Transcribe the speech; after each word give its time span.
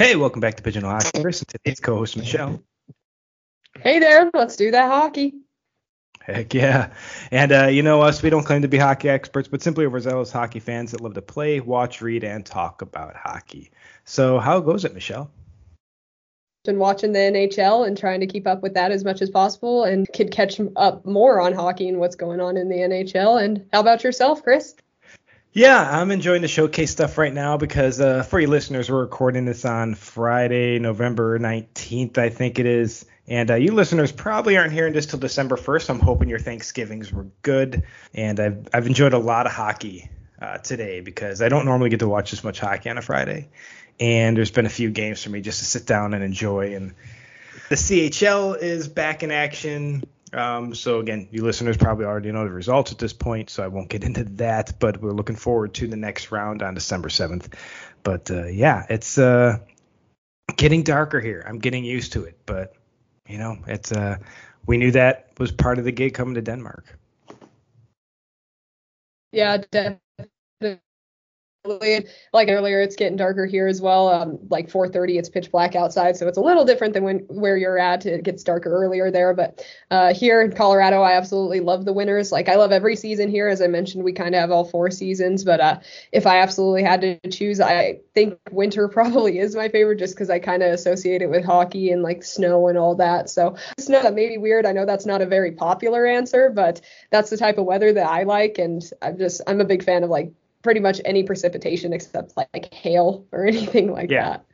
Hey, 0.00 0.16
welcome 0.16 0.40
back 0.40 0.54
to 0.54 0.62
Pigeonhole 0.62 0.92
Hockey. 0.92 1.20
Chris, 1.20 1.44
today's 1.46 1.78
co-host 1.78 2.16
Michelle. 2.16 2.62
Hey 3.80 3.98
there, 3.98 4.30
let's 4.32 4.56
do 4.56 4.70
that 4.70 4.90
hockey. 4.90 5.34
Heck 6.22 6.54
yeah. 6.54 6.94
And 7.30 7.52
uh, 7.52 7.66
you 7.66 7.82
know 7.82 8.00
us, 8.00 8.22
we 8.22 8.30
don't 8.30 8.44
claim 8.44 8.62
to 8.62 8.68
be 8.68 8.78
hockey 8.78 9.10
experts, 9.10 9.46
but 9.46 9.60
simply 9.60 9.84
overzealous 9.84 10.32
hockey 10.32 10.58
fans 10.58 10.92
that 10.92 11.02
love 11.02 11.12
to 11.12 11.20
play, 11.20 11.60
watch, 11.60 12.00
read, 12.00 12.24
and 12.24 12.46
talk 12.46 12.80
about 12.80 13.14
hockey. 13.14 13.72
So 14.06 14.38
how 14.38 14.60
goes 14.60 14.86
it, 14.86 14.94
Michelle? 14.94 15.30
Been 16.64 16.78
watching 16.78 17.12
the 17.12 17.18
NHL 17.18 17.86
and 17.86 17.94
trying 17.94 18.20
to 18.20 18.26
keep 18.26 18.46
up 18.46 18.62
with 18.62 18.72
that 18.72 18.92
as 18.92 19.04
much 19.04 19.20
as 19.20 19.28
possible 19.28 19.84
and 19.84 20.10
could 20.14 20.30
catch 20.30 20.58
up 20.76 21.04
more 21.04 21.42
on 21.42 21.52
hockey 21.52 21.90
and 21.90 21.98
what's 21.98 22.16
going 22.16 22.40
on 22.40 22.56
in 22.56 22.70
the 22.70 22.76
NHL. 22.76 23.44
And 23.44 23.66
how 23.70 23.80
about 23.80 24.02
yourself, 24.02 24.42
Chris? 24.42 24.74
Yeah, 25.52 26.00
I'm 26.00 26.12
enjoying 26.12 26.42
the 26.42 26.48
showcase 26.48 26.92
stuff 26.92 27.18
right 27.18 27.34
now 27.34 27.56
because 27.56 28.00
uh, 28.00 28.22
for 28.22 28.38
you 28.38 28.46
listeners, 28.46 28.88
we're 28.88 29.00
recording 29.00 29.46
this 29.46 29.64
on 29.64 29.96
Friday, 29.96 30.78
November 30.78 31.40
19th, 31.40 32.18
I 32.18 32.28
think 32.28 32.60
it 32.60 32.66
is. 32.66 33.04
And 33.26 33.50
uh, 33.50 33.56
you 33.56 33.72
listeners 33.72 34.12
probably 34.12 34.56
aren't 34.56 34.72
hearing 34.72 34.92
this 34.92 35.06
till 35.06 35.18
December 35.18 35.56
1st. 35.56 35.90
I'm 35.90 35.98
hoping 35.98 36.28
your 36.28 36.38
Thanksgivings 36.38 37.12
were 37.12 37.26
good. 37.42 37.82
And 38.14 38.38
I've, 38.38 38.68
I've 38.72 38.86
enjoyed 38.86 39.12
a 39.12 39.18
lot 39.18 39.46
of 39.46 39.52
hockey 39.52 40.08
uh, 40.40 40.58
today 40.58 41.00
because 41.00 41.42
I 41.42 41.48
don't 41.48 41.64
normally 41.64 41.90
get 41.90 41.98
to 41.98 42.08
watch 42.08 42.30
this 42.30 42.44
much 42.44 42.60
hockey 42.60 42.88
on 42.88 42.96
a 42.96 43.02
Friday. 43.02 43.48
And 43.98 44.36
there's 44.36 44.52
been 44.52 44.66
a 44.66 44.70
few 44.70 44.90
games 44.90 45.24
for 45.24 45.30
me 45.30 45.40
just 45.40 45.58
to 45.58 45.64
sit 45.64 45.84
down 45.84 46.14
and 46.14 46.22
enjoy. 46.22 46.76
And 46.76 46.94
the 47.70 47.74
CHL 47.74 48.56
is 48.62 48.86
back 48.86 49.24
in 49.24 49.32
action. 49.32 50.04
Um, 50.32 50.74
so 50.74 51.00
again, 51.00 51.28
you 51.30 51.42
listeners 51.42 51.76
probably 51.76 52.04
already 52.04 52.30
know 52.30 52.44
the 52.44 52.50
results 52.50 52.92
at 52.92 52.98
this 52.98 53.12
point, 53.12 53.50
so 53.50 53.64
I 53.64 53.68
won't 53.68 53.88
get 53.88 54.04
into 54.08 54.24
that. 54.24 54.78
But 54.78 55.00
we're 55.00 55.12
looking 55.12 55.36
forward 55.36 55.74
to 55.74 55.88
the 55.88 55.96
next 55.96 56.30
round 56.30 56.62
on 56.62 56.74
December 56.74 57.08
7th. 57.08 57.52
But 58.02 58.30
uh, 58.30 58.46
yeah, 58.46 58.86
it's 58.88 59.18
uh, 59.18 59.58
getting 60.56 60.82
darker 60.82 61.20
here. 61.20 61.44
I'm 61.46 61.58
getting 61.58 61.84
used 61.84 62.12
to 62.14 62.24
it, 62.24 62.38
but 62.46 62.74
you 63.28 63.38
know, 63.38 63.58
it's 63.66 63.92
uh, 63.92 64.18
we 64.66 64.76
knew 64.76 64.90
that 64.92 65.32
was 65.38 65.52
part 65.52 65.78
of 65.78 65.84
the 65.84 65.92
gig 65.92 66.14
coming 66.14 66.34
to 66.34 66.42
Denmark. 66.42 66.98
Yeah, 69.32 69.58
like 71.66 72.48
earlier 72.48 72.80
it's 72.80 72.96
getting 72.96 73.18
darker 73.18 73.44
here 73.44 73.66
as 73.66 73.82
well. 73.82 74.08
Um, 74.08 74.38
like 74.48 74.70
4.30 74.70 75.18
it's 75.18 75.28
pitch 75.28 75.50
black 75.50 75.74
outside 75.74 76.16
so 76.16 76.26
it's 76.26 76.38
a 76.38 76.40
little 76.40 76.64
different 76.64 76.94
than 76.94 77.04
when 77.04 77.18
where 77.28 77.58
you're 77.58 77.78
at. 77.78 78.06
It 78.06 78.24
gets 78.24 78.42
darker 78.42 78.70
earlier 78.70 79.10
there 79.10 79.34
but 79.34 79.62
uh, 79.90 80.14
here 80.14 80.40
in 80.40 80.52
colorado 80.52 81.02
i 81.02 81.12
absolutely 81.12 81.60
love 81.60 81.84
the 81.84 81.92
winters. 81.92 82.32
Like 82.32 82.48
i 82.48 82.54
love 82.54 82.72
every 82.72 82.96
season 82.96 83.28
here. 83.28 83.46
As 83.46 83.60
i 83.60 83.66
mentioned 83.66 84.04
we 84.04 84.12
kind 84.14 84.34
of 84.34 84.40
have 84.40 84.50
all 84.50 84.64
four 84.64 84.90
seasons 84.90 85.44
but 85.44 85.60
uh, 85.60 85.80
if 86.12 86.26
i 86.26 86.38
absolutely 86.38 86.82
had 86.82 87.02
to 87.02 87.18
choose 87.28 87.60
i 87.60 87.98
think 88.14 88.38
winter 88.50 88.88
probably 89.00 89.38
is 89.38 89.54
my 89.54 89.68
favorite 89.68 89.98
just 89.98 90.14
because 90.14 90.30
i 90.30 90.38
kind 90.38 90.62
of 90.62 90.72
associate 90.72 91.20
it 91.20 91.28
with 91.28 91.44
hockey 91.44 91.90
and 91.90 92.02
like 92.02 92.24
snow 92.24 92.68
and 92.68 92.78
all 92.78 92.94
that. 92.94 93.28
So 93.28 93.56
snow 93.78 94.02
that 94.02 94.14
may 94.14 94.28
be 94.28 94.38
weird. 94.38 94.64
I 94.64 94.72
know 94.72 94.86
that's 94.86 95.06
not 95.06 95.20
a 95.20 95.26
very 95.26 95.52
popular 95.52 96.06
answer 96.06 96.50
but 96.54 96.80
that's 97.10 97.28
the 97.28 97.36
type 97.36 97.58
of 97.58 97.66
weather 97.66 97.92
that 97.92 98.08
i 98.08 98.22
like 98.22 98.58
and 98.58 98.82
i'm 99.02 99.18
just 99.18 99.42
i'm 99.46 99.60
a 99.60 99.64
big 99.64 99.84
fan 99.84 100.04
of 100.04 100.10
like 100.10 100.32
pretty 100.62 100.80
much 100.80 101.00
any 101.04 101.22
precipitation 101.22 101.92
except 101.92 102.36
like 102.36 102.72
hail 102.72 103.26
or 103.32 103.44
anything 103.46 103.92
like 103.92 104.10
yeah. 104.10 104.30
that. 104.30 104.44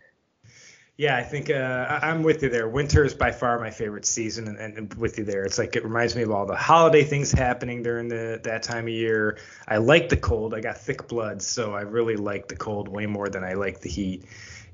Yeah, 0.99 1.15
I 1.15 1.25
think 1.25 1.51
uh, 1.51 2.01
I'm 2.03 2.23
with 2.23 2.43
you 2.43 2.49
there. 2.49 2.67
Winter 2.67 3.05
is 3.05 3.13
by 3.13 3.31
far 3.31 3.59
my 3.59 3.71
favorite 3.71 4.07
season, 4.07 4.49
and, 4.49 4.79
and, 4.79 4.95
with 4.95 5.19
you 5.19 5.25
there, 5.25 5.45
it's 5.45 5.59
like 5.59 5.77
it 5.77 5.85
reminds 5.85 6.17
me 6.17 6.23
of 6.23 6.31
all 6.31 6.47
the 6.47 6.57
holiday 6.57 7.05
things 7.05 7.31
happening 7.31 7.83
during 7.83 8.09
the 8.09 8.41
that 8.45 8.63
time 8.63 8.85
of 8.85 8.89
year. 8.89 9.37
I 9.69 9.77
like 9.77 10.09
the 10.09 10.17
cold. 10.17 10.55
I 10.55 10.61
got 10.61 10.79
thick 10.79 11.07
blood, 11.07 11.43
so 11.43 11.75
I 11.75 11.83
really 11.83 12.17
like 12.17 12.49
the 12.49 12.57
cold 12.57 12.89
way 12.89 13.05
more 13.05 13.29
than 13.29 13.45
I 13.45 13.55
like 13.55 13.81
the 13.81 13.91
heat. 13.91 14.25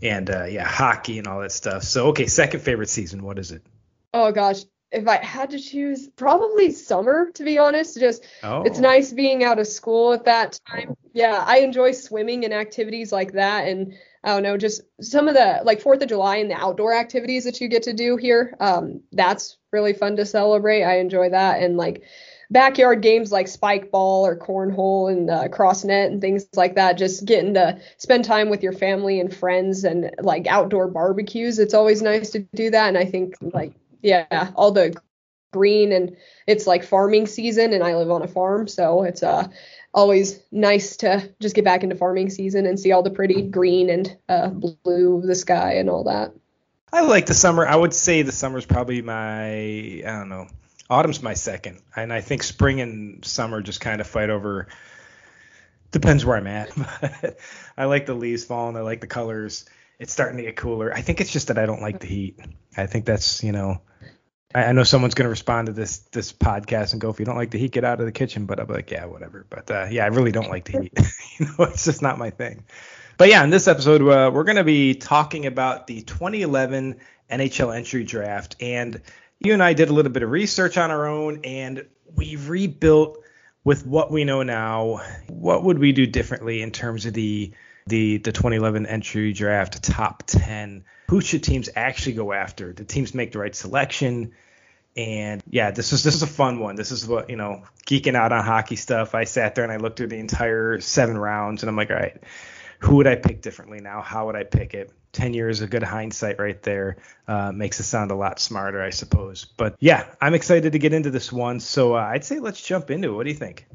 And 0.00 0.30
uh, 0.30 0.44
yeah, 0.44 0.64
hockey 0.64 1.18
and 1.18 1.26
all 1.26 1.40
that 1.40 1.50
stuff. 1.50 1.82
So 1.82 2.08
okay, 2.08 2.28
second 2.28 2.60
favorite 2.60 2.88
season. 2.88 3.24
What 3.24 3.40
is 3.40 3.50
it? 3.50 3.62
Oh 4.14 4.30
gosh, 4.30 4.62
if 4.92 5.08
I 5.08 5.16
had 5.16 5.50
to 5.50 5.58
choose, 5.58 6.08
probably 6.08 6.70
summer, 6.70 7.30
to 7.34 7.44
be 7.44 7.58
honest. 7.58 7.98
Just 7.98 8.24
oh. 8.42 8.62
it's 8.62 8.78
nice 8.78 9.12
being 9.12 9.42
out 9.42 9.58
of 9.58 9.66
school 9.66 10.12
at 10.12 10.24
that 10.26 10.60
time. 10.68 10.96
Yeah, 11.12 11.42
I 11.46 11.58
enjoy 11.58 11.92
swimming 11.92 12.44
and 12.44 12.52
activities 12.52 13.10
like 13.12 13.32
that. 13.32 13.66
And 13.68 13.94
I 14.22 14.28
don't 14.28 14.42
know, 14.42 14.56
just 14.56 14.82
some 15.00 15.28
of 15.28 15.34
the 15.34 15.62
like 15.64 15.80
Fourth 15.80 16.02
of 16.02 16.08
July 16.08 16.36
and 16.36 16.50
the 16.50 16.54
outdoor 16.54 16.94
activities 16.94 17.44
that 17.44 17.60
you 17.60 17.68
get 17.68 17.84
to 17.84 17.92
do 17.92 18.16
here. 18.16 18.54
Um, 18.60 19.00
that's 19.12 19.58
really 19.72 19.94
fun 19.94 20.16
to 20.16 20.26
celebrate. 20.26 20.84
I 20.84 20.98
enjoy 20.98 21.30
that. 21.30 21.62
And 21.62 21.76
like 21.76 22.02
backyard 22.50 23.00
games 23.00 23.32
like 23.32 23.48
spike 23.48 23.90
ball 23.90 24.26
or 24.26 24.36
cornhole 24.36 25.10
and 25.10 25.30
uh, 25.30 25.48
cross 25.48 25.84
net 25.84 26.10
and 26.10 26.20
things 26.20 26.46
like 26.54 26.74
that. 26.74 26.98
Just 26.98 27.24
getting 27.24 27.54
to 27.54 27.80
spend 27.96 28.26
time 28.26 28.50
with 28.50 28.62
your 28.62 28.74
family 28.74 29.18
and 29.20 29.34
friends 29.34 29.84
and 29.84 30.14
like 30.20 30.46
outdoor 30.46 30.86
barbecues. 30.88 31.58
It's 31.58 31.74
always 31.74 32.02
nice 32.02 32.30
to 32.30 32.40
do 32.54 32.70
that. 32.70 32.88
And 32.88 32.98
I 32.98 33.06
think 33.06 33.36
like 33.40 33.72
yeah, 34.02 34.50
all 34.54 34.72
the 34.72 34.94
green 35.52 35.92
and 35.92 36.16
it's 36.46 36.66
like 36.66 36.82
farming 36.82 37.26
season 37.26 37.72
and 37.72 37.84
I 37.84 37.94
live 37.94 38.10
on 38.10 38.22
a 38.22 38.28
farm, 38.28 38.68
so 38.68 39.02
it's 39.04 39.22
uh 39.22 39.48
always 39.94 40.40
nice 40.50 40.96
to 40.98 41.30
just 41.40 41.54
get 41.54 41.64
back 41.64 41.82
into 41.82 41.96
farming 41.96 42.30
season 42.30 42.66
and 42.66 42.80
see 42.80 42.92
all 42.92 43.02
the 43.02 43.10
pretty 43.10 43.42
green 43.42 43.90
and 43.90 44.16
uh, 44.28 44.48
blue 44.48 45.18
of 45.18 45.26
the 45.26 45.34
sky 45.34 45.74
and 45.74 45.90
all 45.90 46.04
that. 46.04 46.32
I 46.92 47.02
like 47.02 47.26
the 47.26 47.34
summer. 47.34 47.66
I 47.66 47.76
would 47.76 47.94
say 47.94 48.22
the 48.22 48.32
summer's 48.32 48.66
probably 48.66 49.02
my 49.02 49.52
I 49.54 50.02
don't 50.04 50.28
know. 50.28 50.46
Autumn's 50.90 51.22
my 51.22 51.34
second, 51.34 51.80
and 51.96 52.12
I 52.12 52.20
think 52.20 52.42
spring 52.42 52.80
and 52.80 53.24
summer 53.24 53.62
just 53.62 53.80
kind 53.80 54.00
of 54.00 54.06
fight 54.06 54.28
over. 54.28 54.68
Depends 55.90 56.24
where 56.24 56.36
I'm 56.36 56.46
at. 56.46 56.70
I 57.76 57.86
like 57.86 58.06
the 58.06 58.14
leaves 58.14 58.44
falling. 58.44 58.76
I 58.76 58.80
like 58.80 59.00
the 59.00 59.06
colors. 59.06 59.64
It's 59.98 60.12
starting 60.12 60.36
to 60.38 60.42
get 60.42 60.56
cooler. 60.56 60.92
I 60.92 61.00
think 61.00 61.20
it's 61.20 61.30
just 61.30 61.48
that 61.48 61.58
I 61.58 61.64
don't 61.64 61.80
like 61.80 62.00
the 62.00 62.06
heat. 62.06 62.40
I 62.76 62.86
think 62.86 63.06
that's 63.06 63.42
you 63.42 63.52
know 63.52 63.80
I, 64.54 64.72
know 64.72 64.82
someone's 64.82 65.14
going 65.14 65.26
to 65.26 65.30
respond 65.30 65.66
to 65.66 65.72
this 65.72 65.98
this 66.12 66.32
podcast 66.32 66.92
and 66.92 67.00
go, 67.00 67.10
if 67.10 67.18
you 67.18 67.24
don't 67.24 67.36
like 67.36 67.50
the 67.50 67.58
heat, 67.58 67.72
get 67.72 67.84
out 67.84 68.00
of 68.00 68.06
the 68.06 68.12
kitchen. 68.12 68.46
But 68.46 68.66
be 68.66 68.72
like, 68.72 68.90
yeah, 68.90 69.06
whatever. 69.06 69.46
But 69.48 69.70
uh, 69.70 69.86
yeah, 69.90 70.04
I 70.04 70.08
really 70.08 70.32
don't 70.32 70.50
like 70.50 70.64
the 70.64 70.82
heat. 70.82 70.92
you 71.38 71.46
know, 71.46 71.64
it's 71.64 71.84
just 71.84 72.02
not 72.02 72.18
my 72.18 72.30
thing. 72.30 72.64
But 73.18 73.28
yeah, 73.28 73.44
in 73.44 73.50
this 73.50 73.68
episode, 73.68 74.02
uh, 74.02 74.30
we're 74.32 74.44
going 74.44 74.56
to 74.56 74.64
be 74.64 74.94
talking 74.94 75.46
about 75.46 75.86
the 75.86 76.02
2011 76.02 76.96
NHL 77.30 77.76
entry 77.76 78.04
draft. 78.04 78.56
And 78.60 79.00
you 79.38 79.52
and 79.52 79.62
I 79.62 79.74
did 79.74 79.90
a 79.90 79.92
little 79.92 80.12
bit 80.12 80.22
of 80.22 80.30
research 80.30 80.76
on 80.76 80.90
our 80.90 81.06
own, 81.06 81.40
and 81.44 81.86
we 82.14 82.36
rebuilt 82.36 83.18
with 83.64 83.86
what 83.86 84.10
we 84.10 84.24
know 84.24 84.42
now. 84.42 85.00
What 85.28 85.64
would 85.64 85.78
we 85.78 85.92
do 85.92 86.06
differently 86.06 86.62
in 86.62 86.70
terms 86.70 87.06
of 87.06 87.14
the 87.14 87.52
the 87.86 88.18
the 88.18 88.32
2011 88.32 88.86
entry 88.86 89.32
draft 89.32 89.82
top 89.82 90.22
10? 90.26 90.84
Who 91.08 91.20
should 91.20 91.42
teams 91.42 91.68
actually 91.74 92.14
go 92.14 92.32
after? 92.32 92.72
Do 92.72 92.84
teams 92.84 93.14
make 93.14 93.32
the 93.32 93.38
right 93.38 93.54
selection? 93.54 94.32
And 94.96 95.42
yeah, 95.48 95.70
this 95.70 95.92
is 95.92 96.02
this 96.02 96.14
is 96.14 96.22
a 96.22 96.26
fun 96.26 96.58
one. 96.58 96.76
This 96.76 96.92
is 96.92 97.06
what 97.06 97.30
you 97.30 97.36
know, 97.36 97.62
geeking 97.86 98.14
out 98.14 98.32
on 98.32 98.44
hockey 98.44 98.76
stuff. 98.76 99.14
I 99.14 99.24
sat 99.24 99.54
there 99.54 99.64
and 99.64 99.72
I 99.72 99.76
looked 99.76 99.96
through 99.96 100.08
the 100.08 100.18
entire 100.18 100.80
seven 100.80 101.16
rounds, 101.16 101.62
and 101.62 101.70
I'm 101.70 101.76
like, 101.76 101.90
all 101.90 101.96
right, 101.96 102.22
who 102.78 102.96
would 102.96 103.06
I 103.06 103.16
pick 103.16 103.40
differently 103.40 103.80
now? 103.80 104.02
How 104.02 104.26
would 104.26 104.36
I 104.36 104.44
pick 104.44 104.74
it? 104.74 104.92
Ten 105.12 105.34
years 105.34 105.60
of 105.60 105.70
good 105.70 105.82
hindsight 105.82 106.38
right 106.38 106.62
there 106.62 106.96
uh, 107.26 107.52
makes 107.52 107.80
it 107.80 107.84
sound 107.84 108.10
a 108.10 108.14
lot 108.14 108.38
smarter, 108.38 108.82
I 108.82 108.90
suppose. 108.90 109.44
But 109.44 109.76
yeah, 109.78 110.06
I'm 110.20 110.34
excited 110.34 110.72
to 110.72 110.78
get 110.78 110.92
into 110.92 111.10
this 111.10 111.32
one. 111.32 111.60
So 111.60 111.94
uh, 111.94 112.00
I'd 112.00 112.24
say 112.24 112.38
let's 112.38 112.60
jump 112.62 112.90
into 112.90 113.10
it. 113.10 113.12
What 113.12 113.24
do 113.24 113.30
you 113.30 113.36
think? 113.36 113.66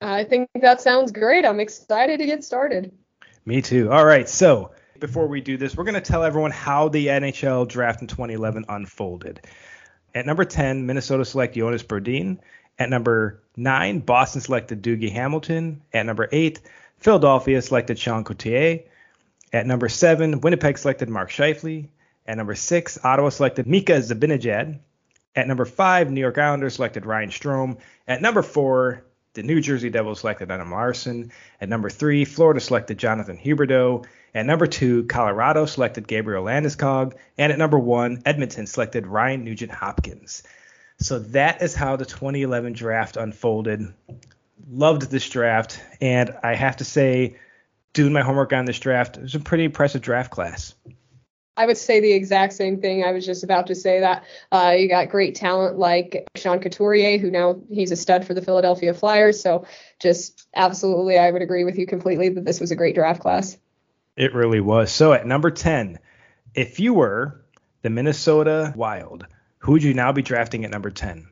I 0.00 0.24
think 0.24 0.48
that 0.60 0.80
sounds 0.80 1.12
great. 1.12 1.44
I'm 1.44 1.60
excited 1.60 2.18
to 2.18 2.26
get 2.26 2.44
started. 2.44 2.92
Me 3.48 3.62
too. 3.62 3.90
All 3.90 4.04
right, 4.04 4.28
so 4.28 4.72
before 5.00 5.26
we 5.26 5.40
do 5.40 5.56
this, 5.56 5.74
we're 5.74 5.84
going 5.84 5.94
to 5.94 6.02
tell 6.02 6.22
everyone 6.22 6.50
how 6.50 6.90
the 6.90 7.06
NHL 7.06 7.66
draft 7.66 8.02
in 8.02 8.06
2011 8.06 8.66
unfolded. 8.68 9.40
At 10.14 10.26
number 10.26 10.44
10, 10.44 10.84
Minnesota 10.84 11.24
select 11.24 11.54
Jonas 11.54 11.82
Brodin. 11.82 12.40
At 12.78 12.90
number 12.90 13.42
9, 13.56 14.00
Boston 14.00 14.42
selected 14.42 14.82
Dougie 14.82 15.10
Hamilton. 15.10 15.80
At 15.94 16.04
number 16.04 16.28
8, 16.30 16.60
Philadelphia 16.98 17.62
selected 17.62 17.98
Sean 17.98 18.22
Couturier. 18.22 18.80
At 19.50 19.66
number 19.66 19.88
7, 19.88 20.42
Winnipeg 20.42 20.76
selected 20.76 21.08
Mark 21.08 21.30
Scheifele. 21.30 21.88
At 22.26 22.36
number 22.36 22.54
6, 22.54 23.02
Ottawa 23.02 23.30
selected 23.30 23.66
Mika 23.66 23.92
Zibanejad. 23.92 24.78
At 25.34 25.48
number 25.48 25.64
5, 25.64 26.10
New 26.10 26.20
York 26.20 26.36
Islanders 26.36 26.74
selected 26.74 27.06
Ryan 27.06 27.30
Strome. 27.30 27.78
At 28.06 28.20
number 28.20 28.42
4, 28.42 29.04
the 29.38 29.44
New 29.44 29.60
Jersey 29.60 29.88
Devils 29.88 30.18
selected 30.18 30.50
Adam 30.50 30.72
Larsson. 30.72 31.30
At 31.60 31.68
number 31.68 31.88
3, 31.88 32.24
Florida 32.24 32.58
selected 32.58 32.98
Jonathan 32.98 33.38
Huberdeau. 33.38 34.04
At 34.34 34.46
number 34.46 34.66
two, 34.66 35.04
Colorado 35.04 35.64
selected 35.64 36.08
Gabriel 36.08 36.44
Landeskog, 36.44 37.14
and 37.38 37.52
at 37.52 37.58
number 37.58 37.78
one, 37.78 38.20
Edmonton 38.26 38.66
selected 38.66 39.06
Ryan 39.06 39.44
Nugent 39.44 39.70
Hopkins. 39.70 40.42
So 40.98 41.20
that 41.20 41.62
is 41.62 41.72
how 41.72 41.94
the 41.94 42.04
2011 42.04 42.72
draft 42.72 43.16
unfolded. 43.16 43.94
Loved 44.68 45.08
this 45.08 45.28
draft, 45.30 45.80
and 46.00 46.34
I 46.42 46.56
have 46.56 46.78
to 46.78 46.84
say, 46.84 47.36
doing 47.92 48.12
my 48.12 48.22
homework 48.22 48.52
on 48.52 48.64
this 48.64 48.80
draft, 48.80 49.18
it 49.18 49.22
was 49.22 49.36
a 49.36 49.40
pretty 49.40 49.62
impressive 49.62 50.02
draft 50.02 50.32
class. 50.32 50.74
I 51.58 51.66
would 51.66 51.76
say 51.76 51.98
the 51.98 52.12
exact 52.12 52.52
same 52.52 52.80
thing. 52.80 53.02
I 53.02 53.10
was 53.10 53.26
just 53.26 53.42
about 53.42 53.66
to 53.66 53.74
say 53.74 53.98
that. 53.98 54.24
Uh, 54.52 54.76
you 54.78 54.88
got 54.88 55.08
great 55.08 55.34
talent 55.34 55.76
like 55.76 56.28
Sean 56.36 56.60
Couturier, 56.60 57.18
who 57.18 57.32
now 57.32 57.60
he's 57.68 57.90
a 57.90 57.96
stud 57.96 58.24
for 58.24 58.32
the 58.32 58.40
Philadelphia 58.40 58.94
Flyers. 58.94 59.42
So 59.42 59.66
just 59.98 60.46
absolutely, 60.54 61.18
I 61.18 61.32
would 61.32 61.42
agree 61.42 61.64
with 61.64 61.76
you 61.76 61.84
completely 61.84 62.28
that 62.28 62.44
this 62.44 62.60
was 62.60 62.70
a 62.70 62.76
great 62.76 62.94
draft 62.94 63.20
class. 63.20 63.58
It 64.16 64.34
really 64.34 64.60
was. 64.60 64.92
So 64.92 65.12
at 65.12 65.26
number 65.26 65.50
10, 65.50 65.98
If 66.54 66.78
you 66.78 66.94
were 66.94 67.44
the 67.82 67.90
Minnesota 67.90 68.72
Wild, 68.76 69.26
who 69.58 69.72
would 69.72 69.82
you 69.82 69.94
now 69.94 70.12
be 70.12 70.22
drafting 70.22 70.64
at 70.64 70.70
number 70.70 70.90
10? 70.90 71.28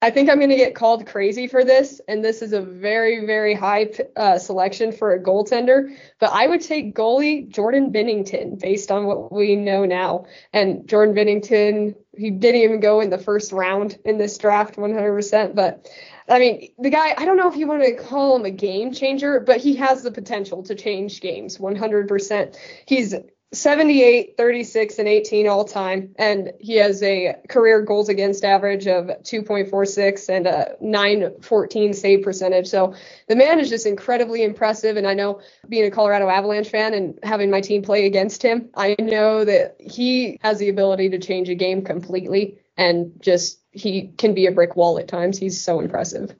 I 0.00 0.10
think 0.10 0.30
I'm 0.30 0.38
going 0.38 0.50
to 0.50 0.56
get 0.56 0.74
called 0.74 1.06
crazy 1.06 1.48
for 1.48 1.64
this, 1.64 2.00
and 2.06 2.24
this 2.24 2.40
is 2.42 2.52
a 2.52 2.60
very, 2.60 3.26
very 3.26 3.54
high 3.54 3.90
uh, 4.16 4.38
selection 4.38 4.92
for 4.92 5.12
a 5.12 5.22
goaltender. 5.22 5.96
But 6.20 6.30
I 6.32 6.46
would 6.46 6.60
take 6.60 6.94
goalie 6.94 7.48
Jordan 7.48 7.92
Binnington 7.92 8.60
based 8.60 8.92
on 8.92 9.06
what 9.06 9.32
we 9.32 9.56
know 9.56 9.84
now. 9.84 10.26
And 10.52 10.88
Jordan 10.88 11.14
Binnington, 11.14 11.96
he 12.16 12.30
didn't 12.30 12.60
even 12.60 12.80
go 12.80 13.00
in 13.00 13.10
the 13.10 13.18
first 13.18 13.50
round 13.50 13.98
in 14.04 14.18
this 14.18 14.38
draft 14.38 14.76
100%. 14.76 15.54
But 15.54 15.88
I 16.28 16.38
mean, 16.38 16.70
the 16.78 16.90
guy, 16.90 17.14
I 17.16 17.24
don't 17.24 17.36
know 17.36 17.50
if 17.50 17.56
you 17.56 17.66
want 17.66 17.82
to 17.82 17.96
call 17.96 18.36
him 18.36 18.44
a 18.44 18.50
game 18.50 18.92
changer, 18.92 19.40
but 19.40 19.58
he 19.58 19.76
has 19.76 20.02
the 20.02 20.12
potential 20.12 20.62
to 20.64 20.74
change 20.74 21.20
games 21.20 21.58
100%. 21.58 22.56
He's 22.86 23.14
78, 23.52 24.36
36, 24.36 24.98
and 24.98 25.08
18 25.08 25.48
all 25.48 25.64
time. 25.64 26.14
And 26.16 26.52
he 26.60 26.76
has 26.76 27.02
a 27.02 27.36
career 27.48 27.80
goals 27.80 28.08
against 28.08 28.44
average 28.44 28.86
of 28.86 29.06
2.46 29.06 30.28
and 30.28 30.46
a 30.46 30.76
914 30.80 31.94
save 31.94 32.22
percentage. 32.22 32.66
So 32.66 32.94
the 33.26 33.36
man 33.36 33.58
is 33.58 33.70
just 33.70 33.86
incredibly 33.86 34.42
impressive. 34.42 34.98
And 34.98 35.06
I 35.06 35.14
know 35.14 35.40
being 35.68 35.86
a 35.86 35.90
Colorado 35.90 36.28
Avalanche 36.28 36.68
fan 36.68 36.92
and 36.92 37.18
having 37.22 37.50
my 37.50 37.62
team 37.62 37.82
play 37.82 38.04
against 38.04 38.42
him, 38.42 38.68
I 38.74 38.96
know 38.98 39.44
that 39.44 39.76
he 39.80 40.38
has 40.42 40.58
the 40.58 40.68
ability 40.68 41.10
to 41.10 41.18
change 41.18 41.48
a 41.48 41.54
game 41.54 41.82
completely 41.82 42.58
and 42.76 43.12
just 43.20 43.60
he 43.72 44.12
can 44.18 44.34
be 44.34 44.46
a 44.46 44.52
brick 44.52 44.76
wall 44.76 44.98
at 44.98 45.08
times. 45.08 45.38
He's 45.38 45.62
so 45.62 45.80
impressive. 45.80 46.34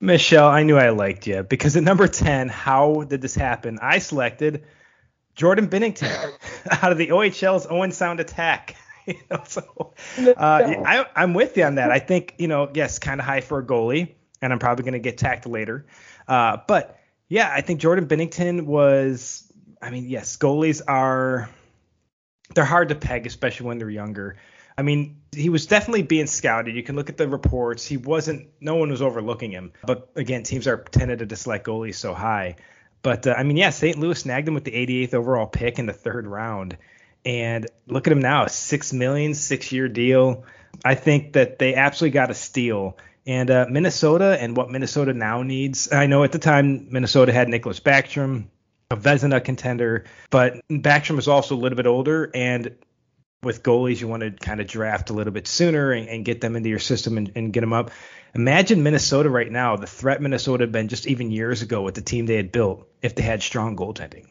Michelle, 0.00 0.48
I 0.48 0.64
knew 0.64 0.76
I 0.76 0.90
liked 0.90 1.26
you 1.26 1.44
because 1.44 1.76
at 1.76 1.82
number 1.84 2.08
10, 2.08 2.48
how 2.48 3.04
did 3.04 3.22
this 3.22 3.36
happen? 3.36 3.78
I 3.80 3.98
selected 3.98 4.64
Jordan 5.34 5.68
Binnington 5.68 6.32
out 6.82 6.92
of 6.92 6.98
the 6.98 7.08
OHL's 7.08 7.66
Owen 7.68 7.92
Sound 7.92 8.20
Attack. 8.20 8.76
you 9.06 9.14
know, 9.30 9.42
so 9.44 9.94
uh, 10.18 10.32
I, 10.36 11.06
I'm 11.16 11.34
with 11.34 11.56
you 11.56 11.64
on 11.64 11.74
that. 11.76 11.90
I 11.90 11.98
think, 11.98 12.34
you 12.38 12.46
know, 12.46 12.70
yes, 12.72 12.98
kind 12.98 13.20
of 13.20 13.26
high 13.26 13.40
for 13.40 13.58
a 13.58 13.64
goalie, 13.64 14.14
and 14.40 14.52
I'm 14.52 14.58
probably 14.58 14.84
going 14.84 14.92
to 14.92 15.00
get 15.00 15.18
tacked 15.18 15.46
later. 15.46 15.86
Uh, 16.28 16.58
but 16.68 17.00
yeah, 17.28 17.50
I 17.52 17.62
think 17.62 17.80
Jordan 17.80 18.06
Binnington 18.06 18.66
was. 18.66 19.44
I 19.80 19.90
mean, 19.90 20.08
yes, 20.08 20.36
goalies 20.36 20.80
are 20.86 21.48
they're 22.54 22.64
hard 22.64 22.90
to 22.90 22.94
peg, 22.94 23.26
especially 23.26 23.66
when 23.66 23.78
they're 23.78 23.90
younger. 23.90 24.36
I 24.76 24.82
mean, 24.82 25.20
he 25.32 25.48
was 25.48 25.66
definitely 25.66 26.02
being 26.02 26.26
scouted. 26.26 26.74
You 26.74 26.82
can 26.82 26.96
look 26.96 27.08
at 27.08 27.16
the 27.16 27.28
reports. 27.28 27.86
He 27.86 27.96
wasn't. 27.96 28.48
No 28.60 28.76
one 28.76 28.90
was 28.90 29.02
overlooking 29.02 29.50
him. 29.50 29.72
But 29.84 30.10
again, 30.16 30.44
teams 30.44 30.66
are 30.66 30.78
tended 30.78 31.28
to 31.28 31.36
select 31.36 31.66
goalies 31.66 31.96
so 31.96 32.14
high. 32.14 32.56
But 33.02 33.26
uh, 33.26 33.34
I 33.36 33.42
mean, 33.42 33.56
yeah, 33.56 33.70
St. 33.70 33.98
Louis 33.98 34.18
snagged 34.18 34.48
him 34.48 34.54
with 34.54 34.64
the 34.64 34.72
88th 34.72 35.14
overall 35.14 35.46
pick 35.46 35.78
in 35.78 35.86
the 35.86 35.92
third 35.92 36.26
round, 36.26 36.76
and 37.24 37.66
look 37.86 38.06
at 38.06 38.12
him 38.12 38.20
now, 38.20 38.46
six 38.46 38.92
million, 38.92 39.34
six-year 39.34 39.88
deal. 39.88 40.44
I 40.84 40.94
think 40.94 41.34
that 41.34 41.58
they 41.58 41.74
absolutely 41.74 42.14
got 42.14 42.30
a 42.30 42.34
steal. 42.34 42.96
And 43.26 43.50
uh, 43.50 43.66
Minnesota 43.68 44.36
and 44.40 44.56
what 44.56 44.70
Minnesota 44.70 45.12
now 45.12 45.42
needs. 45.42 45.92
I 45.92 46.06
know 46.06 46.24
at 46.24 46.32
the 46.32 46.40
time 46.40 46.88
Minnesota 46.90 47.32
had 47.32 47.48
Nicholas 47.48 47.78
Backstrom, 47.78 48.46
a 48.90 48.96
Vezina 48.96 49.44
contender, 49.44 50.04
but 50.30 50.60
Backstrom 50.68 51.16
was 51.16 51.28
also 51.28 51.54
a 51.54 51.58
little 51.58 51.76
bit 51.76 51.86
older, 51.86 52.30
and 52.34 52.74
with 53.42 53.64
goalies, 53.64 54.00
you 54.00 54.06
want 54.06 54.22
to 54.22 54.30
kind 54.30 54.60
of 54.60 54.68
draft 54.68 55.10
a 55.10 55.12
little 55.12 55.32
bit 55.32 55.48
sooner 55.48 55.90
and, 55.90 56.08
and 56.08 56.24
get 56.24 56.40
them 56.40 56.54
into 56.54 56.68
your 56.68 56.78
system 56.78 57.18
and, 57.18 57.32
and, 57.34 57.52
get 57.52 57.60
them 57.60 57.72
up. 57.72 57.90
Imagine 58.34 58.84
Minnesota 58.84 59.28
right 59.28 59.50
now, 59.50 59.74
the 59.76 59.86
threat 59.86 60.22
Minnesota 60.22 60.62
had 60.62 60.72
been 60.72 60.86
just 60.86 61.08
even 61.08 61.32
years 61.32 61.60
ago 61.60 61.82
with 61.82 61.96
the 61.96 62.02
team 62.02 62.26
they 62.26 62.36
had 62.36 62.52
built 62.52 62.88
if 63.02 63.16
they 63.16 63.22
had 63.22 63.42
strong 63.42 63.76
goaltending. 63.76 64.26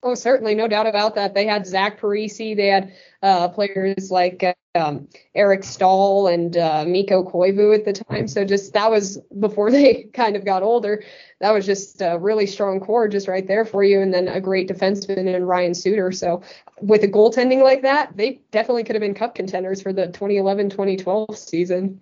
Oh, 0.00 0.14
certainly, 0.14 0.54
no 0.54 0.68
doubt 0.68 0.86
about 0.86 1.16
that. 1.16 1.34
They 1.34 1.44
had 1.44 1.66
Zach 1.66 2.00
Parise, 2.00 2.56
they 2.56 2.68
had 2.68 2.92
uh, 3.20 3.48
players 3.48 4.12
like 4.12 4.56
um, 4.76 5.08
Eric 5.34 5.64
Staal 5.64 6.28
and 6.28 6.56
uh, 6.56 6.84
Mikko 6.86 7.24
Koivu 7.28 7.74
at 7.74 7.84
the 7.84 7.92
time. 7.92 8.28
So 8.28 8.44
just 8.44 8.74
that 8.74 8.92
was 8.92 9.18
before 9.40 9.70
they 9.72 10.04
kind 10.14 10.36
of 10.36 10.44
got 10.44 10.62
older. 10.62 11.02
That 11.40 11.50
was 11.50 11.66
just 11.66 12.00
a 12.00 12.16
really 12.16 12.46
strong 12.46 12.78
core 12.78 13.08
just 13.08 13.26
right 13.26 13.46
there 13.46 13.64
for 13.64 13.82
you, 13.82 14.00
and 14.00 14.14
then 14.14 14.28
a 14.28 14.40
great 14.40 14.68
defenseman 14.68 15.34
in 15.34 15.44
Ryan 15.44 15.74
Suter. 15.74 16.12
So 16.12 16.42
with 16.80 17.02
a 17.02 17.08
goaltending 17.08 17.64
like 17.64 17.82
that, 17.82 18.16
they 18.16 18.40
definitely 18.52 18.84
could 18.84 18.94
have 18.94 19.02
been 19.02 19.14
cup 19.14 19.34
contenders 19.34 19.82
for 19.82 19.92
the 19.92 20.06
2011-2012 20.08 21.36
season. 21.36 22.00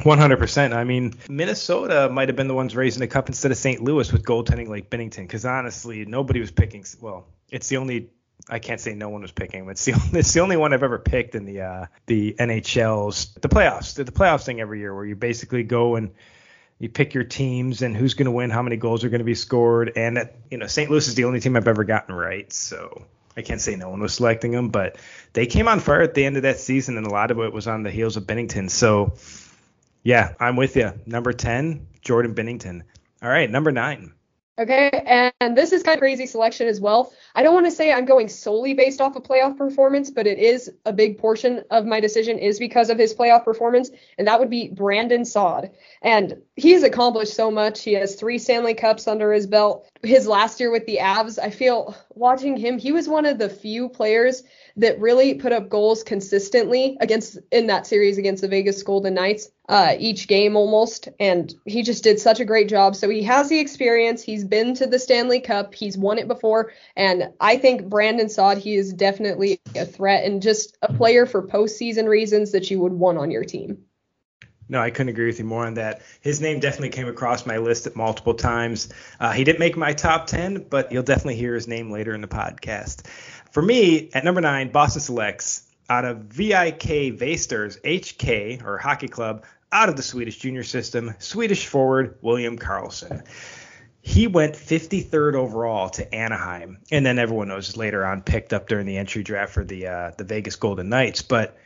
100%. 0.00 0.74
I 0.74 0.84
mean, 0.84 1.14
Minnesota 1.28 2.08
might 2.10 2.28
have 2.28 2.36
been 2.36 2.48
the 2.48 2.54
ones 2.54 2.76
raising 2.76 3.00
the 3.00 3.06
cup 3.06 3.28
instead 3.28 3.50
of 3.50 3.56
St. 3.56 3.82
Louis 3.82 4.12
with 4.12 4.24
goaltending 4.24 4.68
like 4.68 4.90
Binnington 4.90 5.22
because 5.22 5.44
honestly, 5.44 6.04
nobody 6.04 6.40
was 6.40 6.50
picking. 6.50 6.84
Well, 7.00 7.26
it's 7.50 7.68
the 7.68 7.76
only. 7.76 8.10
I 8.48 8.58
can't 8.58 8.80
say 8.80 8.94
no 8.94 9.08
one 9.08 9.22
was 9.22 9.32
picking. 9.32 9.68
It's 9.70 9.84
the 9.84 9.92
only, 10.06 10.20
it's 10.20 10.32
the 10.32 10.40
only 10.40 10.56
one 10.56 10.74
I've 10.74 10.82
ever 10.82 10.98
picked 10.98 11.34
in 11.34 11.44
the 11.44 11.62
uh, 11.62 11.86
the 12.06 12.34
NHL's 12.38 13.34
the 13.40 13.48
playoffs. 13.48 13.94
The 13.94 14.04
playoffs 14.04 14.44
thing 14.44 14.60
every 14.60 14.80
year 14.80 14.94
where 14.94 15.04
you 15.04 15.16
basically 15.16 15.62
go 15.62 15.96
and 15.96 16.10
you 16.78 16.88
pick 16.88 17.14
your 17.14 17.24
teams 17.24 17.82
and 17.82 17.96
who's 17.96 18.14
going 18.14 18.26
to 18.26 18.32
win, 18.32 18.50
how 18.50 18.62
many 18.62 18.76
goals 18.76 19.04
are 19.04 19.08
going 19.08 19.20
to 19.20 19.24
be 19.24 19.34
scored, 19.34 19.92
and 19.96 20.16
that 20.16 20.36
you 20.50 20.58
know 20.58 20.66
St. 20.66 20.90
Louis 20.90 21.06
is 21.06 21.14
the 21.14 21.24
only 21.24 21.40
team 21.40 21.56
I've 21.56 21.68
ever 21.68 21.84
gotten 21.84 22.14
right. 22.14 22.52
So 22.52 23.06
I 23.36 23.42
can't 23.42 23.60
say 23.60 23.76
no 23.76 23.88
one 23.88 24.00
was 24.00 24.14
selecting 24.14 24.50
them, 24.52 24.68
but 24.68 24.96
they 25.32 25.46
came 25.46 25.68
on 25.68 25.80
fire 25.80 26.02
at 26.02 26.14
the 26.14 26.24
end 26.24 26.36
of 26.36 26.42
that 26.42 26.58
season, 26.58 26.96
and 26.96 27.06
a 27.06 27.10
lot 27.10 27.30
of 27.30 27.38
it 27.38 27.52
was 27.52 27.66
on 27.66 27.82
the 27.82 27.90
heels 27.90 28.16
of 28.16 28.24
Binnington. 28.24 28.70
So 28.70 29.14
yeah, 30.04 30.34
I'm 30.38 30.54
with 30.54 30.76
you. 30.76 30.92
Number 31.06 31.32
10, 31.32 31.86
Jordan 32.02 32.34
Binnington. 32.34 32.82
All 33.22 33.30
right, 33.30 33.50
number 33.50 33.72
nine. 33.72 34.12
Okay, 34.56 35.32
and 35.40 35.56
this 35.56 35.72
is 35.72 35.82
kind 35.82 35.96
of 35.96 36.00
crazy 36.00 36.26
selection 36.26 36.68
as 36.68 36.80
well. 36.80 37.12
I 37.34 37.42
don't 37.42 37.54
want 37.54 37.66
to 37.66 37.72
say 37.72 37.92
I'm 37.92 38.04
going 38.04 38.28
solely 38.28 38.74
based 38.74 39.00
off 39.00 39.16
of 39.16 39.24
playoff 39.24 39.58
performance, 39.58 40.10
but 40.10 40.28
it 40.28 40.38
is 40.38 40.70
a 40.84 40.92
big 40.92 41.18
portion 41.18 41.64
of 41.72 41.86
my 41.86 41.98
decision 41.98 42.38
is 42.38 42.60
because 42.60 42.88
of 42.88 42.96
his 42.96 43.12
playoff 43.14 43.44
performance, 43.44 43.90
and 44.16 44.28
that 44.28 44.38
would 44.38 44.50
be 44.50 44.68
Brandon 44.68 45.24
Saad. 45.24 45.72
And 46.02 46.40
he's 46.56 46.82
accomplished 46.82 47.34
so 47.34 47.50
much. 47.50 47.82
He 47.82 47.94
has 47.94 48.14
three 48.14 48.38
Stanley 48.38 48.74
Cups 48.74 49.08
under 49.08 49.32
his 49.32 49.46
belt. 49.46 49.88
His 50.02 50.26
last 50.26 50.60
year 50.60 50.70
with 50.70 50.86
the 50.86 50.98
Avs, 50.98 51.38
I 51.38 51.50
feel 51.50 51.96
watching 52.10 52.56
him, 52.56 52.78
he 52.78 52.92
was 52.92 53.08
one 53.08 53.26
of 53.26 53.38
the 53.38 53.48
few 53.48 53.88
players 53.88 54.42
that 54.76 55.00
really 55.00 55.34
put 55.34 55.52
up 55.52 55.68
goals 55.68 56.02
consistently 56.02 56.96
against 57.00 57.38
in 57.50 57.68
that 57.68 57.86
series 57.86 58.18
against 58.18 58.42
the 58.42 58.48
Vegas 58.48 58.82
Golden 58.82 59.14
Knights, 59.14 59.50
uh, 59.68 59.94
each 59.98 60.28
game 60.28 60.56
almost. 60.56 61.08
And 61.18 61.52
he 61.64 61.82
just 61.82 62.04
did 62.04 62.20
such 62.20 62.40
a 62.40 62.44
great 62.44 62.68
job. 62.68 62.96
So 62.96 63.08
he 63.08 63.22
has 63.22 63.48
the 63.48 63.58
experience. 63.58 64.22
He's 64.22 64.44
been 64.44 64.74
to 64.74 64.86
the 64.86 64.98
Stanley 64.98 65.40
Cup. 65.40 65.74
He's 65.74 65.98
won 65.98 66.18
it 66.18 66.28
before. 66.28 66.72
And 66.96 67.30
I 67.40 67.56
think 67.56 67.88
Brandon 67.88 68.28
Saad, 68.28 68.58
he 68.58 68.74
is 68.74 68.92
definitely 68.92 69.60
a 69.74 69.86
threat 69.86 70.24
and 70.24 70.42
just 70.42 70.76
a 70.82 70.92
player 70.92 71.26
for 71.26 71.46
postseason 71.46 72.06
reasons 72.06 72.52
that 72.52 72.70
you 72.70 72.80
would 72.80 72.92
want 72.92 73.18
on 73.18 73.30
your 73.30 73.44
team. 73.44 73.84
No, 74.68 74.80
I 74.80 74.90
couldn't 74.90 75.10
agree 75.10 75.26
with 75.26 75.38
you 75.38 75.44
more 75.44 75.66
on 75.66 75.74
that. 75.74 76.02
His 76.20 76.40
name 76.40 76.60
definitely 76.60 76.90
came 76.90 77.08
across 77.08 77.44
my 77.44 77.58
list 77.58 77.86
at 77.86 77.96
multiple 77.96 78.34
times. 78.34 78.88
Uh, 79.20 79.32
he 79.32 79.44
didn't 79.44 79.58
make 79.58 79.76
my 79.76 79.92
top 79.92 80.26
10, 80.26 80.66
but 80.70 80.90
you'll 80.90 81.02
definitely 81.02 81.36
hear 81.36 81.54
his 81.54 81.68
name 81.68 81.90
later 81.90 82.14
in 82.14 82.20
the 82.20 82.28
podcast. 82.28 83.06
For 83.52 83.62
me, 83.62 84.10
at 84.14 84.24
number 84.24 84.40
nine, 84.40 84.70
Boston 84.72 85.02
selects 85.02 85.62
out 85.88 86.04
of 86.04 86.18
VIK 86.24 87.18
Vasters 87.18 87.78
HK 87.84 88.64
or 88.64 88.78
Hockey 88.78 89.08
Club 89.08 89.44
out 89.70 89.88
of 89.88 89.96
the 89.96 90.02
Swedish 90.02 90.38
junior 90.38 90.62
system, 90.62 91.14
Swedish 91.18 91.66
forward 91.66 92.16
William 92.22 92.58
Karlsson. 92.58 93.24
He 94.00 94.26
went 94.26 94.54
53rd 94.54 95.34
overall 95.34 95.88
to 95.90 96.14
Anaheim, 96.14 96.78
and 96.90 97.04
then 97.04 97.18
everyone 97.18 97.48
knows 97.48 97.76
later 97.76 98.04
on 98.04 98.22
picked 98.22 98.52
up 98.52 98.68
during 98.68 98.86
the 98.86 98.98
entry 98.98 99.22
draft 99.22 99.52
for 99.52 99.64
the 99.64 99.86
uh, 99.86 100.10
the 100.16 100.24
Vegas 100.24 100.56
Golden 100.56 100.90
Knights. 100.90 101.22
But 101.22 101.56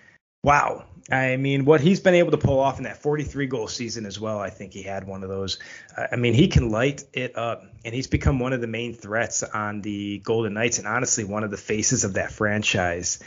wow, 0.42 0.85
I 1.11 1.37
mean, 1.37 1.64
what 1.64 1.80
he's 1.80 2.00
been 2.00 2.14
able 2.14 2.33
to 2.33 2.38
pull 2.38 2.61
off 2.61 2.78
in 2.78 2.85
that 2.85 2.99
43 2.99 3.47
goal 3.47 3.66
season 3.66 4.04
as 4.04 4.21
well, 4.21 4.38
I 4.38 4.50
think 4.50 4.73
he 4.73 4.83
had 4.83 5.07
one 5.07 5.23
of 5.23 5.30
those. 5.30 5.59
I 5.97 6.16
mean, 6.16 6.35
he 6.35 6.49
can 6.49 6.68
light 6.68 7.04
it 7.12 7.37
up, 7.37 7.64
and 7.85 7.95
he's 7.95 8.07
become 8.07 8.38
one 8.38 8.52
of 8.52 8.61
the 8.61 8.66
main 8.66 8.92
threats 8.92 9.42
on 9.42 9.80
the 9.80 10.18
Golden 10.18 10.54
Knights, 10.54 10.78
and 10.78 10.87
honestly, 10.87 11.25
one 11.25 11.45
of 11.45 11.50
the 11.50 11.57
faces 11.57 12.04
of 12.04 12.14
that 12.14 12.30
franchise. 12.30 13.21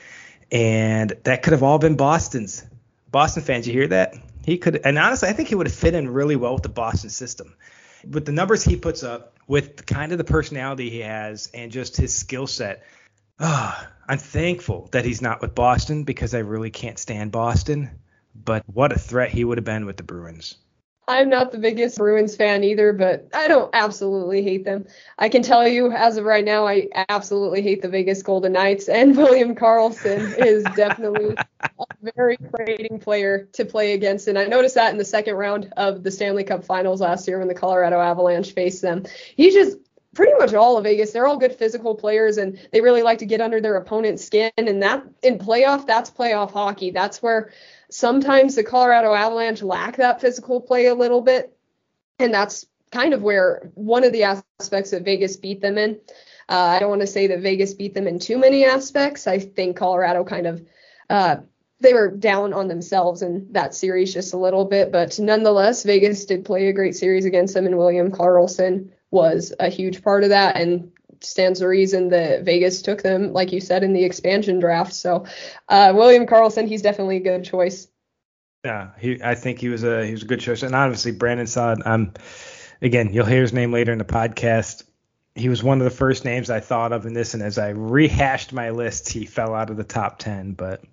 And 0.52 1.12
that 1.24 1.42
could 1.42 1.54
have 1.54 1.64
all 1.64 1.80
been 1.80 1.96
Boston's. 1.96 2.64
Boston 3.10 3.44
fans, 3.44 3.68
you 3.68 3.74
hear 3.74 3.88
that? 3.88 4.14
He 4.46 4.58
could, 4.58 4.82
and 4.84 4.98
honestly, 4.98 5.30
I 5.30 5.34
think 5.34 5.50
he 5.50 5.56
would 5.56 5.68
have 5.68 5.76
fit 5.76 5.96
in 5.96 6.10
really 6.10 6.36
well 6.36 6.54
with 6.54 6.64
the 6.64 6.70
Boston 6.70 7.10
system. 7.10 7.56
With 8.10 8.26
the 8.26 8.32
numbers 8.32 8.64
he 8.64 8.76
puts 8.76 9.04
up, 9.04 9.38
with 9.48 9.86
kind 9.86 10.12
of 10.12 10.18
the 10.18 10.24
personality 10.24 10.90
he 10.90 11.00
has, 11.00 11.50
and 11.54 11.72
just 11.72 11.98
his 11.98 12.16
skill 12.16 12.48
set, 12.48 12.84
oh, 13.42 13.88
I'm 14.08 14.18
thankful 14.18 14.90
that 14.92 15.06
he's 15.06 15.22
not 15.22 15.42
with 15.42 15.56
Boston 15.56 16.04
because 16.04 16.34
I 16.34 16.40
really 16.40 16.70
can't 16.70 17.00
stand 17.00 17.32
Boston. 17.32 17.90
But 18.34 18.64
what 18.68 18.94
a 18.94 19.00
threat 19.00 19.32
he 19.32 19.44
would 19.44 19.58
have 19.58 19.66
been 19.66 19.86
with 19.86 19.98
the 19.98 20.04
Bruins. 20.04 20.56
I'm 21.08 21.30
not 21.30 21.52
the 21.52 21.58
biggest 21.58 21.98
Bruins 21.98 22.36
fan 22.36 22.64
either, 22.64 22.94
but 22.94 23.28
I 23.34 23.48
don't 23.48 23.70
absolutely 23.74 24.44
hate 24.44 24.64
them. 24.64 24.86
I 25.18 25.28
can 25.30 25.42
tell 25.42 25.68
you 25.68 25.92
as 25.92 26.16
of 26.16 26.24
right 26.24 26.46
now, 26.46 26.66
I 26.68 26.88
absolutely 27.10 27.62
hate 27.62 27.82
the 27.82 27.90
Vegas 27.90 28.24
Golden 28.24 28.54
Knights, 28.54 28.88
and 28.88 29.18
William 29.18 29.56
Karlsson 29.56 30.38
is 30.38 30.64
definitely 30.76 31.36
a 31.62 32.12
very 32.16 32.38
frustrating 32.38 33.00
player 33.00 33.50
to 33.54 33.66
play 33.66 33.94
against. 33.94 34.28
And 34.28 34.38
I 34.38 34.46
noticed 34.46 34.76
that 34.76 34.92
in 34.92 34.98
the 34.98 35.04
second 35.04 35.36
round 35.36 35.74
of 35.76 36.04
the 36.04 36.12
Stanley 36.12 36.46
Cup 36.46 36.64
Finals 36.64 37.02
last 37.02 37.28
year 37.28 37.40
when 37.40 37.50
the 37.50 37.56
Colorado 37.56 38.00
Avalanche 38.00 38.54
faced 38.54 38.82
them. 38.82 39.04
He 39.36 39.52
just 39.52 39.78
pretty 40.14 40.34
much 40.34 40.54
all 40.54 40.78
of 40.78 40.84
Vegas. 40.84 41.12
They're 41.12 41.28
all 41.28 41.38
good 41.38 41.56
physical 41.56 41.96
players 41.96 42.38
and 42.38 42.60
they 42.72 42.82
really 42.82 43.04
like 43.04 43.20
to 43.20 43.26
get 43.26 43.42
under 43.42 43.62
their 43.62 43.78
opponent's 43.78 44.26
skin. 44.26 44.52
And 44.58 44.82
that 44.84 45.04
in 45.24 45.38
playoff, 45.38 45.88
that's 45.88 46.12
playoff 46.12 46.52
hockey. 46.52 46.92
That's 46.92 47.22
where 47.22 47.52
sometimes 47.90 48.56
the 48.56 48.64
Colorado 48.64 49.14
Avalanche 49.14 49.62
lack 49.62 49.98
that 49.98 50.22
physical 50.22 50.60
play 50.60 50.88
a 50.88 50.96
little 50.96 51.22
bit. 51.22 51.56
And 52.20 52.34
that's 52.34 52.66
kind 52.92 53.14
of 53.14 53.22
where 53.22 53.72
one 53.74 54.04
of 54.04 54.12
the 54.12 54.24
aspects 54.24 54.92
that 54.92 55.06
Vegas 55.06 55.38
beat 55.38 55.62
them 55.62 55.78
in. 55.78 56.00
Uh, 56.50 56.76
I 56.76 56.80
don't 56.80 56.90
want 56.90 57.02
to 57.02 57.08
say 57.08 57.28
that 57.28 57.40
Vegas 57.40 57.74
beat 57.74 57.94
them 57.94 58.08
in 58.08 58.20
too 58.20 58.38
many 58.38 58.66
aspects. 58.66 59.28
I 59.28 59.40
think 59.40 59.78
Colorado 59.78 60.26
kind 60.26 60.46
of 60.46 60.62
uh, 61.10 61.38
they 61.80 61.94
were 61.94 62.12
down 62.12 62.54
on 62.54 62.68
themselves 62.68 63.22
in 63.22 63.48
that 63.52 63.74
series 63.74 64.14
just 64.14 64.34
a 64.34 64.38
little 64.38 64.66
bit, 64.66 64.92
but 64.92 65.18
nonetheless, 65.20 65.84
Vegas 65.84 66.26
did 66.26 66.46
play 66.46 66.68
a 66.68 66.74
great 66.74 66.96
series 66.96 67.26
against 67.26 67.56
them, 67.56 67.66
and 67.66 67.78
William 67.78 68.12
Karlsson 68.12 68.92
was 69.12 69.54
a 69.60 69.70
huge 69.70 70.02
part 70.02 70.24
of 70.24 70.30
that, 70.30 70.56
and 70.56 70.92
stands 71.20 71.60
the 71.60 71.68
reason 71.68 72.10
that 72.10 72.44
Vegas 72.44 72.82
took 72.82 73.04
them, 73.04 73.34
like 73.34 73.52
you 73.52 73.62
said, 73.62 73.84
in 73.84 73.94
the 73.94 74.04
expansion 74.04 74.60
draft. 74.60 74.94
So, 74.94 75.26
uh, 75.70 75.94
William 75.96 76.26
Karlsson, 76.26 76.68
he's 76.68 76.82
definitely 76.82 77.18
a 77.18 77.22
good 77.22 77.44
choice. 77.44 77.88
Yeah, 78.66 78.90
he, 79.00 79.22
I 79.24 79.36
think 79.36 79.60
he 79.60 79.70
was 79.70 79.84
a 79.84 80.06
he 80.06 80.12
was 80.12 80.24
a 80.24 80.28
good 80.28 80.40
choice, 80.40 80.64
and 80.64 80.76
obviously 80.76 81.12
Brandon 81.12 81.48
Saad. 81.48 81.82
Um, 81.86 82.14
again, 82.82 83.14
you'll 83.14 83.26
hear 83.26 83.42
his 83.42 83.54
name 83.54 83.72
later 83.72 83.92
in 83.92 83.98
the 83.98 84.06
podcast. 84.06 84.84
He 85.34 85.50
was 85.50 85.64
one 85.64 85.80
of 85.80 85.86
the 85.86 85.90
first 85.90 86.26
names 86.26 86.50
I 86.50 86.60
thought 86.60 86.92
of 86.92 87.06
in 87.06 87.14
this, 87.14 87.34
and 87.34 87.42
as 87.42 87.58
I 87.58 87.70
rehashed 87.70 88.54
my 88.54 88.70
list, 88.70 89.10
he 89.10 89.26
fell 89.26 89.56
out 89.56 89.70
of 89.70 89.78
the 89.78 89.84
top 89.84 90.20
ten. 90.20 90.54
But 90.54 90.84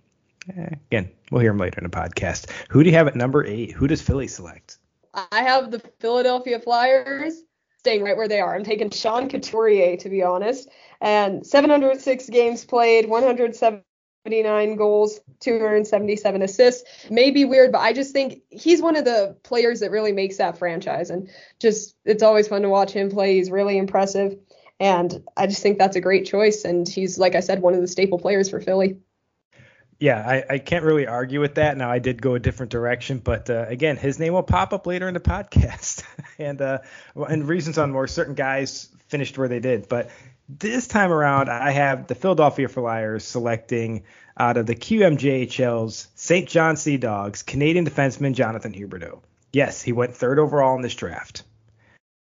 eh, 0.57 0.77
again, 0.91 1.11
we'll 1.31 1.43
hear 1.43 1.51
him 1.51 1.59
later 1.59 1.79
in 1.79 1.85
the 1.85 1.91
podcast. 1.91 2.51
Who 2.71 2.83
do 2.83 2.89
you 2.89 2.97
have 2.97 3.09
at 3.09 3.17
number 3.17 3.45
eight? 3.45 3.73
Who 3.73 3.87
does 3.87 4.01
Philly 4.01 4.29
select? 4.29 4.79
I 5.13 5.43
have 5.43 5.71
the 5.71 5.81
Philadelphia 5.99 6.61
Flyers 6.61 7.43
staying 7.89 8.03
right 8.03 8.19
where 8.19 8.29
they 8.29 8.41
are. 8.41 8.55
I'm 8.55 8.65
taking 8.65 8.91
Sean 8.91 9.31
Couturier 9.31 9.97
to 9.97 10.11
be 10.11 10.23
honest, 10.23 10.69
and 11.01 11.47
706 11.47 12.29
games 12.29 12.65
played, 12.65 13.09
107 13.09 13.83
79 14.27 14.77
goals, 14.77 15.21
277 15.41 16.43
assists. 16.43 17.11
May 17.11 17.31
be 17.31 17.47
weird, 17.47 17.73
but 17.73 17.81
I 17.81 17.95
just 17.95 18.13
think 18.13 18.43
he's 18.51 18.83
one 18.83 18.97
of 18.97 19.07
the 19.07 19.37
players 19.43 19.81
that 19.81 19.91
really 19.91 20.13
makes 20.13 20.37
that 20.37 20.59
franchise. 20.59 21.09
And 21.09 21.31
just, 21.61 21.97
it's 22.05 22.23
always 22.23 22.47
fun 22.47 22.61
to 22.63 22.69
watch 22.69 22.91
him 22.91 23.11
play. 23.11 23.37
He's 23.37 23.51
really 23.51 23.79
impressive. 23.79 24.37
And 24.81 25.25
I 25.35 25.47
just 25.47 25.63
think 25.63 25.79
that's 25.79 25.97
a 25.97 26.01
great 26.03 26.27
choice. 26.27 26.65
And 26.65 26.87
he's, 26.87 27.17
like 27.17 27.37
I 27.37 27.41
said, 27.41 27.63
one 27.63 27.73
of 27.73 27.81
the 27.81 27.89
staple 27.89 28.19
players 28.19 28.51
for 28.51 28.61
Philly. 28.61 28.99
Yeah, 30.01 30.25
I, 30.25 30.55
I 30.55 30.59
can't 30.59 30.85
really 30.85 31.07
argue 31.09 31.41
with 31.41 31.57
that. 31.57 31.77
Now 31.77 31.91
I 31.91 31.99
did 31.99 32.23
go 32.23 32.35
a 32.35 32.39
different 32.39 32.71
direction, 32.71 33.19
but 33.19 33.51
uh, 33.51 33.67
again, 33.69 33.97
his 33.97 34.21
name 34.21 34.33
will 34.33 34.45
pop 34.45 34.73
up 34.73 34.87
later 34.87 35.09
in 35.09 35.15
the 35.15 35.21
podcast, 35.35 36.05
and 36.39 36.61
uh, 36.63 36.79
and 37.17 37.49
reasons 37.49 37.79
on 37.79 37.91
more 37.91 38.07
certain 38.07 38.35
guys 38.35 38.89
finished 39.09 39.37
where 39.39 39.49
they 39.49 39.61
did. 39.61 39.89
But 39.89 40.11
this 40.49 40.87
time 40.87 41.11
around, 41.11 41.51
I 41.51 41.73
have 41.73 42.07
the 42.07 42.15
Philadelphia 42.15 42.69
Flyers 42.69 43.25
selecting 43.25 44.05
out 44.39 44.57
of 44.57 44.67
the 44.67 44.75
QMJHL's 44.77 46.09
St. 46.15 46.49
John 46.49 46.77
Sea 46.77 46.97
Dogs 46.97 47.43
Canadian 47.43 47.85
defenseman 47.85 48.35
Jonathan 48.35 48.73
Huberdeau. 48.73 49.21
Yes, 49.53 49.83
he 49.83 49.93
went 49.93 50.15
third 50.15 50.39
overall 50.39 50.77
in 50.77 50.83
this 50.83 50.95
draft. 50.95 51.43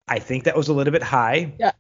I 0.09 0.19
think 0.19 0.45
that 0.45 0.57
was 0.57 0.69
a 0.69 0.73
little 0.73 0.93
bit 0.93 1.03
high 1.03 1.53
yeah. 1.59 1.73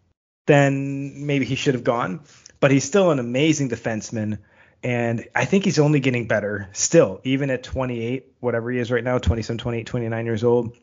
than 0.46 1.26
maybe 1.26 1.44
he 1.44 1.54
should 1.54 1.74
have 1.74 1.84
gone, 1.84 2.20
but 2.60 2.70
he's 2.70 2.84
still 2.84 3.10
an 3.10 3.18
amazing 3.18 3.70
defenseman. 3.70 4.38
And 4.83 5.26
I 5.35 5.45
think 5.45 5.64
he's 5.64 5.78
only 5.78 6.00
getting 6.00 6.28
better 6.28 6.68
still, 6.73 7.21
even 7.25 7.50
at 7.50 7.62
28, 7.62 8.35
whatever 8.40 8.71
he 8.71 8.78
is 8.78 8.90
right 8.90 9.02
now, 9.02 9.18
27, 9.18 9.59
28, 9.59 9.87
29 9.87 10.26
years 10.26 10.45
old. 10.45 10.76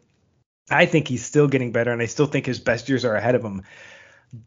I 0.70 0.86
think 0.86 1.08
he's 1.08 1.26
still 1.26 1.48
getting 1.48 1.72
better, 1.72 1.92
and 1.92 2.02
I 2.02 2.06
still 2.06 2.26
think 2.26 2.46
his 2.46 2.60
best 2.60 2.90
years 2.90 3.06
are 3.06 3.16
ahead 3.16 3.36
of 3.36 3.44
him. 3.44 3.64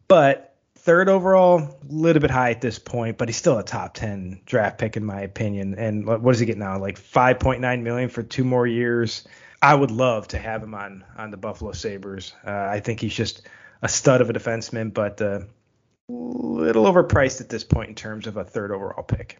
But 0.07 0.55
third 0.75 1.09
overall, 1.09 1.59
a 1.59 1.77
little 1.89 2.21
bit 2.21 2.31
high 2.31 2.51
at 2.51 2.61
this 2.61 2.79
point, 2.79 3.17
but 3.17 3.29
he's 3.29 3.37
still 3.37 3.57
a 3.57 3.63
top 3.63 3.93
10 3.93 4.41
draft 4.45 4.77
pick 4.77 4.97
in 4.97 5.05
my 5.05 5.21
opinion. 5.21 5.75
And 5.75 6.05
what 6.05 6.23
does 6.23 6.39
he 6.39 6.45
get 6.45 6.57
now? 6.57 6.79
Like 6.79 6.99
5.9 6.99 7.81
million 7.81 8.09
for 8.09 8.23
two 8.23 8.43
more 8.43 8.65
years. 8.65 9.27
I 9.61 9.73
would 9.73 9.91
love 9.91 10.29
to 10.29 10.37
have 10.37 10.63
him 10.63 10.73
on 10.73 11.03
on 11.17 11.31
the 11.31 11.37
Buffalo 11.37 11.71
Sabres. 11.71 12.33
Uh, 12.45 12.51
I 12.51 12.79
think 12.79 12.99
he's 12.99 13.13
just 13.13 13.41
a 13.81 13.89
stud 13.89 14.21
of 14.21 14.29
a 14.29 14.33
defenseman, 14.33 14.93
but 14.93 15.21
uh, 15.21 15.41
little 16.09 16.85
overpriced 16.85 17.41
at 17.41 17.49
this 17.49 17.63
point 17.63 17.89
in 17.89 17.95
terms 17.95 18.27
of 18.27 18.37
a 18.37 18.43
third 18.43 18.71
overall 18.71 19.03
pick. 19.03 19.39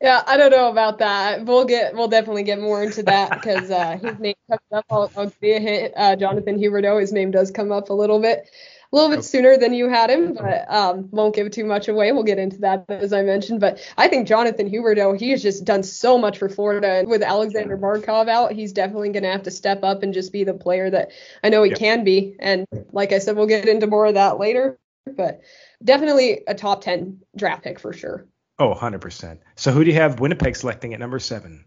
Yeah, 0.00 0.22
I 0.26 0.36
don't 0.36 0.50
know 0.50 0.70
about 0.70 0.98
that. 0.98 1.46
We'll 1.46 1.64
get 1.64 1.94
we'll 1.94 2.08
definitely 2.08 2.42
get 2.42 2.60
more 2.60 2.82
into 2.82 3.02
that 3.04 3.30
because 3.30 3.70
uh, 3.70 3.96
his 4.02 4.18
name 4.18 4.34
comes 4.50 4.60
up. 4.72 4.84
I'll, 4.90 5.10
I'll 5.16 5.26
give 5.26 5.34
you 5.40 5.56
a 5.56 5.60
hint. 5.60 5.94
Uh, 5.96 6.16
Jonathan 6.16 6.58
Huberdeau, 6.58 7.00
his 7.00 7.12
name 7.12 7.30
does 7.30 7.50
come 7.50 7.72
up 7.72 7.88
a 7.90 7.94
little 7.94 8.20
bit 8.20 8.50
a 8.92 8.96
little 8.96 9.10
bit 9.10 9.18
okay. 9.18 9.26
sooner 9.26 9.56
than 9.56 9.74
you 9.74 9.88
had 9.88 10.08
him, 10.08 10.34
but 10.34 10.72
um, 10.72 11.08
won't 11.10 11.34
give 11.34 11.50
too 11.50 11.64
much 11.64 11.88
away. 11.88 12.12
We'll 12.12 12.22
get 12.22 12.38
into 12.38 12.58
that 12.58 12.84
as 12.88 13.12
I 13.12 13.22
mentioned. 13.22 13.60
But 13.60 13.80
I 13.98 14.06
think 14.06 14.28
Jonathan 14.28 14.70
Huberdeau, 14.70 15.18
he 15.18 15.30
has 15.30 15.42
just 15.42 15.64
done 15.64 15.82
so 15.82 16.16
much 16.16 16.38
for 16.38 16.48
Florida. 16.48 16.88
And 16.88 17.08
with 17.08 17.22
Alexander 17.22 17.76
Barkov 17.76 18.28
out, 18.28 18.52
he's 18.52 18.72
definitely 18.72 19.08
going 19.08 19.24
to 19.24 19.32
have 19.32 19.42
to 19.44 19.50
step 19.50 19.82
up 19.82 20.04
and 20.04 20.14
just 20.14 20.32
be 20.32 20.44
the 20.44 20.54
player 20.54 20.90
that 20.90 21.10
I 21.42 21.48
know 21.48 21.64
he 21.64 21.70
yep. 21.70 21.78
can 21.78 22.04
be. 22.04 22.36
And 22.38 22.66
like 22.92 23.10
I 23.10 23.18
said, 23.18 23.36
we'll 23.36 23.46
get 23.46 23.68
into 23.68 23.88
more 23.88 24.06
of 24.06 24.14
that 24.14 24.38
later. 24.38 24.78
But 25.06 25.40
definitely 25.82 26.42
a 26.46 26.54
top 26.54 26.82
10 26.82 27.20
draft 27.36 27.64
pick 27.64 27.78
for 27.78 27.92
sure. 27.92 28.26
Oh, 28.58 28.74
100%. 28.74 29.38
So 29.56 29.72
who 29.72 29.84
do 29.84 29.90
you 29.90 29.96
have 29.96 30.20
Winnipeg 30.20 30.56
selecting 30.56 30.94
at 30.94 31.00
number 31.00 31.18
seven? 31.18 31.64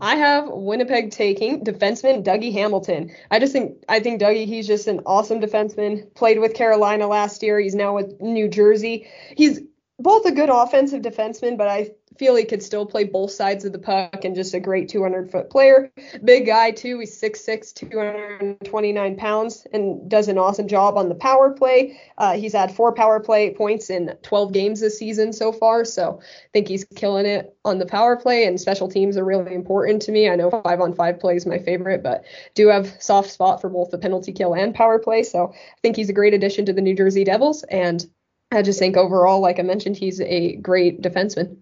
I 0.00 0.16
have 0.16 0.48
Winnipeg 0.48 1.10
taking 1.10 1.64
defenseman 1.64 2.24
Dougie 2.24 2.52
Hamilton. 2.52 3.12
I 3.30 3.38
just 3.38 3.52
think 3.52 3.82
I 3.88 4.00
think 4.00 4.20
Dougie 4.20 4.46
he's 4.46 4.66
just 4.66 4.86
an 4.86 5.00
awesome 5.06 5.40
defenseman. 5.40 6.14
Played 6.14 6.38
with 6.38 6.54
Carolina 6.54 7.06
last 7.08 7.42
year. 7.42 7.58
He's 7.58 7.74
now 7.74 7.94
with 7.94 8.20
New 8.20 8.48
Jersey. 8.48 9.08
He's 9.36 9.60
both 9.98 10.26
a 10.26 10.32
good 10.32 10.50
offensive 10.50 11.02
defenseman, 11.02 11.56
but 11.56 11.68
I 11.68 11.90
feel 12.18 12.36
he 12.36 12.44
could 12.44 12.62
still 12.62 12.86
play 12.86 13.04
both 13.04 13.30
sides 13.30 13.64
of 13.64 13.72
the 13.72 13.78
puck 13.78 14.24
and 14.24 14.34
just 14.34 14.54
a 14.54 14.60
great 14.60 14.88
200 14.88 15.30
foot 15.30 15.50
player. 15.50 15.92
Big 16.24 16.46
guy 16.46 16.70
too. 16.70 17.00
He's 17.00 17.20
6'6", 17.20 17.74
229 17.74 19.16
pounds, 19.16 19.66
and 19.72 20.08
does 20.08 20.28
an 20.28 20.38
awesome 20.38 20.68
job 20.68 20.96
on 20.96 21.08
the 21.08 21.14
power 21.14 21.50
play. 21.50 22.00
Uh, 22.18 22.34
he's 22.34 22.52
had 22.52 22.74
four 22.74 22.92
power 22.92 23.20
play 23.20 23.52
points 23.54 23.90
in 23.90 24.16
12 24.22 24.52
games 24.52 24.80
this 24.80 24.98
season 24.98 25.32
so 25.32 25.52
far, 25.52 25.84
so 25.84 26.20
I 26.22 26.48
think 26.52 26.68
he's 26.68 26.84
killing 26.84 27.26
it 27.26 27.56
on 27.64 27.78
the 27.78 27.86
power 27.86 28.16
play. 28.16 28.44
And 28.44 28.60
special 28.60 28.88
teams 28.88 29.16
are 29.16 29.24
really 29.24 29.54
important 29.54 30.02
to 30.02 30.12
me. 30.12 30.28
I 30.28 30.36
know 30.36 30.50
five 30.50 30.80
on 30.80 30.94
five 30.94 31.18
play 31.18 31.36
is 31.36 31.46
my 31.46 31.58
favorite, 31.58 32.02
but 32.02 32.24
do 32.54 32.68
have 32.68 32.94
soft 33.00 33.30
spot 33.30 33.60
for 33.60 33.68
both 33.68 33.90
the 33.90 33.98
penalty 33.98 34.32
kill 34.32 34.54
and 34.54 34.74
power 34.74 34.98
play. 34.98 35.22
So 35.22 35.52
I 35.52 35.80
think 35.82 35.96
he's 35.96 36.10
a 36.10 36.14
great 36.14 36.34
addition 36.34 36.66
to 36.66 36.72
the 36.72 36.82
New 36.82 36.94
Jersey 36.94 37.24
Devils, 37.24 37.64
and 37.64 38.04
I 38.52 38.62
just 38.62 38.78
think 38.78 38.96
overall, 38.96 39.40
like 39.40 39.58
I 39.58 39.62
mentioned, 39.62 39.96
he's 39.96 40.20
a 40.20 40.56
great 40.56 41.02
defenseman. 41.02 41.56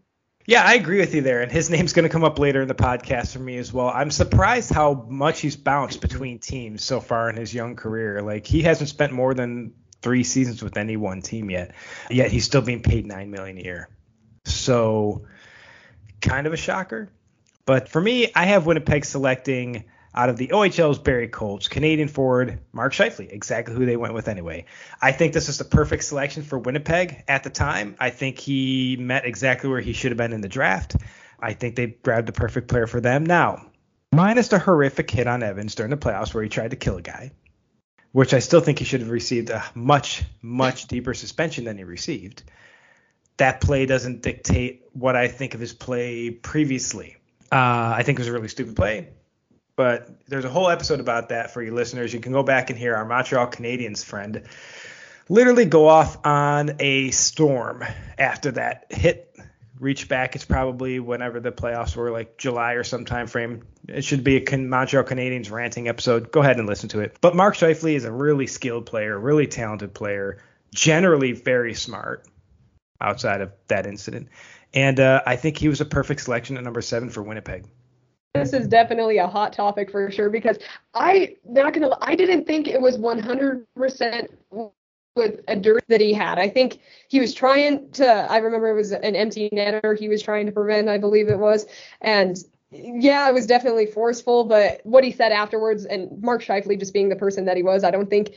Yeah, 0.44 0.64
I 0.64 0.74
agree 0.74 0.98
with 0.98 1.14
you 1.14 1.22
there, 1.22 1.40
and 1.40 1.52
his 1.52 1.70
name's 1.70 1.92
going 1.92 2.02
to 2.02 2.08
come 2.08 2.24
up 2.24 2.38
later 2.38 2.62
in 2.62 2.68
the 2.68 2.74
podcast 2.74 3.32
for 3.32 3.38
me 3.38 3.58
as 3.58 3.72
well. 3.72 3.88
I'm 3.88 4.10
surprised 4.10 4.72
how 4.72 5.06
much 5.08 5.40
he's 5.40 5.54
bounced 5.54 6.00
between 6.00 6.40
teams 6.40 6.82
so 6.82 7.00
far 7.00 7.30
in 7.30 7.36
his 7.36 7.54
young 7.54 7.76
career. 7.76 8.22
Like 8.22 8.46
he 8.46 8.62
hasn't 8.62 8.88
spent 8.88 9.12
more 9.12 9.34
than 9.34 9.74
three 10.00 10.24
seasons 10.24 10.62
with 10.62 10.76
any 10.76 10.96
one 10.96 11.22
team 11.22 11.48
yet, 11.48 11.74
yet 12.10 12.32
he's 12.32 12.44
still 12.44 12.62
being 12.62 12.82
paid 12.82 13.06
nine 13.06 13.30
million 13.30 13.56
a 13.58 13.62
year. 13.62 13.88
So, 14.44 15.26
kind 16.20 16.48
of 16.48 16.52
a 16.52 16.56
shocker. 16.56 17.12
But 17.64 17.88
for 17.88 18.00
me, 18.00 18.32
I 18.34 18.46
have 18.46 18.66
Winnipeg 18.66 19.04
selecting 19.04 19.84
out 20.14 20.28
of 20.28 20.36
the 20.36 20.48
OHL's 20.48 20.98
Barrie 20.98 21.28
Colts, 21.28 21.68
Canadian 21.68 22.08
forward 22.08 22.58
Mark 22.72 22.92
Scheifele, 22.92 23.32
exactly 23.32 23.74
who 23.74 23.86
they 23.86 23.96
went 23.96 24.14
with 24.14 24.28
anyway. 24.28 24.66
I 25.00 25.12
think 25.12 25.32
this 25.32 25.48
is 25.48 25.58
the 25.58 25.64
perfect 25.64 26.04
selection 26.04 26.42
for 26.42 26.58
Winnipeg 26.58 27.24
at 27.28 27.44
the 27.44 27.50
time. 27.50 27.96
I 27.98 28.10
think 28.10 28.38
he 28.38 28.96
met 28.98 29.24
exactly 29.24 29.70
where 29.70 29.80
he 29.80 29.92
should 29.92 30.10
have 30.10 30.18
been 30.18 30.32
in 30.32 30.42
the 30.42 30.48
draft. 30.48 30.96
I 31.40 31.54
think 31.54 31.76
they 31.76 31.86
grabbed 31.86 32.28
the 32.28 32.32
perfect 32.32 32.68
player 32.68 32.86
for 32.86 33.00
them. 33.00 33.24
Now, 33.24 33.70
minus 34.12 34.48
the 34.48 34.58
horrific 34.58 35.10
hit 35.10 35.26
on 35.26 35.42
Evans 35.42 35.74
during 35.74 35.90
the 35.90 35.96
playoffs 35.96 36.34
where 36.34 36.42
he 36.42 36.50
tried 36.50 36.72
to 36.72 36.76
kill 36.76 36.98
a 36.98 37.02
guy, 37.02 37.32
which 38.12 38.34
I 38.34 38.38
still 38.40 38.60
think 38.60 38.78
he 38.78 38.84
should 38.84 39.00
have 39.00 39.10
received 39.10 39.48
a 39.48 39.64
much, 39.74 40.24
much 40.42 40.88
deeper 40.88 41.14
suspension 41.14 41.64
than 41.64 41.78
he 41.78 41.84
received. 41.84 42.42
That 43.38 43.62
play 43.62 43.86
doesn't 43.86 44.20
dictate 44.20 44.84
what 44.92 45.16
I 45.16 45.28
think 45.28 45.54
of 45.54 45.60
his 45.60 45.72
play 45.72 46.30
previously. 46.30 47.16
Uh, 47.50 47.94
I 47.96 48.02
think 48.02 48.18
it 48.18 48.20
was 48.20 48.28
a 48.28 48.32
really 48.32 48.48
stupid 48.48 48.76
play 48.76 49.08
but 49.82 50.08
there's 50.28 50.44
a 50.44 50.48
whole 50.48 50.70
episode 50.70 51.00
about 51.00 51.30
that 51.30 51.52
for 51.52 51.60
you 51.60 51.74
listeners. 51.74 52.14
You 52.14 52.20
can 52.20 52.30
go 52.30 52.44
back 52.44 52.70
and 52.70 52.78
hear 52.78 52.94
our 52.94 53.04
Montreal 53.04 53.48
Canadiens 53.48 54.04
friend 54.04 54.44
literally 55.28 55.64
go 55.64 55.88
off 55.88 56.24
on 56.24 56.76
a 56.78 57.10
storm 57.10 57.82
after 58.16 58.52
that 58.52 58.86
hit. 58.90 59.36
Reach 59.80 60.08
back. 60.08 60.36
It's 60.36 60.44
probably 60.44 61.00
whenever 61.00 61.40
the 61.40 61.50
playoffs 61.50 61.96
were, 61.96 62.12
like 62.12 62.38
July 62.38 62.74
or 62.74 62.84
some 62.84 63.04
time 63.04 63.26
frame. 63.26 63.64
It 63.88 64.04
should 64.04 64.22
be 64.22 64.36
a 64.36 64.56
Montreal 64.56 65.02
Canadiens 65.02 65.50
ranting 65.50 65.88
episode. 65.88 66.30
Go 66.30 66.42
ahead 66.42 66.58
and 66.58 66.68
listen 66.68 66.88
to 66.90 67.00
it. 67.00 67.16
But 67.20 67.34
Mark 67.34 67.56
Scheifele 67.56 67.96
is 67.96 68.04
a 68.04 68.12
really 68.12 68.46
skilled 68.46 68.86
player, 68.86 69.18
really 69.18 69.48
talented 69.48 69.94
player, 69.94 70.44
generally 70.72 71.32
very 71.32 71.74
smart 71.74 72.28
outside 73.00 73.40
of 73.40 73.50
that 73.66 73.86
incident. 73.86 74.28
And 74.72 75.00
uh, 75.00 75.22
I 75.26 75.34
think 75.34 75.58
he 75.58 75.66
was 75.66 75.80
a 75.80 75.84
perfect 75.84 76.20
selection 76.20 76.56
at 76.56 76.62
number 76.62 76.82
seven 76.82 77.10
for 77.10 77.20
Winnipeg 77.20 77.64
this 78.34 78.52
is 78.52 78.66
definitely 78.66 79.18
a 79.18 79.26
hot 79.26 79.52
topic 79.52 79.90
for 79.90 80.10
sure 80.10 80.30
because 80.30 80.58
I 80.94 81.36
not 81.44 81.72
gonna 81.74 81.96
I 82.00 82.14
didn't 82.14 82.46
think 82.46 82.66
it 82.66 82.80
was 82.80 82.96
100% 82.96 84.28
with 85.14 85.40
a 85.48 85.56
dirt 85.56 85.84
that 85.88 86.00
he 86.00 86.14
had. 86.14 86.38
I 86.38 86.48
think 86.48 86.80
he 87.08 87.20
was 87.20 87.34
trying 87.34 87.90
to. 87.92 88.06
I 88.06 88.38
remember 88.38 88.70
it 88.70 88.74
was 88.74 88.92
an 88.92 89.14
empty 89.14 89.50
netter 89.50 89.98
he 89.98 90.08
was 90.08 90.22
trying 90.22 90.46
to 90.46 90.52
prevent. 90.52 90.88
I 90.88 90.96
believe 90.96 91.28
it 91.28 91.38
was, 91.38 91.66
and 92.00 92.38
yeah, 92.70 93.28
it 93.28 93.34
was 93.34 93.46
definitely 93.46 93.84
forceful. 93.84 94.44
But 94.44 94.80
what 94.84 95.04
he 95.04 95.12
said 95.12 95.32
afterwards, 95.32 95.84
and 95.84 96.22
Mark 96.22 96.42
Scheifele 96.42 96.78
just 96.78 96.94
being 96.94 97.10
the 97.10 97.16
person 97.16 97.44
that 97.44 97.58
he 97.58 97.62
was, 97.62 97.84
I 97.84 97.90
don't 97.90 98.08
think 98.08 98.32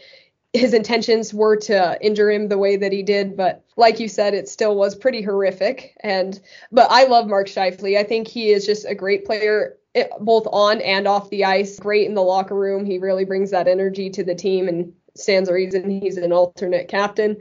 his 0.51 0.73
intentions 0.73 1.33
were 1.33 1.55
to 1.55 1.97
injure 2.01 2.31
him 2.31 2.47
the 2.47 2.57
way 2.57 2.75
that 2.77 2.91
he 2.91 3.03
did, 3.03 3.35
but 3.35 3.63
like 3.75 3.99
you 3.99 4.07
said, 4.07 4.33
it 4.33 4.47
still 4.47 4.75
was 4.75 4.95
pretty 4.95 5.21
horrific. 5.21 5.97
And 6.01 6.39
but 6.71 6.87
I 6.89 7.05
love 7.05 7.27
Mark 7.27 7.47
Scheifele. 7.47 7.97
I 7.97 8.03
think 8.03 8.27
he 8.27 8.51
is 8.51 8.65
just 8.65 8.85
a 8.85 8.95
great 8.95 9.25
player, 9.25 9.77
eh, 9.95 10.07
both 10.19 10.47
on 10.51 10.81
and 10.81 11.07
off 11.07 11.29
the 11.29 11.45
ice. 11.45 11.79
Great 11.79 12.07
in 12.07 12.13
the 12.13 12.21
locker 12.21 12.55
room. 12.55 12.85
He 12.85 12.99
really 12.99 13.25
brings 13.25 13.51
that 13.51 13.67
energy 13.67 14.09
to 14.11 14.23
the 14.23 14.35
team, 14.35 14.67
and 14.67 14.93
stands 15.15 15.49
a 15.49 15.53
reason 15.53 15.89
he's 15.89 16.17
an 16.17 16.31
alternate 16.31 16.87
captain. 16.87 17.37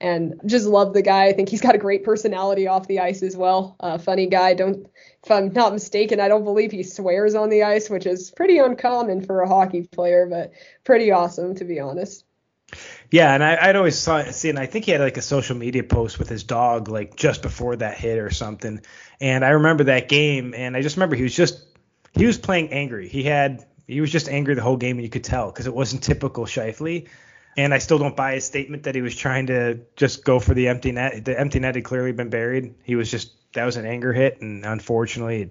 And 0.00 0.40
just 0.44 0.66
love 0.66 0.92
the 0.92 1.02
guy. 1.02 1.26
I 1.26 1.32
think 1.32 1.48
he's 1.48 1.60
got 1.60 1.74
a 1.74 1.78
great 1.78 2.04
personality 2.04 2.66
off 2.66 2.88
the 2.88 3.00
ice 3.00 3.22
as 3.22 3.36
well. 3.36 3.76
Uh, 3.80 3.96
funny 3.96 4.26
guy. 4.26 4.54
Don't, 4.54 4.86
if 5.24 5.30
I'm 5.30 5.52
not 5.52 5.72
mistaken, 5.72 6.20
I 6.20 6.28
don't 6.28 6.44
believe 6.44 6.72
he 6.72 6.82
swears 6.82 7.34
on 7.34 7.48
the 7.48 7.62
ice, 7.62 7.88
which 7.88 8.04
is 8.04 8.30
pretty 8.30 8.58
uncommon 8.58 9.24
for 9.24 9.40
a 9.40 9.48
hockey 9.48 9.86
player, 9.86 10.26
but 10.26 10.52
pretty 10.84 11.10
awesome 11.10 11.54
to 11.54 11.64
be 11.64 11.80
honest. 11.80 12.24
Yeah, 13.10 13.32
and 13.34 13.44
I, 13.44 13.68
would 13.68 13.76
always 13.76 13.98
saw 13.98 14.24
see, 14.24 14.50
and 14.50 14.58
I 14.58 14.66
think 14.66 14.84
he 14.84 14.90
had 14.90 15.00
like 15.00 15.16
a 15.16 15.22
social 15.22 15.56
media 15.56 15.84
post 15.84 16.18
with 16.18 16.28
his 16.28 16.42
dog 16.42 16.88
like 16.88 17.14
just 17.14 17.42
before 17.42 17.76
that 17.76 17.96
hit 17.96 18.18
or 18.18 18.30
something. 18.30 18.80
And 19.20 19.44
I 19.44 19.50
remember 19.50 19.84
that 19.84 20.08
game, 20.08 20.54
and 20.54 20.76
I 20.76 20.82
just 20.82 20.96
remember 20.96 21.14
he 21.14 21.22
was 21.22 21.36
just 21.36 21.64
he 22.14 22.26
was 22.26 22.38
playing 22.38 22.72
angry. 22.72 23.08
He 23.08 23.22
had 23.22 23.66
he 23.86 24.00
was 24.00 24.10
just 24.10 24.28
angry 24.28 24.54
the 24.54 24.62
whole 24.62 24.76
game, 24.76 24.96
and 24.96 25.04
you 25.04 25.10
could 25.10 25.24
tell 25.24 25.50
because 25.50 25.66
it 25.66 25.74
wasn't 25.74 26.02
typical 26.02 26.46
Scheifele. 26.46 27.08
And 27.56 27.72
I 27.72 27.78
still 27.78 27.98
don't 27.98 28.16
buy 28.16 28.34
his 28.34 28.44
statement 28.44 28.84
that 28.84 28.96
he 28.96 29.02
was 29.02 29.14
trying 29.14 29.46
to 29.46 29.80
just 29.94 30.24
go 30.24 30.40
for 30.40 30.54
the 30.54 30.68
empty 30.68 30.90
net. 30.90 31.24
The 31.24 31.38
empty 31.38 31.60
net 31.60 31.76
had 31.76 31.84
clearly 31.84 32.12
been 32.12 32.30
buried. 32.30 32.74
He 32.82 32.96
was 32.96 33.10
just 33.10 33.32
that 33.52 33.64
was 33.64 33.76
an 33.76 33.86
anger 33.86 34.12
hit, 34.12 34.40
and 34.40 34.64
unfortunately, 34.64 35.50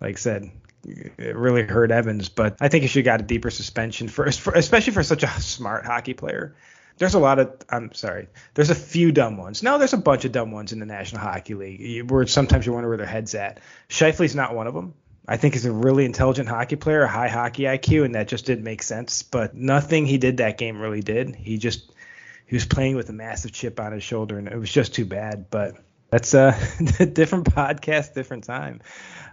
like 0.00 0.16
I 0.16 0.18
said, 0.18 0.50
it 0.84 1.36
really 1.36 1.62
hurt 1.62 1.90
Evans, 1.90 2.28
but 2.28 2.56
I 2.60 2.68
think 2.68 2.82
he 2.82 2.88
should 2.88 3.06
have 3.06 3.18
got 3.18 3.20
a 3.20 3.24
deeper 3.24 3.50
suspension 3.50 4.08
for, 4.08 4.30
for, 4.32 4.52
especially 4.54 4.92
for 4.92 5.02
such 5.04 5.22
a 5.22 5.28
smart 5.40 5.86
hockey 5.86 6.14
player. 6.14 6.56
There's 6.98 7.14
a 7.14 7.20
lot 7.20 7.38
of 7.38 7.56
I'm 7.70 7.92
sorry. 7.94 8.28
There's 8.54 8.70
a 8.70 8.74
few 8.74 9.12
dumb 9.12 9.36
ones. 9.36 9.62
No, 9.62 9.78
there's 9.78 9.92
a 9.92 9.98
bunch 9.98 10.24
of 10.24 10.32
dumb 10.32 10.50
ones 10.50 10.72
in 10.72 10.80
the 10.80 10.86
National 10.86 11.22
Hockey 11.22 11.54
League 11.54 12.10
where 12.10 12.26
sometimes 12.26 12.66
you 12.66 12.72
wonder 12.72 12.88
where 12.88 12.98
their 12.98 13.06
heads 13.06 13.34
at. 13.34 13.60
Scheifele's 13.88 14.34
not 14.34 14.54
one 14.54 14.66
of 14.66 14.74
them. 14.74 14.94
I 15.26 15.36
think 15.36 15.54
he's 15.54 15.66
a 15.66 15.72
really 15.72 16.04
intelligent 16.04 16.48
hockey 16.48 16.76
player, 16.76 17.02
a 17.02 17.08
high 17.08 17.28
hockey 17.28 17.62
IQ, 17.62 18.04
and 18.04 18.14
that 18.14 18.28
just 18.28 18.44
didn't 18.44 18.64
make 18.64 18.82
sense. 18.82 19.22
But 19.22 19.54
nothing 19.54 20.06
he 20.06 20.18
did 20.18 20.38
that 20.38 20.58
game 20.58 20.80
really 20.80 21.02
did. 21.02 21.34
He 21.36 21.58
just 21.58 21.92
he 22.46 22.56
was 22.56 22.66
playing 22.66 22.96
with 22.96 23.08
a 23.08 23.12
massive 23.12 23.52
chip 23.52 23.78
on 23.78 23.92
his 23.92 24.02
shoulder, 24.02 24.38
and 24.38 24.48
it 24.48 24.58
was 24.58 24.70
just 24.70 24.94
too 24.94 25.04
bad. 25.04 25.46
But 25.50 25.76
that's 26.10 26.34
a 26.34 26.56
different 27.12 27.46
podcast, 27.46 28.14
different 28.14 28.44
time. 28.44 28.80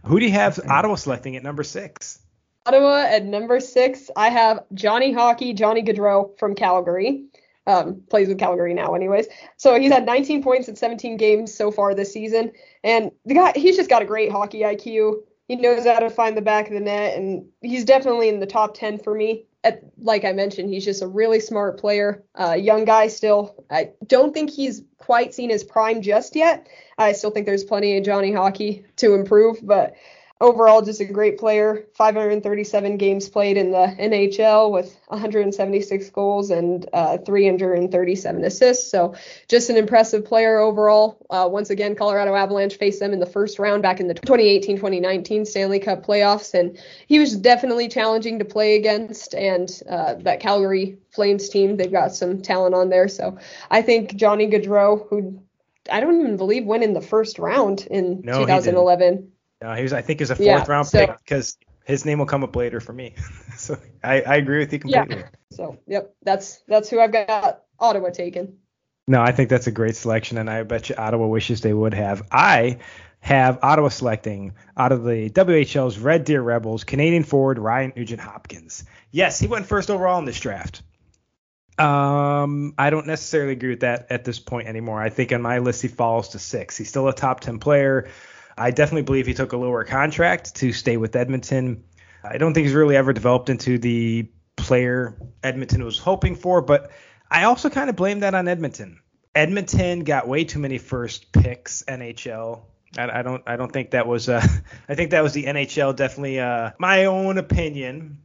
Who 0.06 0.20
do 0.20 0.26
you 0.26 0.32
have 0.32 0.60
Ottawa 0.68 0.96
selecting 0.96 1.36
at 1.36 1.44
number 1.44 1.64
six? 1.64 2.20
Ottawa 2.66 3.06
at 3.10 3.26
number 3.26 3.60
six, 3.60 4.12
I 4.16 4.30
have 4.30 4.64
Johnny 4.74 5.12
Hockey, 5.12 5.54
Johnny 5.54 5.82
Gaudreau 5.82 6.38
from 6.38 6.56
Calgary. 6.56 7.26
Um, 7.66 8.02
plays 8.10 8.28
with 8.28 8.40
Calgary 8.40 8.74
now, 8.74 8.96
anyways. 8.96 9.28
So 9.58 9.80
he's 9.80 9.92
had 9.92 10.06
19 10.06 10.42
points 10.42 10.68
in 10.70 10.76
17 10.76 11.18
games 11.18 11.54
so 11.54 11.70
far 11.70 11.94
this 11.94 12.12
season, 12.12 12.52
and 12.84 13.12
the 13.26 13.36
guy 13.36 13.54
he's 13.56 13.76
just 13.76 13.90
got 13.90 14.02
a 14.02 14.06
great 14.06 14.32
hockey 14.32 14.62
IQ. 14.62 15.22
He 15.50 15.56
knows 15.56 15.84
how 15.84 15.98
to 15.98 16.12
find 16.12 16.38
the 16.38 16.44
back 16.44 16.68
of 16.68 16.74
the 16.74 16.80
net, 16.80 17.18
and 17.18 17.48
he's 17.62 17.84
definitely 17.84 18.30
in 18.30 18.40
the 18.40 18.46
top 18.46 18.76
10 18.76 19.00
for 19.00 19.16
me. 19.16 19.46
At, 19.64 19.82
like 19.98 20.24
I 20.24 20.32
mentioned, 20.32 20.70
he's 20.70 20.86
just 20.86 21.02
a 21.02 21.08
really 21.08 21.40
smart 21.40 21.80
player, 21.80 22.24
uh, 22.40 22.54
young 22.54 22.86
guy 22.86 23.08
still. 23.08 23.66
I 23.70 23.90
don't 24.06 24.32
think 24.32 24.52
he's 24.52 24.84
quite 25.00 25.34
seen 25.34 25.50
his 25.50 25.64
prime 25.64 26.04
just 26.04 26.36
yet. 26.36 26.70
I 27.00 27.14
still 27.14 27.32
think 27.32 27.48
there's 27.48 27.64
plenty 27.64 27.98
of 27.98 28.06
Johnny 28.06 28.32
Hockey 28.32 28.86
to 28.98 29.16
improve, 29.16 29.58
but 29.64 29.96
overall 30.42 30.82
just 30.82 31.02
a 31.02 31.06
great 31.06 31.38
player. 31.38 31.86
537 31.96 32.98
games 32.98 33.28
played 33.28 33.58
in 33.58 33.72
the 33.72 33.96
nhl 34.00 34.72
with 34.72 34.98
176 35.08 36.10
goals 36.12 36.50
and 36.50 36.88
uh, 36.94 37.18
337 37.18 38.44
assists. 38.44 38.90
So 38.90 39.16
just 39.48 39.70
an 39.70 39.78
impressive 39.78 40.26
player 40.26 40.60
overall. 40.60 41.18
Uh, 41.30 41.48
once 41.52 41.70
again 41.70 41.96
colorado 41.96 42.36
avalanche 42.36 42.78
faced 42.78 43.00
them 43.00 43.14
in 43.14 43.20
the 43.20 43.26
first 43.26 43.60
round 43.60 43.84
back 43.84 44.00
in 44.00 44.08
the 44.08 44.16
2018-2019 44.16 45.46
stanley 45.46 45.80
cup 45.80 46.06
playoffs. 46.06 46.54
And 46.54 46.78
he 47.08 47.20
was 47.20 47.36
definitely 47.36 47.90
challenging 47.90 48.40
to 48.40 48.46
play 48.46 48.76
against 48.76 49.36
and 49.36 49.70
uh, 49.90 50.16
that 50.20 50.40
calgary 50.40 50.98
flames 51.12 51.50
team 51.50 51.76
they've 51.76 51.92
got 51.92 52.14
some 52.14 52.42
talent 52.42 52.76
on 52.76 52.90
there. 52.90 53.08
So 53.08 53.38
i 53.72 53.82
think 53.82 54.16
johnny 54.16 54.48
gaudreau 54.48 55.08
who 55.10 55.42
I 55.92 56.02
don't 56.02 56.20
even 56.20 56.38
believe 56.38 56.66
went 56.66 56.84
in 56.84 56.94
the 56.94 57.02
first 57.02 57.40
round 57.40 57.88
in 57.90 58.22
no, 58.24 58.40
2011. 58.40 59.32
No, 59.62 59.74
he 59.74 59.84
was. 59.84 59.94
I 59.94 60.02
think 60.02 60.20
was 60.20 60.32
a 60.32 60.36
fourth 60.36 60.46
yeah, 60.46 60.66
round 60.68 60.88
so, 60.88 61.06
pick 61.06 61.18
because 61.18 61.58
his 61.86 62.06
name 62.06 62.20
will 62.20 62.26
come 62.26 62.44
up 62.44 62.56
later 62.56 62.80
for 62.80 62.94
me. 62.94 63.16
so 63.58 63.78
I, 64.04 64.22
I 64.22 64.36
agree 64.36 64.60
with 64.60 64.72
you 64.72 64.80
completely. 64.80 65.18
Yeah. 65.18 65.30
So 65.52 65.80
yep, 65.88 66.16
that's 66.24 66.62
that's 66.68 66.90
who 66.90 67.00
I've 67.00 67.12
got 67.12 67.64
Ottawa 67.80 68.10
taken. 68.10 68.58
No, 69.08 69.22
I 69.22 69.32
think 69.32 69.50
that's 69.50 69.68
a 69.68 69.72
great 69.72 69.96
selection, 69.96 70.38
and 70.38 70.50
I 70.50 70.64
bet 70.64 70.90
you 70.90 70.96
Ottawa 70.96 71.26
wishes 71.26 71.62
they 71.62 71.74
would 71.74 71.96
have. 71.96 72.28
I 72.32 72.78
have 73.22 73.60
Ottawa 73.64 73.90
selecting 73.90 74.54
out 74.78 74.92
of 74.92 75.04
the 75.04 75.30
WHL's 75.32 75.98
Red 75.98 76.24
Deer 76.24 76.42
Rebels 76.42 76.84
Canadian 76.84 77.24
forward 77.24 77.60
Ryan 77.60 77.92
Nugent 77.96 78.22
Hopkins. 78.22 78.86
Yes, 79.12 79.40
he 79.40 79.48
went 79.48 79.66
first 79.66 79.90
overall 79.90 80.20
in 80.20 80.26
this 80.26 80.40
draft. 80.40 80.84
Um, 81.78 82.74
I 82.78 82.90
don't 82.90 83.08
necessarily 83.08 83.54
agree 83.54 83.70
with 83.70 83.80
that 83.82 84.08
at 84.10 84.26
this 84.26 84.38
point 84.40 84.68
anymore. 84.68 85.02
I 85.02 85.10
think 85.10 85.32
on 85.32 85.42
my 85.42 85.60
list 85.60 85.82
he 85.82 85.88
falls 85.88 86.30
to 86.30 86.40
six. 86.40 86.78
He's 86.78 86.90
still 86.90 87.08
a 87.08 87.14
top 87.14 87.40
ten 87.40 87.60
player. 87.60 88.10
I 88.60 88.72
definitely 88.72 89.04
believe 89.04 89.26
he 89.26 89.34
took 89.34 89.54
a 89.54 89.58
lower 89.58 89.86
contract 89.86 90.56
to 90.56 90.74
stay 90.74 90.98
with 90.98 91.16
Edmonton. 91.16 91.86
I 92.24 92.38
don't 92.38 92.54
think 92.54 92.66
he's 92.66 92.76
really 92.76 92.98
ever 92.98 93.14
developed 93.14 93.50
into 93.50 93.78
the 93.78 94.30
player 94.58 95.18
Edmonton 95.42 95.84
was 95.86 95.98
hoping 95.98 96.36
for, 96.36 96.62
but 96.62 96.92
I 97.32 97.46
also 97.46 97.70
kind 97.70 97.90
of 97.90 97.96
blame 97.96 98.20
that 98.20 98.36
on 98.36 98.50
Edmonton. 98.50 99.00
Edmonton 99.34 100.04
got 100.04 100.28
way 100.28 100.44
too 100.44 100.60
many 100.60 100.78
first 100.78 101.32
picks 101.32 101.84
NHL. 101.84 102.64
I, 102.98 103.20
I 103.20 103.22
don't 103.22 103.44
I 103.48 103.56
don't 103.56 103.72
think 103.72 103.92
that 103.92 104.08
was 104.08 104.28
uh 104.28 104.46
I 104.90 104.96
think 104.96 105.12
that 105.12 105.24
was 105.24 105.34
the 105.34 105.46
NHL 105.46 105.96
definitely 105.96 106.40
uh 106.42 106.72
my 106.80 107.06
own 107.06 107.38
opinion. 107.38 108.20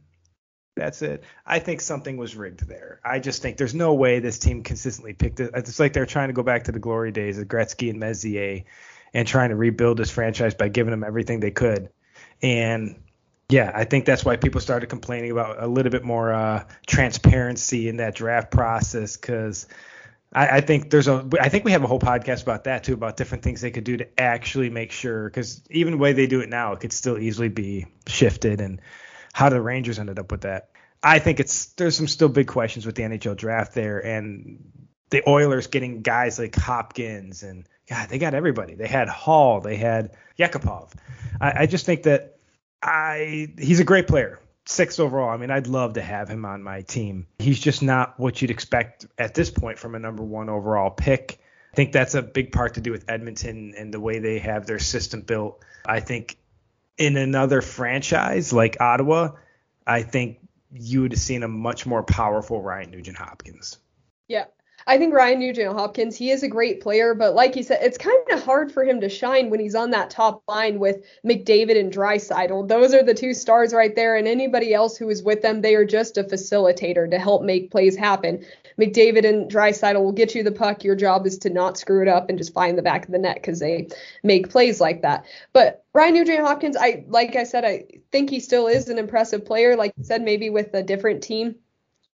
That's 0.75 1.01
it. 1.01 1.23
I 1.45 1.59
think 1.59 1.79
something 1.79 2.17
was 2.17 2.35
rigged 2.35 2.67
there. 2.67 2.99
I 3.05 3.19
just 3.19 3.41
think 3.41 3.55
there's 3.55 3.73
no 3.73 3.93
way 3.93 4.19
this 4.19 4.39
team 4.39 4.61
consistently 4.63 5.13
picked 5.13 5.39
it. 5.39 5.51
It's 5.53 5.79
like 5.79 5.93
they're 5.93 6.05
trying 6.05 6.27
to 6.27 6.33
go 6.33 6.43
back 6.43 6.65
to 6.65 6.73
the 6.73 6.79
glory 6.79 7.13
days 7.13 7.37
of 7.37 7.47
Gretzky 7.47 7.89
and 7.89 7.97
Messier 7.97 8.65
and 9.15 9.25
trying 9.25 9.49
to 9.49 9.55
rebuild 9.55 9.97
this 9.97 10.11
franchise 10.11 10.53
by 10.53 10.67
giving 10.67 10.91
them 10.91 11.03
everything 11.03 11.39
they 11.39 11.49
could. 11.49 11.89
And 12.41 13.01
yeah, 13.47 13.71
I 13.73 13.85
think 13.85 14.05
that's 14.05 14.25
why 14.25 14.35
people 14.35 14.59
started 14.59 14.87
complaining 14.87 15.31
about 15.31 15.63
a 15.63 15.67
little 15.67 15.89
bit 15.89 16.03
more 16.03 16.33
uh, 16.33 16.65
transparency 16.85 17.87
in 17.87 17.97
that 17.97 18.13
draft 18.13 18.51
process 18.51 19.15
because 19.15 19.67
I, 20.33 20.57
I, 20.57 20.61
think 20.61 20.89
there's 20.89 21.07
a 21.07 21.25
I 21.39 21.47
think 21.47 21.63
we 21.63 21.71
have 21.71 21.83
a 21.83 21.87
whole 21.87 21.99
podcast 21.99 22.43
about 22.43 22.65
that 22.65 22.83
too 22.83 22.93
about 22.93 23.15
different 23.15 23.41
things 23.41 23.61
they 23.61 23.71
could 23.71 23.85
do 23.85 23.95
to 23.97 24.19
actually 24.19 24.69
make 24.69 24.91
sure 24.91 25.29
because 25.29 25.61
even 25.69 25.93
the 25.93 25.97
way 25.97 26.11
they 26.11 26.27
do 26.27 26.41
it 26.41 26.49
now 26.49 26.73
it 26.73 26.81
could 26.81 26.91
still 26.91 27.17
easily 27.17 27.47
be 27.47 27.85
shifted 28.07 28.59
and 28.59 28.81
how 29.31 29.47
the 29.47 29.61
Rangers 29.61 29.97
ended 29.97 30.19
up 30.19 30.29
with 30.29 30.41
that. 30.41 30.71
I 31.01 31.19
think 31.19 31.39
it's 31.39 31.67
there's 31.75 31.95
some 31.95 32.07
still 32.09 32.29
big 32.29 32.47
questions 32.47 32.85
with 32.85 32.95
the 32.95 33.03
NHL 33.03 33.37
draft 33.37 33.75
there 33.75 34.05
and 34.05 34.59
the 35.09 35.23
Oilers 35.29 35.67
getting 35.67 36.01
guys 36.01 36.37
like 36.37 36.55
Hopkins 36.55 37.43
and 37.43 37.65
God, 37.87 38.09
they 38.09 38.17
got 38.17 38.33
everybody. 38.33 38.75
They 38.75 38.87
had 38.87 39.07
Hall, 39.07 39.61
they 39.61 39.75
had 39.75 40.11
Yakupov. 40.37 40.91
I, 41.39 41.63
I 41.63 41.65
just 41.65 41.85
think 41.85 42.03
that 42.03 42.37
I 42.81 43.49
he's 43.57 43.79
a 43.79 43.83
great 43.83 44.07
player. 44.07 44.39
Sixth 44.67 44.99
overall. 44.99 45.29
I 45.29 45.37
mean, 45.37 45.51
I'd 45.51 45.67
love 45.67 45.93
to 45.93 46.01
have 46.01 46.27
him 46.27 46.43
on 46.43 46.63
my 46.63 46.81
team. 46.81 47.27
He's 47.37 47.59
just 47.59 47.83
not 47.83 48.19
what 48.19 48.41
you'd 48.41 48.49
expect 48.49 49.05
at 49.17 49.35
this 49.35 49.51
point 49.51 49.77
from 49.77 49.93
a 49.93 49.99
number 49.99 50.23
one 50.23 50.49
overall 50.49 50.89
pick. 50.89 51.39
I 51.71 51.75
think 51.75 51.91
that's 51.91 52.15
a 52.15 52.21
big 52.21 52.51
part 52.51 52.75
to 52.75 52.81
do 52.81 52.91
with 52.91 53.05
Edmonton 53.07 53.75
and 53.77 53.93
the 53.93 53.99
way 53.99 54.19
they 54.19 54.39
have 54.39 54.65
their 54.65 54.79
system 54.79 55.21
built. 55.21 55.63
I 55.85 55.99
think 55.99 56.37
in 56.97 57.17
another 57.17 57.61
franchise 57.61 58.53
like 58.53 58.79
Ottawa, 58.79 59.31
I 59.85 60.01
think 60.01 60.39
you 60.71 61.01
would 61.01 61.11
have 61.11 61.21
seen 61.21 61.43
a 61.43 61.47
much 61.47 61.85
more 61.85 62.01
powerful 62.01 62.61
Ryan 62.61 62.91
Nugent 62.91 63.17
Hopkins. 63.17 63.77
Yeah, 64.27 64.45
I 64.87 64.99
think 64.99 65.15
Ryan 65.15 65.39
Nugent 65.39 65.73
Hopkins, 65.73 66.15
he 66.15 66.29
is 66.29 66.43
a 66.43 66.47
great 66.47 66.79
player, 66.79 67.15
but 67.15 67.33
like 67.33 67.55
you 67.55 67.63
said, 67.63 67.79
it's 67.81 67.97
kind 67.97 68.19
of 68.31 68.43
hard 68.43 68.71
for 68.71 68.83
him 68.83 69.01
to 69.01 69.09
shine 69.09 69.49
when 69.49 69.59
he's 69.59 69.73
on 69.73 69.89
that 69.91 70.11
top 70.11 70.43
line 70.47 70.77
with 70.77 71.03
McDavid 71.25 71.79
and 71.79 71.91
Draisaitl. 71.91 72.67
Those 72.67 72.93
are 72.93 73.01
the 73.01 73.15
two 73.15 73.33
stars 73.33 73.73
right 73.73 73.95
there, 73.95 74.15
and 74.15 74.27
anybody 74.27 74.75
else 74.75 74.95
who 74.95 75.09
is 75.09 75.23
with 75.23 75.41
them, 75.41 75.61
they 75.61 75.73
are 75.73 75.85
just 75.85 76.19
a 76.19 76.23
facilitator 76.23 77.09
to 77.09 77.17
help 77.17 77.41
make 77.41 77.71
plays 77.71 77.95
happen. 77.95 78.45
McDavid 78.79 79.27
and 79.27 79.49
Draisaitl 79.49 80.03
will 80.03 80.11
get 80.11 80.35
you 80.35 80.43
the 80.43 80.51
puck. 80.51 80.83
Your 80.83 80.95
job 80.95 81.25
is 81.25 81.39
to 81.39 81.49
not 81.49 81.79
screw 81.79 82.03
it 82.03 82.07
up 82.07 82.29
and 82.29 82.37
just 82.37 82.53
find 82.53 82.77
the 82.77 82.83
back 82.83 83.05
of 83.05 83.11
the 83.11 83.17
net 83.17 83.35
because 83.35 83.59
they 83.59 83.87
make 84.21 84.51
plays 84.51 84.79
like 84.79 85.01
that. 85.01 85.25
But 85.51 85.83
Ryan 85.93 86.13
Nugent 86.13 86.41
Hopkins, 86.41 86.77
I 86.77 87.05
like 87.07 87.35
I 87.35 87.45
said, 87.45 87.65
I 87.65 87.85
think 88.11 88.29
he 88.29 88.39
still 88.39 88.67
is 88.67 88.89
an 88.89 88.99
impressive 88.99 89.45
player. 89.45 89.75
Like 89.75 89.93
you 89.97 90.03
said, 90.03 90.21
maybe 90.21 90.51
with 90.51 90.73
a 90.75 90.83
different 90.83 91.23
team 91.23 91.55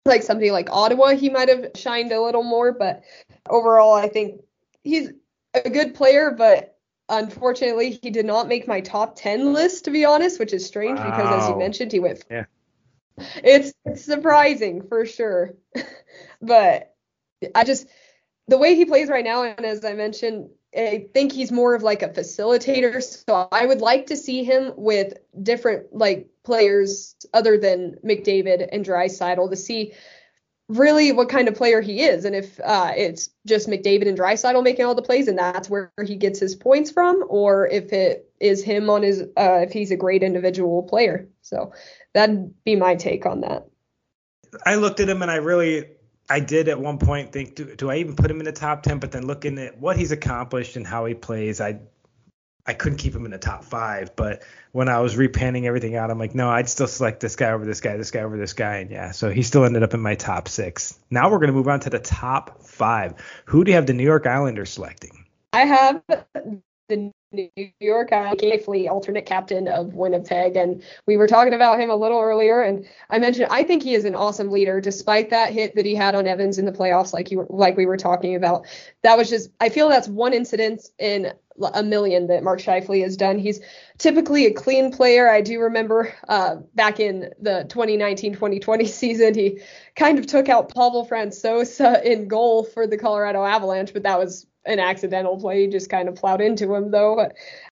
like 0.05 0.23
somebody 0.23 0.51
like 0.51 0.71
Ottawa, 0.71 1.15
he 1.15 1.31
might 1.31 1.49
have 1.49 1.71
shined 1.75 2.13
a 2.13 2.21
little 2.21 2.43
more. 2.43 2.73
But 2.73 3.03
overall, 3.49 3.95
I 3.95 4.09
think 4.09 4.43
he's 4.83 5.11
a 5.55 5.69
good 5.69 5.95
player, 5.95 6.31
but 6.37 6.79
unfortunately, 7.09 7.99
he 8.03 8.11
did 8.11 8.27
not 8.27 8.49
make 8.49 8.67
my 8.67 8.81
top 8.81 9.17
10 9.17 9.53
list, 9.53 9.85
to 9.85 9.91
be 9.91 10.05
honest, 10.05 10.39
which 10.39 10.53
is 10.53 10.65
strange 10.65 10.99
wow. 10.99 11.11
because, 11.11 11.43
as 11.43 11.49
you 11.51 11.57
mentioned, 11.57 11.93
he 11.93 12.01
went. 12.01 12.25
Yeah. 12.31 12.45
It's, 13.45 13.75
it's 13.85 14.05
surprising 14.05 14.87
for 14.89 15.05
sure. 15.05 15.55
but 16.43 16.95
I 17.55 17.65
just, 17.65 17.87
the 18.49 18.59
way 18.59 18.75
he 18.75 18.85
plays 18.85 19.09
right 19.09 19.25
now, 19.25 19.43
and 19.43 19.67
as 19.67 19.85
I 19.85 19.93
mentioned, 19.93 20.51
I 20.77 21.09
think 21.13 21.33
he's 21.33 21.51
more 21.51 21.75
of 21.75 21.83
like 21.83 22.03
a 22.03 22.09
facilitator. 22.09 23.03
So 23.03 23.49
I 23.51 23.67
would 23.67 23.81
like 23.81 24.07
to 24.07 24.17
see 24.17 24.45
him 24.45 24.73
with 24.77 25.15
different 25.43 25.93
like 25.93 26.29
players 26.45 27.17
other 27.35 27.59
than 27.59 27.97
McDavid 28.05 28.69
and 28.71 28.85
Draisaitl 28.85 29.51
to 29.51 29.57
see 29.57 29.95
really 30.69 31.11
what 31.11 31.29
kind 31.29 31.49
of 31.49 31.57
player 31.57 31.81
he 31.81 32.03
is. 32.03 32.25
And 32.25 32.37
if 32.37 32.61
uh, 32.61 32.93
it's 32.97 33.31
just 33.47 33.69
McDavid 33.69 34.07
and 34.09 34.17
Draisaitl 34.17 34.63
making 34.63 34.85
all 34.85 34.95
the 34.95 35.03
plays 35.03 35.27
and 35.27 35.37
that's 35.37 35.69
where 35.69 35.93
he 36.07 36.15
gets 36.15 36.39
his 36.39 36.55
points 36.55 36.91
from, 36.93 37.25
or 37.29 37.67
if 37.67 37.93
it 37.93 38.31
is 38.39 38.63
him 38.63 38.89
on 38.89 39.03
his 39.03 39.23
uh, 39.37 39.61
if 39.63 39.73
he's 39.73 39.91
a 39.91 39.97
great 39.97 40.23
individual 40.23 40.85
player. 40.85 41.29
So 41.43 41.73
that'd 42.15 42.55
be 42.65 42.77
my 42.77 42.95
take 42.95 43.27
on 43.27 43.41
that. 43.41 43.67
I 44.65 44.77
looked 44.77 45.01
at 45.01 45.09
him 45.09 45.23
and 45.23 45.31
I 45.31 45.37
really 45.37 45.87
I 46.31 46.41
did 46.41 46.69
at 46.69 46.81
one 46.81 46.99
point 46.99 47.33
think, 47.33 47.57
do, 47.57 47.75
do 47.75 47.91
I 47.91 47.97
even 47.97 48.15
put 48.15 48.31
him 48.31 48.39
in 48.39 48.47
the 48.47 48.53
top 48.53 48.85
10? 48.85 49.01
But 49.01 49.11
then 49.11 49.27
looking 49.27 49.59
at 49.59 49.79
what 49.79 49.97
he's 49.97 50.13
accomplished 50.13 50.77
and 50.77 50.87
how 50.87 51.05
he 51.05 51.15
plays, 51.15 51.61
I 51.61 51.81
I 52.67 52.75
couldn't 52.75 52.99
keep 52.99 53.15
him 53.15 53.25
in 53.25 53.33
the 53.33 53.39
top 53.39 53.65
five. 53.65 54.15
But 54.15 54.43
when 54.71 54.89
I 54.89 55.01
was 55.01 55.17
repanning 55.17 55.67
everything 55.67 55.97
out, 55.97 56.11
I'm 56.11 56.19
like, 56.19 56.35
no, 56.35 56.49
I'd 56.49 56.69
still 56.69 56.87
select 56.87 57.19
this 57.19 57.35
guy 57.35 57.51
over 57.51 57.65
this 57.65 57.81
guy, 57.81 57.97
this 57.97 58.13
guy 58.13 58.21
over 58.21 58.37
this 58.37 58.53
guy. 58.53 58.77
And 58.77 58.91
yeah, 58.91 59.11
so 59.11 59.31
he 59.31 59.43
still 59.43 59.65
ended 59.65 59.83
up 59.83 59.93
in 59.93 60.01
my 60.01 60.15
top 60.15 60.47
six. 60.47 60.97
Now 61.11 61.31
we're 61.31 61.39
to 61.41 61.53
move 61.53 61.67
on 61.67 61.81
to 61.81 61.91
the 61.91 61.99
top 61.99 62.63
five. 62.63 63.15
Who 63.47 63.65
do 63.65 63.73
you 63.73 63.75
have 63.75 63.87
the 63.87 63.93
New 63.93 64.05
York 64.05 64.27
Islanders 64.27 64.71
selecting? 64.71 65.25
I 65.53 65.65
have 65.65 66.03
the 66.91 67.13
New 67.33 67.71
York 67.79 68.13
Islanders 68.13 68.67
alternate 68.89 69.25
captain 69.25 69.69
of 69.69 69.95
Winnipeg, 69.95 70.57
and 70.57 70.83
we 71.07 71.17
were 71.17 71.29
talking 71.29 71.55
about 71.55 71.81
him 71.81 71.89
a 71.89 71.95
little 71.95 72.21
earlier. 72.21 72.61
And 72.61 72.87
I 73.09 73.19
mentioned 73.19 73.47
I 73.51 73.63
think 73.63 73.83
he 73.83 73.95
is 73.95 74.05
an 74.05 74.17
awesome 74.17 74.51
leader, 74.51 74.81
despite 74.81 75.31
that 75.31 75.53
hit 75.53 75.77
that 75.77 75.87
he 75.87 75.95
had 75.95 76.15
on 76.15 76.27
Evans 76.27 76.59
in 76.59 76.65
the 76.65 76.73
playoffs, 76.73 77.13
like 77.13 77.31
you 77.31 77.47
like 77.49 77.77
we 77.77 77.87
were 77.87 77.97
talking 77.97 78.35
about. 78.35 78.67
That 79.03 79.17
was 79.17 79.31
just 79.31 79.51
I 79.61 79.69
feel 79.69 79.89
that's 79.89 80.09
one 80.09 80.35
incident 80.35 80.83
in 80.99 81.33
a 81.75 81.83
million 81.83 82.27
that 82.29 82.43
Mark 82.43 82.59
Scheifele 82.61 83.03
has 83.03 83.17
done. 83.17 83.39
He's 83.39 83.61
typically 83.99 84.47
a 84.47 84.53
clean 84.53 84.91
player. 84.91 85.29
I 85.29 85.41
do 85.43 85.61
remember 85.61 86.13
uh, 86.27 86.57
back 86.75 87.01
in 87.01 87.33
the 87.41 87.67
2019-2020 87.69 88.89
season, 88.89 89.35
he 89.35 89.61
kind 89.95 90.19
of 90.19 90.27
took 90.27 90.49
out 90.49 90.75
Pavel 90.75 91.07
Francouz 91.07 92.03
in 92.03 92.29
goal 92.29 92.65
for 92.65 92.87
the 92.87 92.97
Colorado 92.97 93.45
Avalanche, 93.45 93.93
but 93.93 94.05
that 94.05 94.19
was 94.19 94.47
an 94.65 94.79
accidental 94.79 95.39
play. 95.39 95.67
Just 95.67 95.91
kind 95.91 96.09
of 96.09 96.17
plowed 96.17 96.41
into 96.41 96.75
him, 96.75 96.91
though. 96.91 97.31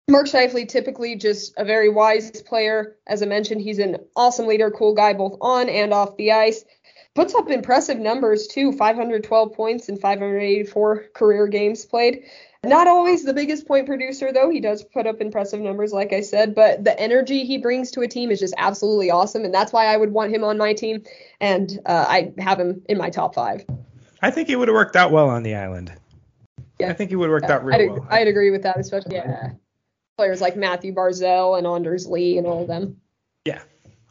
Mark 0.09 0.27
Scheifele, 0.27 0.69
typically 0.69 1.17
just 1.17 1.55
a 1.57 1.65
very 1.65 1.89
wise 1.89 2.43
player. 2.43 2.97
As 3.07 3.23
I 3.23 3.27
mentioned, 3.27 3.61
he's 3.61 3.79
an 3.79 3.97
awesome 4.17 4.47
leader, 4.47 4.71
cool 4.71 4.95
guy 4.95 5.13
both 5.13 5.37
on 5.41 5.69
and 5.69 5.93
off 5.93 6.17
the 6.17 6.33
ice. 6.33 6.65
Puts 7.15 7.35
up 7.35 7.51
impressive 7.51 7.99
numbers, 7.99 8.47
too 8.47 8.73
512 8.73 9.53
points 9.53 9.89
in 9.89 9.97
584 9.97 11.09
career 11.15 11.47
games 11.49 11.85
played. 11.85 12.25
Not 12.65 12.89
always 12.89 13.25
the 13.25 13.35
biggest 13.35 13.69
point 13.69 13.87
producer, 13.87 14.33
though. 14.33 14.51
He 14.51 14.61
does 14.61 14.83
put 14.83 15.07
up 15.07 15.21
impressive 15.21 15.61
numbers, 15.61 15.93
like 15.93 16.13
I 16.13 16.23
said, 16.23 16.55
but 16.55 16.83
the 16.83 16.99
energy 16.99 17.45
he 17.45 17.59
brings 17.59 17.93
to 17.93 18.01
a 18.01 18.09
team 18.09 18.31
is 18.31 18.41
just 18.41 18.55
absolutely 18.57 19.11
awesome. 19.11 19.45
And 19.45 19.55
that's 19.55 19.73
why 19.73 19.87
I 19.87 19.97
would 19.97 20.13
want 20.13 20.35
him 20.35 20.43
on 20.43 20.59
my 20.59 20.73
team. 20.75 21.05
And 21.41 21.79
uh, 21.87 22.05
I 22.09 22.33
have 22.39 22.59
him 22.59 22.83
in 22.89 22.99
my 22.99 23.11
top 23.11 23.35
five. 23.35 23.65
I 24.23 24.33
think 24.33 24.49
he 24.49 24.57
would 24.57 24.67
have 24.69 24.75
worked 24.75 24.97
out 24.97 25.13
well 25.13 25.29
on 25.29 25.45
the 25.45 25.55
island. 25.55 25.93
Yeah. 26.79 26.91
I 26.91 26.93
think 26.93 27.11
he 27.11 27.17
would 27.17 27.27
have 27.27 27.33
worked 27.33 27.49
yeah, 27.49 27.57
out 27.57 27.65
really 27.65 27.85
I'd, 27.85 27.91
well. 27.91 28.07
I'd 28.11 28.29
agree 28.29 28.51
with 28.51 28.63
that, 28.63 28.79
especially 28.79 29.17
yeah. 29.17 29.51
players 30.17 30.41
like 30.41 30.57
Mathew 30.57 30.95
Barzal 30.95 31.59
and 31.59 31.67
Anders 31.67 32.07
Lee 32.07 32.39
and 32.39 32.47
all 32.47 32.63
of 32.63 32.69
them. 32.69 33.01
Yeah, 33.45 33.61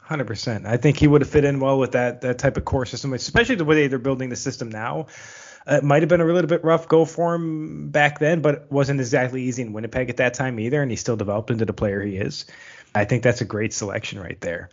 hundred 0.02 0.28
percent. 0.28 0.66
I 0.66 0.78
think 0.78 0.98
he 0.98 1.08
would 1.08 1.22
have 1.22 1.30
fit 1.30 1.46
in 1.46 1.60
well 1.60 1.80
with 1.80 1.94
that 1.94 2.22
that 2.22 2.40
type 2.40 2.58
of 2.58 2.66
core 2.66 2.86
system, 2.86 3.14
especially 3.14 3.56
the 3.56 3.66
way 3.66 3.88
they're 3.88 4.00
building 4.00 4.30
the 4.30 4.36
system 4.36 4.70
now. 4.70 5.08
Uh, 5.70 5.76
it 5.76 5.84
might 5.84 6.02
have 6.02 6.10
been 6.10 6.22
a 6.22 6.26
little 6.26 6.48
bit 6.48 6.64
rough 6.64 6.88
go 6.88 7.04
for 7.04 7.36
him 7.36 7.90
back 7.90 8.20
then, 8.20 8.42
but 8.42 8.56
it 8.56 8.72
wasn't 8.72 9.00
exactly 9.00 9.44
easy 9.44 9.62
in 9.62 9.74
Winnipeg 9.74 10.10
at 10.10 10.18
that 10.18 10.34
time 10.34 10.60
either, 10.60 10.82
and 10.82 10.90
he 10.90 10.96
still 10.96 11.18
developed 11.18 11.52
into 11.52 11.66
the 11.66 11.74
player 11.74 12.02
he 12.02 12.16
is. 12.16 12.46
I 12.96 13.04
think 13.04 13.22
that's 13.22 13.42
a 13.42 13.46
great 13.46 13.74
selection 13.74 14.20
right 14.20 14.40
there. 14.40 14.70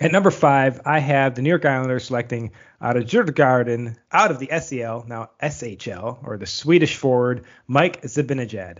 At 0.00 0.12
number 0.12 0.30
five, 0.30 0.80
I 0.84 1.00
have 1.00 1.34
the 1.34 1.42
New 1.42 1.48
York 1.48 1.64
Islanders 1.64 2.04
selecting 2.04 2.52
out 2.80 2.96
of 2.96 3.04
Djurgården, 3.04 3.96
out 4.12 4.30
of 4.30 4.38
the 4.38 4.48
SEL, 4.60 5.04
now 5.08 5.30
SHL, 5.42 6.18
or 6.24 6.38
the 6.38 6.46
Swedish 6.46 6.96
forward, 6.96 7.44
Mike 7.66 8.02
Zibanejad. 8.02 8.78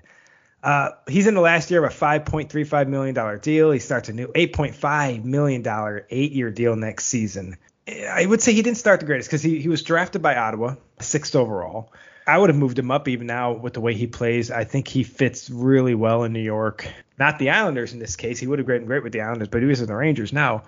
Uh, 0.63 0.91
he's 1.09 1.27
in 1.27 1.35
the 1.35 1.41
last 1.41 1.71
year 1.71 1.85
of 1.85 1.93
a 1.93 1.95
$5.35 1.95 2.87
million 2.87 3.39
deal. 3.41 3.73
He 3.73 3.81
starts 3.81 4.09
a 4.09 4.13
new 4.13 4.29
$8.5 4.29 5.25
million 5.25 6.03
eight-year 6.11 6.51
deal 6.51 6.77
next 6.77 7.07
season. 7.07 7.57
I 7.89 8.25
would 8.25 8.41
say 8.41 8.53
he 8.53 8.63
didn't 8.63 8.79
start 8.79 9.01
the 9.01 9.07
greatest 9.07 9.29
because 9.29 9.43
he, 9.43 9.61
he 9.61 9.69
was 9.69 9.83
drafted 9.83 10.23
by 10.23 10.37
Ottawa, 10.37 10.77
sixth 11.01 11.35
overall. 11.35 11.93
I 12.27 12.37
would 12.37 12.51
have 12.51 12.59
moved 12.59 12.79
him 12.79 12.91
up 12.91 13.09
even 13.09 13.27
now 13.27 13.53
with 13.53 13.73
the 13.73 13.81
way 13.81 13.95
he 13.95 14.07
plays. 14.07 14.51
I 14.51 14.65
think 14.65 14.87
he 14.87 15.03
fits 15.03 15.49
really 15.49 15.95
well 15.95 16.25
in 16.25 16.33
New 16.33 16.43
York. 16.43 16.87
Not 17.19 17.39
the 17.39 17.51
Islanders 17.51 17.95
in 17.95 17.99
this 17.99 18.17
case. 18.17 18.39
He 18.39 18.47
would 18.47 18.59
have 18.59 18.69
been 18.69 18.85
great 18.85 19.03
with 19.03 19.13
the 19.13 19.23
Islanders, 19.23 19.49
but 19.49 19.63
he 19.63 19.67
was 19.67 19.81
in 19.81 19.87
the 19.87 19.97
Rangers 19.97 20.33
now. 20.33 20.65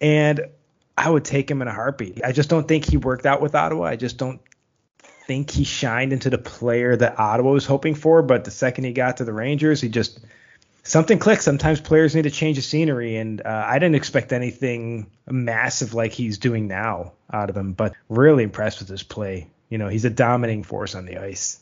And 0.00 0.48
I 0.96 1.08
would 1.08 1.24
take 1.24 1.50
him 1.50 1.62
in 1.62 1.68
a 1.68 1.72
heartbeat. 1.72 2.24
I 2.24 2.32
just 2.32 2.50
don't 2.50 2.66
think 2.66 2.84
he 2.84 2.96
worked 2.96 3.26
out 3.26 3.40
with 3.40 3.54
Ottawa. 3.54 3.84
I 3.84 3.96
just 3.96 4.18
don't 4.18 4.40
think 5.26 5.50
he 5.50 5.64
shined 5.64 6.12
into 6.12 6.30
the 6.30 6.38
player 6.38 6.96
that 6.96 7.18
Ottawa 7.18 7.52
was 7.52 7.66
hoping 7.66 7.94
for. 7.94 8.22
But 8.22 8.44
the 8.44 8.50
second 8.50 8.84
he 8.84 8.92
got 8.92 9.18
to 9.18 9.24
the 9.24 9.32
Rangers, 9.32 9.80
he 9.80 9.88
just 9.88 10.20
something 10.82 11.18
clicked. 11.18 11.42
Sometimes 11.42 11.80
players 11.80 12.14
need 12.16 12.22
to 12.22 12.30
change 12.30 12.56
the 12.56 12.62
scenery, 12.62 13.16
and 13.16 13.40
uh, 13.42 13.64
I 13.66 13.78
didn't 13.78 13.94
expect 13.94 14.32
anything 14.32 15.10
massive 15.28 15.94
like 15.94 16.12
he's 16.12 16.38
doing 16.38 16.66
now 16.66 17.12
out 17.32 17.50
of 17.50 17.56
him. 17.56 17.74
But 17.74 17.94
really 18.08 18.42
impressed 18.42 18.80
with 18.80 18.88
his 18.88 19.02
play. 19.02 19.48
You 19.68 19.78
know, 19.78 19.88
he's 19.88 20.04
a 20.04 20.10
dominating 20.10 20.64
force 20.64 20.94
on 20.94 21.04
the 21.04 21.18
ice. 21.18 21.60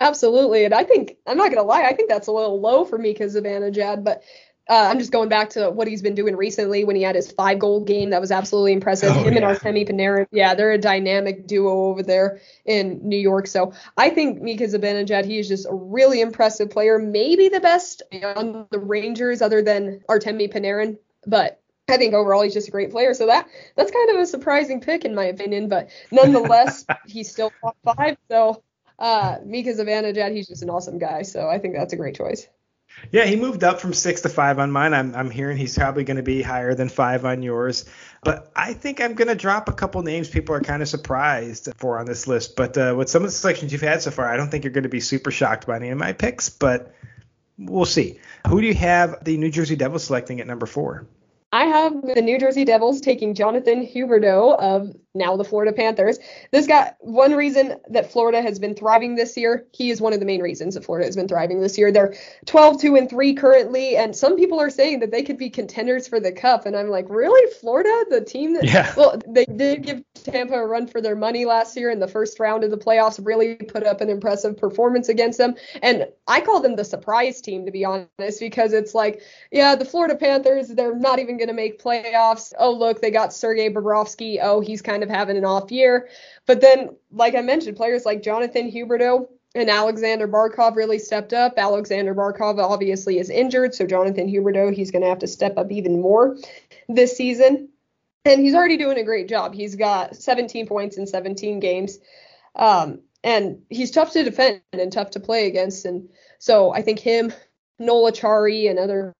Absolutely, 0.00 0.64
and 0.64 0.74
I 0.74 0.84
think 0.84 1.16
I'm 1.26 1.36
not 1.36 1.50
gonna 1.50 1.66
lie, 1.66 1.82
I 1.82 1.92
think 1.92 2.08
that's 2.08 2.28
a 2.28 2.32
little 2.32 2.60
low 2.60 2.84
for 2.84 2.96
me 2.98 3.12
because 3.12 3.34
of 3.34 3.44
Anajad, 3.44 4.04
but 4.04 4.22
uh, 4.68 4.88
I'm 4.90 4.98
just 4.98 5.12
going 5.12 5.30
back 5.30 5.50
to 5.50 5.70
what 5.70 5.88
he's 5.88 6.02
been 6.02 6.14
doing 6.14 6.36
recently 6.36 6.84
when 6.84 6.94
he 6.94 7.02
had 7.02 7.14
his 7.14 7.32
five 7.32 7.58
goal 7.58 7.82
game. 7.82 8.10
That 8.10 8.20
was 8.20 8.30
absolutely 8.30 8.74
impressive. 8.74 9.10
Oh, 9.10 9.14
Him 9.14 9.32
yeah. 9.32 9.48
and 9.48 9.58
Artemi 9.58 9.88
Panarin, 9.88 10.26
yeah, 10.30 10.54
they're 10.54 10.72
a 10.72 10.78
dynamic 10.78 11.46
duo 11.46 11.86
over 11.86 12.02
there 12.02 12.40
in 12.66 13.00
New 13.02 13.16
York. 13.16 13.46
So 13.46 13.72
I 13.96 14.10
think 14.10 14.42
Mika 14.42 14.64
Zibanejad, 14.64 15.24
he 15.24 15.38
is 15.38 15.48
just 15.48 15.66
a 15.66 15.74
really 15.74 16.20
impressive 16.20 16.68
player. 16.68 16.98
Maybe 16.98 17.48
the 17.48 17.60
best 17.60 18.02
on 18.22 18.66
the 18.70 18.78
Rangers 18.78 19.40
other 19.40 19.62
than 19.62 20.02
Artemi 20.08 20.52
Panarin. 20.52 20.98
But 21.26 21.62
I 21.88 21.96
think 21.96 22.12
overall 22.12 22.42
he's 22.42 22.52
just 22.52 22.68
a 22.68 22.70
great 22.70 22.90
player. 22.90 23.14
So 23.14 23.26
that 23.26 23.48
that's 23.74 23.90
kind 23.90 24.10
of 24.10 24.16
a 24.16 24.26
surprising 24.26 24.82
pick 24.82 25.06
in 25.06 25.14
my 25.14 25.24
opinion. 25.24 25.68
But 25.68 25.88
nonetheless, 26.10 26.84
he's 27.06 27.30
still 27.30 27.52
top 27.62 27.76
five. 27.84 28.18
So 28.30 28.62
uh, 28.98 29.38
Mika 29.44 29.70
Zibanejad, 29.70 30.34
he's 30.34 30.48
just 30.48 30.62
an 30.62 30.68
awesome 30.68 30.98
guy. 30.98 31.22
So 31.22 31.48
I 31.48 31.58
think 31.58 31.74
that's 31.74 31.94
a 31.94 31.96
great 31.96 32.16
choice. 32.16 32.46
Yeah, 33.12 33.24
he 33.24 33.36
moved 33.36 33.64
up 33.64 33.80
from 33.80 33.92
six 33.92 34.22
to 34.22 34.28
five 34.28 34.58
on 34.58 34.70
mine. 34.70 34.92
I'm, 34.92 35.14
I'm 35.14 35.30
hearing 35.30 35.56
he's 35.56 35.76
probably 35.76 36.04
going 36.04 36.16
to 36.16 36.22
be 36.22 36.42
higher 36.42 36.74
than 36.74 36.88
five 36.88 37.24
on 37.24 37.42
yours. 37.42 37.84
But 38.24 38.50
I 38.54 38.72
think 38.74 39.00
I'm 39.00 39.14
going 39.14 39.28
to 39.28 39.34
drop 39.34 39.68
a 39.68 39.72
couple 39.72 40.02
names 40.02 40.28
people 40.28 40.54
are 40.54 40.60
kind 40.60 40.82
of 40.82 40.88
surprised 40.88 41.68
for 41.76 41.98
on 41.98 42.06
this 42.06 42.26
list. 42.26 42.56
But 42.56 42.76
uh, 42.76 42.94
with 42.96 43.08
some 43.08 43.22
of 43.22 43.28
the 43.28 43.32
selections 43.32 43.72
you've 43.72 43.80
had 43.80 44.02
so 44.02 44.10
far, 44.10 44.26
I 44.26 44.36
don't 44.36 44.50
think 44.50 44.64
you're 44.64 44.72
going 44.72 44.82
to 44.82 44.88
be 44.88 45.00
super 45.00 45.30
shocked 45.30 45.66
by 45.66 45.76
any 45.76 45.90
of 45.90 45.98
my 45.98 46.12
picks. 46.12 46.48
But 46.48 46.94
we'll 47.56 47.84
see. 47.84 48.18
Who 48.46 48.60
do 48.60 48.66
you 48.66 48.74
have 48.74 49.24
the 49.24 49.36
New 49.36 49.50
Jersey 49.50 49.76
Devils 49.76 50.04
selecting 50.04 50.40
at 50.40 50.46
number 50.46 50.66
four? 50.66 51.06
I 51.50 51.64
have 51.64 52.02
the 52.02 52.20
New 52.20 52.38
Jersey 52.38 52.64
Devils 52.64 53.00
taking 53.00 53.34
Jonathan 53.34 53.86
Huberdeau 53.86 54.58
of 54.58 54.94
now 55.18 55.36
the 55.36 55.44
Florida 55.44 55.72
Panthers. 55.72 56.18
This 56.50 56.66
guy, 56.66 56.94
one 57.00 57.34
reason 57.34 57.76
that 57.90 58.10
Florida 58.10 58.40
has 58.40 58.58
been 58.58 58.74
thriving 58.74 59.16
this 59.16 59.36
year. 59.36 59.66
He 59.72 59.90
is 59.90 60.00
one 60.00 60.12
of 60.12 60.20
the 60.20 60.26
main 60.26 60.40
reasons 60.40 60.74
that 60.74 60.84
Florida 60.84 61.06
has 61.06 61.16
been 61.16 61.28
thriving 61.28 61.60
this 61.60 61.76
year. 61.76 61.92
They're 61.92 62.14
12 62.46 62.80
2 62.80 62.96
and 62.96 63.10
3 63.10 63.34
currently, 63.34 63.96
and 63.96 64.14
some 64.14 64.36
people 64.36 64.60
are 64.60 64.70
saying 64.70 65.00
that 65.00 65.10
they 65.10 65.22
could 65.22 65.38
be 65.38 65.50
contenders 65.50 66.08
for 66.08 66.20
the 66.20 66.32
cup. 66.32 66.66
And 66.66 66.76
I'm 66.76 66.88
like, 66.88 67.06
really? 67.08 67.52
Florida, 67.54 68.06
the 68.10 68.20
team 68.20 68.54
that, 68.54 68.64
yeah. 68.64 68.94
well, 68.96 69.20
they 69.26 69.44
did 69.44 69.82
give 69.82 70.02
Tampa 70.14 70.54
a 70.54 70.66
run 70.66 70.86
for 70.86 71.00
their 71.00 71.16
money 71.16 71.44
last 71.44 71.76
year 71.76 71.90
in 71.90 71.98
the 71.98 72.08
first 72.08 72.38
round 72.40 72.64
of 72.64 72.70
the 72.70 72.78
playoffs, 72.78 73.24
really 73.24 73.56
put 73.56 73.84
up 73.84 74.00
an 74.00 74.08
impressive 74.08 74.56
performance 74.56 75.08
against 75.08 75.38
them. 75.38 75.54
And 75.82 76.08
I 76.26 76.40
call 76.40 76.60
them 76.60 76.76
the 76.76 76.84
surprise 76.84 77.40
team, 77.40 77.66
to 77.66 77.72
be 77.72 77.84
honest, 77.84 78.40
because 78.40 78.72
it's 78.72 78.94
like, 78.94 79.22
yeah, 79.50 79.74
the 79.74 79.84
Florida 79.84 80.14
Panthers, 80.16 80.68
they're 80.68 80.94
not 80.94 81.18
even 81.18 81.36
going 81.36 81.48
to 81.48 81.54
make 81.54 81.82
playoffs. 81.82 82.52
Oh, 82.58 82.72
look, 82.72 83.00
they 83.00 83.10
got 83.10 83.32
Sergei 83.32 83.70
Bobrovsky. 83.70 84.38
Oh, 84.40 84.60
he's 84.60 84.82
kind 84.82 85.02
of 85.02 85.07
having 85.08 85.36
an 85.36 85.44
off 85.44 85.70
year. 85.70 86.08
But 86.46 86.60
then, 86.60 86.90
like 87.10 87.34
I 87.34 87.42
mentioned, 87.42 87.76
players 87.76 88.04
like 88.04 88.22
Jonathan 88.22 88.70
Huberdeau 88.70 89.28
and 89.54 89.70
Alexander 89.70 90.28
Barkov 90.28 90.76
really 90.76 90.98
stepped 90.98 91.32
up. 91.32 91.54
Alexander 91.56 92.14
Barkov 92.14 92.58
obviously 92.58 93.18
is 93.18 93.30
injured, 93.30 93.74
so 93.74 93.86
Jonathan 93.86 94.28
Huberdeau, 94.28 94.74
he's 94.74 94.90
going 94.90 95.02
to 95.02 95.08
have 95.08 95.20
to 95.20 95.26
step 95.26 95.56
up 95.56 95.72
even 95.72 96.00
more 96.00 96.36
this 96.88 97.16
season. 97.16 97.68
and 98.24 98.40
he's 98.40 98.54
already 98.54 98.76
doing 98.76 98.98
a 98.98 99.04
great 99.04 99.28
job. 99.28 99.54
He's 99.54 99.74
got 99.74 100.16
17 100.16 100.66
points 100.66 100.98
in 100.98 101.06
17 101.06 101.60
games. 101.60 101.98
Um, 102.54 103.00
and 103.24 103.62
he's 103.70 103.90
tough 103.90 104.12
to 104.12 104.22
defend 104.22 104.60
and 104.72 104.92
tough 104.92 105.10
to 105.10 105.20
play 105.20 105.46
against. 105.46 105.84
And 105.84 106.08
so 106.38 106.72
I 106.72 106.82
think 106.82 106.98
him, 106.98 107.32
Noel 107.78 108.12
Acciari, 108.12 108.68
and 108.70 108.78
other 108.78 109.12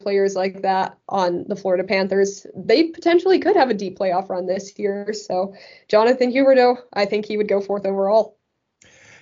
players 0.00 0.34
like 0.34 0.62
that 0.62 0.98
on 1.08 1.44
the 1.48 1.56
Florida 1.56 1.84
Panthers, 1.84 2.46
they 2.54 2.84
potentially 2.84 3.38
could 3.38 3.56
have 3.56 3.70
a 3.70 3.74
deep 3.74 3.98
playoff 3.98 4.28
run 4.28 4.46
this 4.46 4.78
year. 4.78 5.12
So 5.12 5.54
Jonathan 5.88 6.32
Huberdeau, 6.32 6.78
I 6.92 7.06
think 7.06 7.26
he 7.26 7.36
would 7.36 7.48
go 7.48 7.60
fourth 7.60 7.84
overall. 7.84 8.36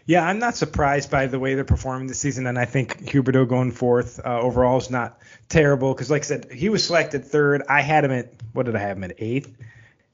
Yeah, 0.07 0.25
I'm 0.25 0.39
not 0.39 0.55
surprised 0.55 1.11
by 1.11 1.27
the 1.27 1.41
way 1.41 1.55
they're 1.55 1.65
performing 1.65 2.07
this 2.07 2.21
season, 2.21 2.47
and 2.47 2.57
I 2.57 2.65
think 2.65 3.07
Huberdeau 3.07 3.49
going 3.49 3.73
fourth 3.73 4.21
uh, 4.25 4.41
overall 4.41 4.79
is 4.79 4.89
not 4.89 5.19
terrible 5.49 5.93
because, 5.93 6.13
like 6.13 6.23
I 6.23 6.27
said, 6.27 6.53
he 6.53 6.69
was 6.69 6.85
selected 6.85 7.25
third. 7.25 7.65
I 7.69 7.81
had 7.81 8.05
him 8.05 8.13
at 8.13 8.33
what 8.53 8.67
did 8.67 8.77
I 8.77 8.79
have 8.79 8.99
him 8.99 9.05
at 9.05 9.17
eighth? 9.19 9.53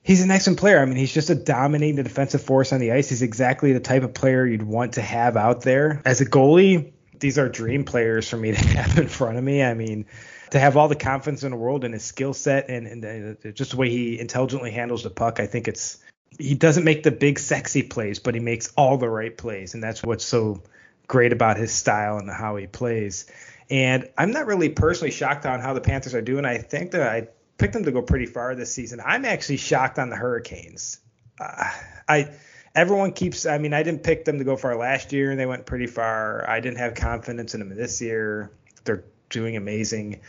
He's 0.02 0.22
an 0.22 0.30
excellent 0.30 0.58
player. 0.58 0.80
I 0.80 0.86
mean, 0.86 0.96
he's 0.96 1.12
just 1.12 1.28
a 1.28 1.34
dominating 1.34 2.02
defensive 2.02 2.42
force 2.42 2.72
on 2.72 2.80
the 2.80 2.92
ice. 2.92 3.10
He's 3.10 3.20
exactly 3.20 3.74
the 3.74 3.80
type 3.80 4.02
of 4.02 4.14
player 4.14 4.46
you'd 4.46 4.62
want 4.62 4.94
to 4.94 5.02
have 5.02 5.36
out 5.36 5.60
there 5.60 6.00
as 6.06 6.22
a 6.22 6.26
goalie. 6.26 6.91
These 7.22 7.38
are 7.38 7.48
dream 7.48 7.84
players 7.84 8.28
for 8.28 8.36
me 8.36 8.52
to 8.52 8.68
have 8.76 8.98
in 8.98 9.08
front 9.08 9.38
of 9.38 9.44
me. 9.44 9.62
I 9.62 9.72
mean, 9.72 10.06
to 10.50 10.60
have 10.60 10.76
all 10.76 10.88
the 10.88 10.96
confidence 10.96 11.44
in 11.44 11.52
the 11.52 11.56
world 11.56 11.84
in 11.84 11.92
his 11.92 12.02
skill 12.02 12.34
set 12.34 12.68
and, 12.68 12.86
and 12.86 13.36
uh, 13.46 13.52
just 13.52 13.70
the 13.70 13.76
way 13.78 13.88
he 13.88 14.20
intelligently 14.20 14.70
handles 14.70 15.04
the 15.04 15.10
puck, 15.10 15.40
I 15.40 15.46
think 15.46 15.68
it's 15.68 15.98
he 16.38 16.54
doesn't 16.54 16.84
make 16.84 17.02
the 17.02 17.10
big 17.10 17.38
sexy 17.38 17.82
plays, 17.82 18.18
but 18.18 18.34
he 18.34 18.40
makes 18.40 18.72
all 18.76 18.98
the 18.98 19.08
right 19.08 19.36
plays, 19.36 19.74
and 19.74 19.82
that's 19.82 20.02
what's 20.02 20.24
so 20.24 20.62
great 21.06 21.32
about 21.32 21.58
his 21.58 21.72
style 21.72 22.18
and 22.18 22.28
how 22.28 22.56
he 22.56 22.66
plays. 22.66 23.26
And 23.70 24.08
I'm 24.18 24.32
not 24.32 24.46
really 24.46 24.70
personally 24.70 25.10
shocked 25.10 25.46
on 25.46 25.60
how 25.60 25.74
the 25.74 25.80
Panthers 25.80 26.14
are 26.14 26.22
doing. 26.22 26.44
I 26.44 26.58
think 26.58 26.92
that 26.92 27.02
I 27.02 27.28
picked 27.58 27.74
them 27.74 27.84
to 27.84 27.92
go 27.92 28.02
pretty 28.02 28.26
far 28.26 28.54
this 28.54 28.72
season. 28.72 29.00
I'm 29.04 29.24
actually 29.24 29.58
shocked 29.58 29.98
on 29.98 30.10
the 30.10 30.16
Hurricanes. 30.16 30.98
Uh, 31.40 31.70
I 32.08 32.30
everyone 32.74 33.12
keeps. 33.12 33.46
I 33.46 33.58
mean, 33.58 33.74
I 33.74 33.82
didn't 33.82 34.02
pick 34.02 34.24
them 34.24 34.38
to 34.38 34.44
go 34.44 34.56
far 34.56 34.76
last 34.76 35.12
year, 35.12 35.30
and 35.30 35.38
they 35.38 35.46
went 35.46 35.66
pretty 35.66 35.86
far. 35.86 36.48
I 36.48 36.60
didn't 36.60 36.78
have 36.78 36.94
confidence 36.94 37.54
in 37.54 37.60
them 37.60 37.76
this 37.76 38.00
year. 38.00 38.50
They're 38.84 39.04
doing 39.30 39.56
amazing. 39.56 40.20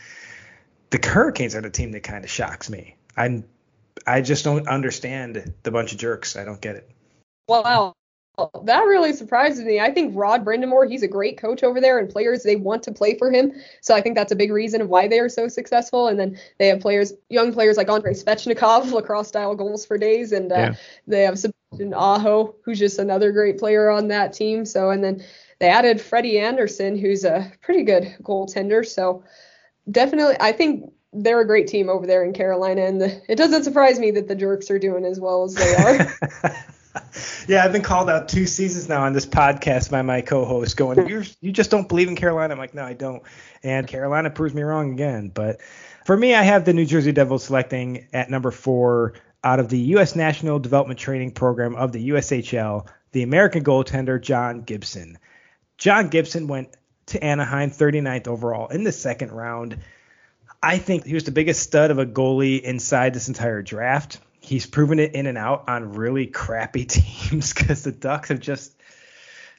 The 0.90 0.98
Hurricanes 1.06 1.54
are 1.54 1.60
the 1.60 1.70
team 1.70 1.92
that 1.92 2.02
kind 2.02 2.24
of 2.24 2.30
shocks 2.30 2.70
me. 2.70 2.96
I'm 3.16 3.44
I 4.06 4.20
just 4.20 4.44
don't 4.44 4.68
understand 4.68 5.54
the 5.62 5.70
bunch 5.70 5.92
of 5.92 5.98
jerks. 5.98 6.36
I 6.36 6.44
don't 6.44 6.60
get 6.60 6.76
it. 6.76 6.90
Wow. 7.48 7.94
That 8.64 8.80
really 8.80 9.12
surprises 9.12 9.64
me. 9.64 9.78
I 9.78 9.92
think 9.92 10.12
Rod 10.16 10.44
Brind'Amour, 10.44 10.90
he's 10.90 11.04
a 11.04 11.08
great 11.08 11.38
coach 11.38 11.62
over 11.62 11.80
there, 11.80 11.98
and 11.98 12.10
players 12.10 12.42
they 12.42 12.56
want 12.56 12.82
to 12.84 12.92
play 12.92 13.16
for 13.16 13.30
him. 13.30 13.52
So 13.80 13.94
I 13.94 14.00
think 14.00 14.16
that's 14.16 14.32
a 14.32 14.36
big 14.36 14.50
reason 14.50 14.80
of 14.80 14.88
why 14.88 15.06
they 15.06 15.20
are 15.20 15.28
so 15.28 15.46
successful. 15.46 16.08
And 16.08 16.18
then 16.18 16.36
they 16.58 16.66
have 16.66 16.80
players, 16.80 17.12
young 17.28 17.52
players 17.52 17.76
like 17.76 17.88
Andrei 17.88 18.12
Svechnikov, 18.12 18.90
lacrosse 18.92 19.28
style 19.28 19.54
goals 19.54 19.86
for 19.86 19.98
days, 19.98 20.32
and 20.32 20.50
uh, 20.50 20.56
yeah. 20.56 20.74
they 21.06 21.22
have 21.22 21.38
Sebastian 21.38 21.94
Aho, 21.94 22.56
who's 22.64 22.80
just 22.80 22.98
another 22.98 23.30
great 23.30 23.58
player 23.58 23.88
on 23.88 24.08
that 24.08 24.32
team. 24.32 24.64
So 24.64 24.90
and 24.90 25.04
then 25.04 25.24
they 25.60 25.68
added 25.68 26.00
Freddie 26.00 26.40
Andersen, 26.40 26.98
who's 26.98 27.24
a 27.24 27.52
pretty 27.62 27.84
good 27.84 28.16
goaltender. 28.22 28.84
So 28.84 29.22
definitely, 29.88 30.36
I 30.40 30.50
think 30.50 30.92
they're 31.12 31.40
a 31.40 31.46
great 31.46 31.68
team 31.68 31.88
over 31.88 32.04
there 32.04 32.24
in 32.24 32.32
Carolina, 32.32 32.82
and 32.82 33.00
the, 33.00 33.22
it 33.28 33.36
doesn't 33.36 33.62
surprise 33.62 34.00
me 34.00 34.10
that 34.10 34.26
the 34.26 34.34
Jerks 34.34 34.72
are 34.72 34.78
doing 34.80 35.04
as 35.04 35.20
well 35.20 35.44
as 35.44 35.54
they 35.54 35.74
are. 35.76 36.52
yeah, 37.48 37.64
I've 37.64 37.72
been 37.72 37.82
called 37.82 38.08
out 38.08 38.28
two 38.28 38.46
seasons 38.46 38.88
now 38.88 39.02
on 39.02 39.12
this 39.12 39.26
podcast 39.26 39.90
by 39.90 40.02
my 40.02 40.20
co-host, 40.20 40.76
going, 40.76 41.08
"You 41.08 41.22
you 41.40 41.52
just 41.52 41.70
don't 41.70 41.88
believe 41.88 42.08
in 42.08 42.16
Carolina." 42.16 42.52
I'm 42.52 42.58
like, 42.58 42.74
"No, 42.74 42.84
I 42.84 42.92
don't," 42.92 43.22
and 43.62 43.86
Carolina 43.86 44.30
proves 44.30 44.54
me 44.54 44.62
wrong 44.62 44.92
again. 44.92 45.28
But 45.28 45.60
for 46.04 46.16
me, 46.16 46.34
I 46.34 46.42
have 46.42 46.64
the 46.64 46.72
New 46.72 46.86
Jersey 46.86 47.12
Devils 47.12 47.44
selecting 47.44 48.06
at 48.12 48.30
number 48.30 48.50
four 48.50 49.14
out 49.42 49.60
of 49.60 49.68
the 49.68 49.78
U.S. 49.78 50.16
National 50.16 50.58
Development 50.58 50.98
Training 50.98 51.32
Program 51.32 51.74
of 51.74 51.92
the 51.92 52.10
USHL, 52.10 52.86
the 53.12 53.22
American 53.22 53.64
goaltender 53.64 54.20
John 54.20 54.62
Gibson. 54.62 55.18
John 55.76 56.08
Gibson 56.08 56.46
went 56.46 56.68
to 57.06 57.22
Anaheim 57.22 57.70
39th 57.70 58.28
overall 58.28 58.68
in 58.68 58.84
the 58.84 58.92
second 58.92 59.32
round. 59.32 59.78
I 60.62 60.78
think 60.78 61.04
he 61.04 61.12
was 61.12 61.24
the 61.24 61.30
biggest 61.30 61.62
stud 61.62 61.90
of 61.90 61.98
a 61.98 62.06
goalie 62.06 62.60
inside 62.62 63.12
this 63.12 63.28
entire 63.28 63.60
draft. 63.60 64.18
He's 64.44 64.66
proven 64.66 64.98
it 64.98 65.14
in 65.14 65.26
and 65.26 65.38
out 65.38 65.64
on 65.68 65.94
really 65.94 66.26
crappy 66.26 66.84
teams 66.88 67.52
because 67.52 67.82
the 67.82 67.92
Ducks 67.92 68.28
have 68.28 68.40
just 68.40 68.74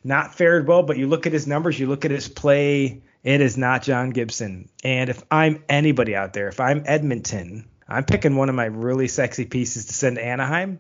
not 0.04 0.36
fared 0.36 0.68
well. 0.68 0.84
But 0.84 0.98
you 0.98 1.08
look 1.08 1.26
at 1.26 1.34
his 1.34 1.48
numbers, 1.48 1.80
you 1.80 1.88
look 1.88 2.06
at 2.06 2.12
his 2.12 2.28
play, 2.28 3.02
it 3.24 3.42
is 3.42 3.58
not 3.58 3.82
John 3.82 4.12
Gibson. 4.12 4.70
And 4.84 5.10
if 5.10 5.24
I'm 5.32 5.64
anybody 5.68 6.16
out 6.16 6.34
there, 6.34 6.48
if 6.48 6.60
I'm 6.60 6.84
Edmonton, 6.86 7.68
I'm 7.88 8.06
picking 8.06 8.36
one 8.36 8.50
of 8.50 8.56
my 8.56 8.66
really 8.66 9.08
sexy 9.08 9.46
pieces 9.46 9.86
to 9.86 9.94
send 9.94 10.18
to 10.18 10.26
Anaheim, 10.26 10.80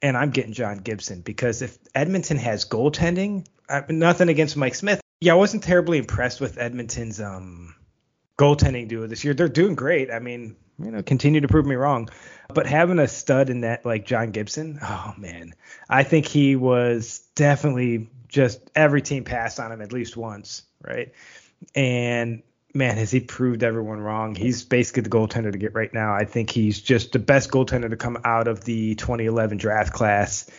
and 0.00 0.16
I'm 0.16 0.30
getting 0.30 0.54
John 0.54 0.78
Gibson 0.78 1.20
because 1.20 1.60
if 1.62 1.78
Edmonton 1.94 2.38
has 2.38 2.64
goaltending, 2.64 3.46
I, 3.68 3.84
nothing 3.90 4.30
against 4.30 4.56
Mike 4.56 4.74
Smith. 4.74 5.00
Yeah, 5.20 5.32
I 5.32 5.36
wasn't 5.36 5.62
terribly 5.62 5.98
impressed 5.98 6.40
with 6.40 6.58
Edmonton's 6.58 7.20
um, 7.20 7.74
goaltending 8.38 8.88
duo 8.88 9.06
this 9.06 9.22
year. 9.22 9.34
They're 9.34 9.48
doing 9.48 9.74
great. 9.74 10.10
I 10.10 10.18
mean, 10.18 10.56
you 10.78 10.90
know, 10.90 11.02
continue 11.02 11.40
to 11.40 11.48
prove 11.48 11.66
me 11.66 11.74
wrong. 11.74 12.08
But 12.52 12.66
having 12.66 12.98
a 12.98 13.08
stud 13.08 13.50
in 13.50 13.62
that 13.62 13.84
like 13.84 14.06
John 14.06 14.30
Gibson, 14.30 14.78
oh 14.82 15.14
man, 15.16 15.54
I 15.88 16.02
think 16.02 16.26
he 16.26 16.56
was 16.56 17.20
definitely 17.34 18.10
just 18.28 18.60
every 18.74 19.02
team 19.02 19.24
passed 19.24 19.60
on 19.60 19.72
him 19.72 19.82
at 19.82 19.92
least 19.92 20.16
once, 20.16 20.62
right? 20.82 21.12
And 21.74 22.42
man, 22.74 22.96
has 22.96 23.10
he 23.10 23.20
proved 23.20 23.62
everyone 23.62 24.00
wrong? 24.00 24.34
He's 24.34 24.64
basically 24.64 25.02
the 25.02 25.10
goaltender 25.10 25.52
to 25.52 25.58
get 25.58 25.74
right 25.74 25.92
now. 25.92 26.14
I 26.14 26.24
think 26.24 26.50
he's 26.50 26.80
just 26.80 27.12
the 27.12 27.18
best 27.18 27.50
goaltender 27.50 27.90
to 27.90 27.96
come 27.96 28.18
out 28.24 28.48
of 28.48 28.64
the 28.64 28.94
2011 28.94 29.58
draft 29.58 29.92
class. 29.92 30.50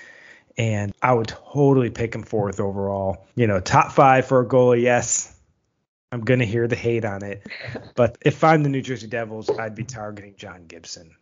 And 0.58 0.94
I 1.02 1.14
would 1.14 1.28
totally 1.28 1.90
pick 1.90 2.14
him 2.14 2.24
fourth 2.24 2.60
overall. 2.60 3.26
You 3.36 3.48
know, 3.48 3.60
top 3.60 3.92
five 3.92 4.28
for 4.28 4.42
a 4.42 4.46
goalie, 4.46 4.84
yes. 4.84 5.33
I'm 6.14 6.22
gonna 6.22 6.46
hear 6.46 6.68
the 6.68 6.76
hate 6.76 7.06
on 7.06 7.24
it, 7.24 7.42
but 7.96 8.20
if 8.22 8.44
I'm 8.44 8.62
the 8.62 8.70
New 8.70 8.84
Jersey 8.84 9.08
Devils, 9.08 9.50
I'd 9.50 9.74
be 9.74 9.84
targeting 9.84 10.36
John 10.38 10.68
Gibson. 10.68 11.16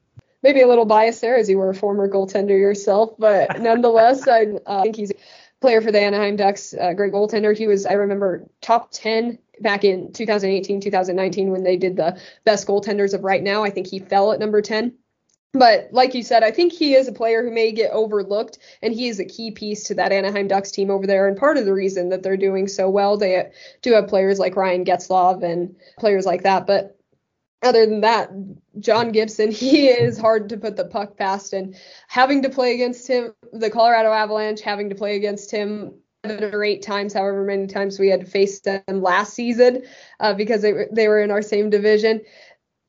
Maybe 0.43 0.61
a 0.61 0.67
little 0.67 0.83
biased 0.83 1.21
there, 1.21 1.37
as 1.37 1.49
you 1.49 1.59
were 1.59 1.69
a 1.69 1.73
former 1.73 2.09
goaltender 2.09 2.49
yourself, 2.49 3.11
but 3.17 3.57
nonetheless, 3.61 4.27
I 4.27 4.47
uh, 4.65 4.83
think 4.83 4.97
he's 4.97 5.11
a 5.11 5.15
player 5.61 5.79
for 5.79 5.93
the 5.93 6.01
Anaheim 6.01 6.35
Ducks. 6.35 6.73
Uh, 6.73 6.91
great 6.91 7.13
goaltender. 7.13 7.57
He 7.57 7.67
was, 7.67 7.85
I 7.85 7.93
remember, 7.93 8.49
top 8.59 8.91
10 8.91 9.39
back 9.61 9.85
in 9.85 10.11
2018, 10.11 10.81
2019 10.81 11.51
when 11.51 11.63
they 11.63 11.77
did 11.77 11.95
the 11.95 12.19
best 12.43 12.67
goaltenders 12.67 13.13
of 13.13 13.23
right 13.23 13.41
now. 13.41 13.63
I 13.63 13.69
think 13.69 13.87
he 13.87 13.99
fell 13.99 14.33
at 14.33 14.39
number 14.39 14.61
10. 14.61 14.97
But 15.53 15.89
like 15.91 16.13
you 16.13 16.23
said, 16.23 16.43
I 16.43 16.51
think 16.51 16.71
he 16.71 16.95
is 16.95 17.07
a 17.07 17.13
player 17.13 17.43
who 17.43 17.51
may 17.51 17.73
get 17.73 17.91
overlooked, 17.91 18.57
and 18.81 18.93
he 18.93 19.09
is 19.09 19.19
a 19.19 19.25
key 19.25 19.51
piece 19.51 19.83
to 19.85 19.95
that 19.95 20.13
Anaheim 20.13 20.47
Ducks 20.47 20.71
team 20.71 20.89
over 20.89 21.05
there. 21.05 21.27
And 21.27 21.35
part 21.35 21.57
of 21.57 21.65
the 21.65 21.73
reason 21.73 22.09
that 22.09 22.23
they're 22.23 22.37
doing 22.37 22.67
so 22.67 22.89
well, 22.89 23.17
they 23.17 23.51
do 23.81 23.91
have 23.93 24.07
players 24.07 24.39
like 24.39 24.55
Ryan 24.55 24.85
Getzlaf 24.85 25.43
and 25.43 25.75
players 25.99 26.25
like 26.25 26.43
that. 26.43 26.67
But 26.67 26.97
other 27.63 27.85
than 27.85 28.01
that, 28.01 28.31
John 28.79 29.11
Gibson, 29.11 29.51
he 29.51 29.87
is 29.87 30.17
hard 30.17 30.47
to 30.49 30.57
put 30.57 30.77
the 30.77 30.85
puck 30.85 31.17
past. 31.17 31.51
And 31.51 31.75
having 32.07 32.43
to 32.43 32.49
play 32.49 32.73
against 32.73 33.05
him, 33.07 33.33
the 33.51 33.69
Colorado 33.69 34.13
Avalanche, 34.13 34.61
having 34.61 34.89
to 34.89 34.95
play 34.95 35.17
against 35.17 35.51
him 35.51 35.95
seven 36.25 36.53
or 36.53 36.63
eight 36.63 36.81
times, 36.81 37.13
however 37.13 37.43
many 37.43 37.67
times 37.67 37.99
we 37.99 38.07
had 38.07 38.21
to 38.21 38.25
face 38.25 38.61
them 38.61 38.83
last 38.87 39.33
season, 39.33 39.83
uh, 40.21 40.33
because 40.33 40.61
they, 40.61 40.85
they 40.93 41.09
were 41.09 41.19
in 41.19 41.31
our 41.31 41.41
same 41.41 41.69
division 41.69 42.21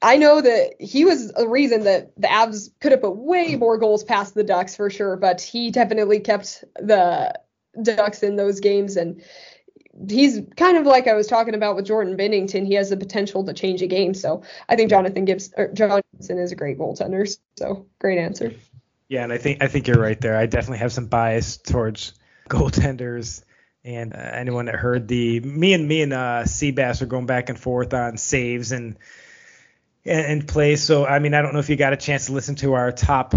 I 0.02 0.16
know 0.16 0.40
that 0.40 0.74
he 0.80 1.04
was 1.04 1.32
a 1.36 1.46
reason 1.46 1.84
that 1.84 2.12
the 2.16 2.28
Avs 2.28 2.70
could 2.80 2.92
have 2.92 3.00
put 3.00 3.16
way 3.16 3.54
more 3.56 3.78
goals 3.78 4.02
past 4.02 4.34
the 4.34 4.44
Ducks 4.44 4.74
for 4.74 4.90
sure, 4.90 5.16
but 5.16 5.40
he 5.40 5.70
definitely 5.70 6.20
kept 6.20 6.64
the 6.74 7.32
Ducks 7.80 8.22
in 8.22 8.36
those 8.36 8.60
games 8.60 8.96
and 8.96 9.22
he's 10.08 10.40
kind 10.56 10.76
of 10.76 10.86
like 10.86 11.06
I 11.06 11.14
was 11.14 11.26
talking 11.26 11.54
about 11.54 11.76
with 11.76 11.86
Jordan 11.86 12.16
Binnington. 12.16 12.66
He 12.66 12.74
has 12.74 12.90
the 12.90 12.96
potential 12.96 13.44
to 13.44 13.52
change 13.52 13.82
a 13.82 13.86
game. 13.86 14.14
So 14.14 14.42
I 14.68 14.76
think 14.76 14.90
Jonathan 14.90 15.24
Gibbs 15.24 15.52
or 15.56 15.68
John 15.68 16.00
Gibson 16.12 16.38
is 16.38 16.52
a 16.52 16.56
great 16.56 16.78
goaltender. 16.78 17.28
So 17.56 17.86
great 17.98 18.18
answer. 18.18 18.52
Yeah, 19.08 19.24
and 19.24 19.32
I 19.32 19.38
think 19.38 19.62
I 19.62 19.68
think 19.68 19.86
you're 19.86 20.00
right 20.00 20.20
there. 20.20 20.36
I 20.36 20.46
definitely 20.46 20.78
have 20.78 20.92
some 20.92 21.06
bias 21.06 21.58
towards 21.58 22.14
goaltenders. 22.48 23.44
And 23.84 24.14
uh, 24.14 24.18
anyone 24.18 24.66
that 24.66 24.76
heard 24.76 25.08
the 25.08 25.40
me 25.40 25.74
and 25.74 25.86
me 25.86 26.02
and 26.02 26.12
uh, 26.12 26.42
Seabass 26.44 27.02
are 27.02 27.06
going 27.06 27.26
back 27.26 27.48
and 27.48 27.58
forth 27.58 27.92
on 27.92 28.16
saves 28.16 28.72
and 28.72 28.96
and, 30.04 30.26
and 30.26 30.48
plays. 30.48 30.82
So 30.82 31.06
I 31.06 31.18
mean, 31.18 31.34
I 31.34 31.42
don't 31.42 31.52
know 31.52 31.60
if 31.60 31.70
you 31.70 31.76
got 31.76 31.92
a 31.92 31.96
chance 31.96 32.26
to 32.26 32.32
listen 32.32 32.54
to 32.56 32.74
our 32.74 32.92
top 32.92 33.34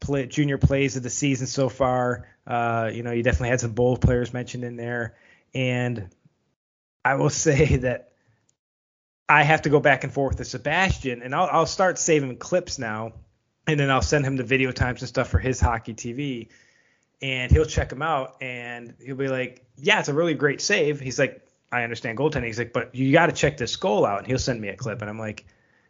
play, 0.00 0.26
junior 0.26 0.58
plays 0.58 0.96
of 0.96 1.02
the 1.02 1.10
season 1.10 1.46
so 1.46 1.68
far. 1.68 2.28
Uh, 2.46 2.90
you 2.92 3.02
know, 3.02 3.12
you 3.12 3.22
definitely 3.22 3.48
had 3.48 3.60
some 3.60 3.72
bold 3.72 4.00
players 4.00 4.32
mentioned 4.32 4.64
in 4.64 4.76
there, 4.76 5.14
and 5.54 6.08
I 7.04 7.14
will 7.14 7.30
say 7.30 7.76
that 7.76 8.12
I 9.28 9.42
have 9.42 9.62
to 9.62 9.70
go 9.70 9.80
back 9.80 10.04
and 10.04 10.12
forth 10.12 10.38
with 10.38 10.48
Sebastian, 10.48 11.22
and 11.22 11.34
I'll, 11.34 11.48
I'll 11.50 11.66
start 11.66 11.98
saving 11.98 12.36
clips 12.36 12.78
now, 12.78 13.12
and 13.66 13.80
then 13.80 13.90
I'll 13.90 14.02
send 14.02 14.24
him 14.24 14.36
the 14.36 14.44
video 14.44 14.70
times 14.70 15.00
and 15.00 15.08
stuff 15.08 15.28
for 15.28 15.38
his 15.38 15.60
hockey 15.60 15.94
TV, 15.94 16.48
and 17.22 17.50
he'll 17.50 17.64
check 17.64 17.88
them 17.88 18.02
out, 18.02 18.36
and 18.42 18.94
he'll 19.02 19.16
be 19.16 19.28
like, 19.28 19.64
"Yeah, 19.78 20.00
it's 20.00 20.08
a 20.08 20.14
really 20.14 20.34
great 20.34 20.60
save." 20.60 21.00
He's 21.00 21.18
like, 21.18 21.40
"I 21.72 21.82
understand 21.82 22.18
goaltending." 22.18 22.46
He's 22.46 22.58
like, 22.58 22.74
"But 22.74 22.94
you 22.94 23.10
got 23.12 23.26
to 23.26 23.32
check 23.32 23.56
this 23.56 23.76
goal 23.76 24.04
out," 24.04 24.18
and 24.18 24.26
he'll 24.26 24.38
send 24.38 24.60
me 24.60 24.68
a 24.68 24.76
clip, 24.76 25.00
and 25.00 25.08
I'm 25.08 25.18
like 25.18 25.46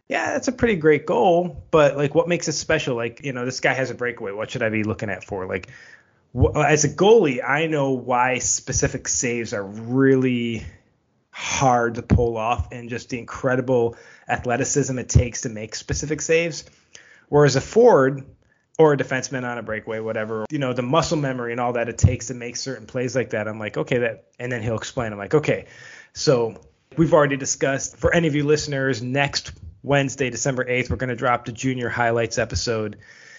yeah, 0.08 0.32
that's 0.32 0.48
a 0.48 0.52
pretty 0.52 0.76
great 0.76 1.06
goal, 1.06 1.64
but 1.70 1.96
like, 1.96 2.14
what 2.14 2.28
makes 2.28 2.48
it 2.48 2.52
special? 2.52 2.94
Like, 2.94 3.24
you 3.24 3.32
know, 3.32 3.44
this 3.44 3.60
guy 3.60 3.72
has 3.72 3.90
a 3.90 3.94
breakaway. 3.94 4.32
What 4.32 4.50
should 4.50 4.62
I 4.62 4.68
be 4.68 4.84
looking 4.84 5.08
at 5.08 5.24
for? 5.24 5.46
Like, 5.46 5.70
wh- 6.34 6.54
uh, 6.54 6.60
as 6.60 6.84
a 6.84 6.90
goalie, 6.90 7.42
I 7.46 7.66
know 7.66 7.92
why 7.92 8.38
specific 8.38 9.08
saves 9.08 9.54
are 9.54 9.64
really 9.64 10.64
hard 11.30 11.96
to 11.96 12.02
pull 12.02 12.36
off, 12.36 12.70
and 12.70 12.88
just 12.88 13.08
the 13.08 13.18
incredible 13.18 13.96
athleticism 14.28 14.98
it 14.98 15.08
takes 15.08 15.42
to 15.42 15.48
make 15.48 15.74
specific 15.74 16.20
saves. 16.20 16.64
Whereas 17.28 17.56
a 17.56 17.60
forward 17.60 18.24
or 18.78 18.92
a 18.92 18.96
defenseman 18.96 19.44
on 19.44 19.56
a 19.56 19.62
breakaway, 19.62 20.00
whatever, 20.00 20.44
you 20.50 20.58
know, 20.58 20.72
the 20.72 20.82
muscle 20.82 21.16
memory 21.16 21.52
and 21.52 21.60
all 21.60 21.72
that 21.72 21.88
it 21.88 21.96
takes 21.96 22.26
to 22.26 22.34
make 22.34 22.56
certain 22.56 22.86
plays 22.86 23.16
like 23.16 23.30
that. 23.30 23.48
I'm 23.48 23.58
like, 23.58 23.76
okay, 23.76 23.98
that, 23.98 24.26
and 24.38 24.52
then 24.52 24.62
he'll 24.62 24.76
explain. 24.76 25.12
I'm 25.12 25.18
like, 25.18 25.34
okay, 25.34 25.66
so 26.12 26.60
we've 26.96 27.14
already 27.14 27.36
discussed 27.36 27.96
for 27.96 28.12
any 28.12 28.28
of 28.28 28.34
you 28.34 28.44
listeners 28.44 29.02
next 29.02 29.52
Wednesday, 29.84 30.30
December 30.30 30.64
8th, 30.64 30.88
we're 30.88 30.96
going 30.96 31.10
to 31.10 31.16
drop 31.16 31.44
the 31.44 31.52
junior 31.52 31.90
highlights 31.90 32.38
episode. 32.38 32.96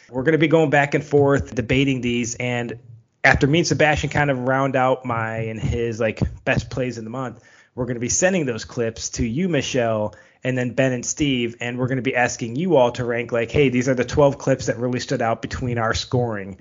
We're 0.10 0.22
going 0.22 0.34
to 0.34 0.38
be 0.38 0.48
going 0.48 0.70
back 0.70 0.94
and 0.94 1.04
forth 1.04 1.56
debating 1.56 2.02
these. 2.02 2.36
And 2.36 2.80
after 3.24 3.48
me 3.48 3.60
and 3.60 3.68
Sebastian 3.68 4.12
kind 4.12 4.30
of 4.30 4.38
round 4.38 4.76
out 4.76 5.06
my 5.06 5.38
and 5.38 5.60
his 5.60 6.00
like 6.00 6.22
best 6.46 6.70
plays 6.70 7.00
in 7.00 7.04
the 7.04 7.10
month, 7.10 7.44
we're 7.74 7.86
going 7.86 7.96
to 7.96 8.02
be 8.02 8.10
sending 8.10 8.46
those 8.46 8.64
clips 8.64 9.10
to 9.10 9.26
you, 9.26 9.50
Michelle, 9.50 10.14
and 10.44 10.56
then 10.56 10.74
Ben 10.74 10.94
and 10.94 11.04
Steve. 11.04 11.56
And 11.62 11.80
we're 11.80 11.88
going 11.88 11.98
to 11.98 12.04
be 12.04 12.16
asking 12.16 12.56
you 12.56 12.76
all 12.76 12.92
to 12.92 13.04
rank 13.04 13.32
like, 13.32 13.50
hey, 13.50 13.70
these 13.70 13.90
are 13.90 13.96
the 13.96 14.06
12 14.06 14.38
clips 14.38 14.68
that 14.68 14.78
really 14.78 15.00
stood 15.00 15.24
out 15.24 15.42
between 15.42 15.80
our 15.80 15.96
scoring 15.96 16.60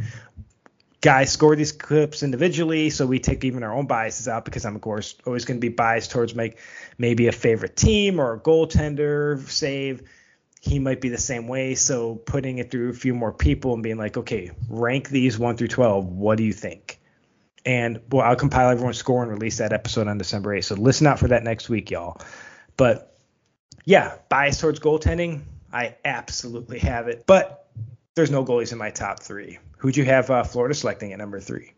guys 1.04 1.30
score 1.30 1.54
these 1.54 1.70
clips 1.70 2.22
individually, 2.22 2.88
so 2.88 3.04
we 3.04 3.18
take 3.18 3.44
even 3.44 3.62
our 3.62 3.74
own 3.74 3.86
biases 3.86 4.26
out 4.26 4.46
because 4.46 4.64
I'm 4.64 4.74
of 4.74 4.80
course 4.80 5.14
always 5.26 5.44
going 5.44 5.58
to 5.58 5.60
be 5.60 5.68
biased 5.68 6.10
towards 6.10 6.34
make 6.34 6.56
maybe 6.96 7.26
a 7.26 7.32
favorite 7.32 7.76
team 7.76 8.18
or 8.18 8.32
a 8.32 8.40
goaltender 8.40 9.38
save. 9.46 10.08
He 10.62 10.78
might 10.78 11.02
be 11.02 11.10
the 11.10 11.18
same 11.18 11.46
way, 11.46 11.74
so 11.74 12.14
putting 12.14 12.56
it 12.56 12.70
through 12.70 12.88
a 12.88 12.94
few 12.94 13.12
more 13.12 13.34
people 13.34 13.74
and 13.74 13.82
being 13.82 13.98
like, 13.98 14.16
okay, 14.16 14.50
rank 14.70 15.10
these 15.10 15.38
one 15.38 15.58
through 15.58 15.68
twelve. 15.68 16.06
What 16.06 16.38
do 16.38 16.44
you 16.44 16.54
think? 16.54 16.98
And 17.66 18.00
well, 18.10 18.24
I'll 18.24 18.34
compile 18.34 18.70
everyone's 18.70 18.96
score 18.96 19.22
and 19.22 19.30
release 19.30 19.58
that 19.58 19.74
episode 19.74 20.08
on 20.08 20.16
December 20.16 20.56
8th. 20.56 20.64
So 20.64 20.74
listen 20.74 21.06
out 21.06 21.18
for 21.18 21.28
that 21.28 21.44
next 21.44 21.68
week, 21.68 21.90
y'all. 21.90 22.18
But 22.78 23.18
yeah, 23.84 24.16
bias 24.30 24.58
towards 24.58 24.80
goaltending, 24.80 25.42
I 25.70 25.96
absolutely 26.04 26.78
have 26.78 27.08
it. 27.08 27.24
But 27.26 27.66
there's 28.14 28.30
no 28.30 28.44
goalies 28.44 28.72
in 28.72 28.78
my 28.78 28.90
top 28.90 29.20
three. 29.20 29.58
Who'd 29.78 29.96
you 29.96 30.04
have 30.04 30.30
uh, 30.30 30.44
Florida 30.44 30.74
selecting 30.74 31.12
at 31.12 31.18
number 31.18 31.40
three? 31.40 31.72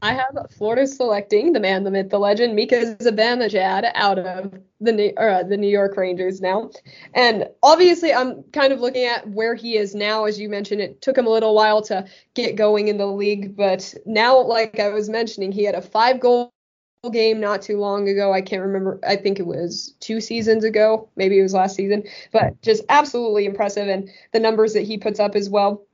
I 0.00 0.12
have 0.12 0.46
Florida 0.56 0.86
selecting 0.86 1.52
the 1.52 1.60
man, 1.60 1.82
the 1.82 1.90
myth, 1.90 2.10
the 2.10 2.20
legend, 2.20 2.54
Mika 2.54 2.96
Zibanejad 3.00 3.90
out 3.94 4.18
of 4.18 4.54
the 4.80 5.12
uh, 5.16 5.42
the 5.42 5.56
New 5.56 5.68
York 5.68 5.96
Rangers 5.96 6.40
now. 6.40 6.70
And 7.14 7.48
obviously, 7.64 8.12
I'm 8.12 8.44
kind 8.52 8.72
of 8.72 8.80
looking 8.80 9.04
at 9.04 9.28
where 9.28 9.56
he 9.56 9.76
is 9.76 9.96
now. 9.96 10.24
As 10.24 10.38
you 10.38 10.48
mentioned, 10.48 10.80
it 10.80 11.02
took 11.02 11.18
him 11.18 11.26
a 11.26 11.30
little 11.30 11.52
while 11.52 11.82
to 11.82 12.06
get 12.34 12.54
going 12.54 12.86
in 12.86 12.96
the 12.96 13.06
league, 13.06 13.56
but 13.56 13.92
now, 14.06 14.38
like 14.40 14.78
I 14.78 14.90
was 14.90 15.08
mentioning, 15.08 15.50
he 15.50 15.64
had 15.64 15.74
a 15.74 15.82
five 15.82 16.20
goal 16.20 16.52
game 17.10 17.38
not 17.38 17.62
too 17.62 17.78
long 17.78 18.08
ago. 18.08 18.32
I 18.32 18.40
can't 18.40 18.62
remember. 18.62 18.98
I 19.06 19.14
think 19.14 19.38
it 19.38 19.46
was 19.46 19.94
two 20.00 20.20
seasons 20.20 20.64
ago. 20.64 21.08
Maybe 21.14 21.38
it 21.38 21.42
was 21.42 21.54
last 21.54 21.76
season, 21.76 22.02
but 22.32 22.60
just 22.60 22.82
absolutely 22.88 23.44
impressive. 23.44 23.86
And 23.86 24.10
the 24.32 24.40
numbers 24.40 24.72
that 24.72 24.82
he 24.82 24.98
puts 24.98 25.20
up 25.20 25.36
as 25.36 25.48
well. 25.48 25.84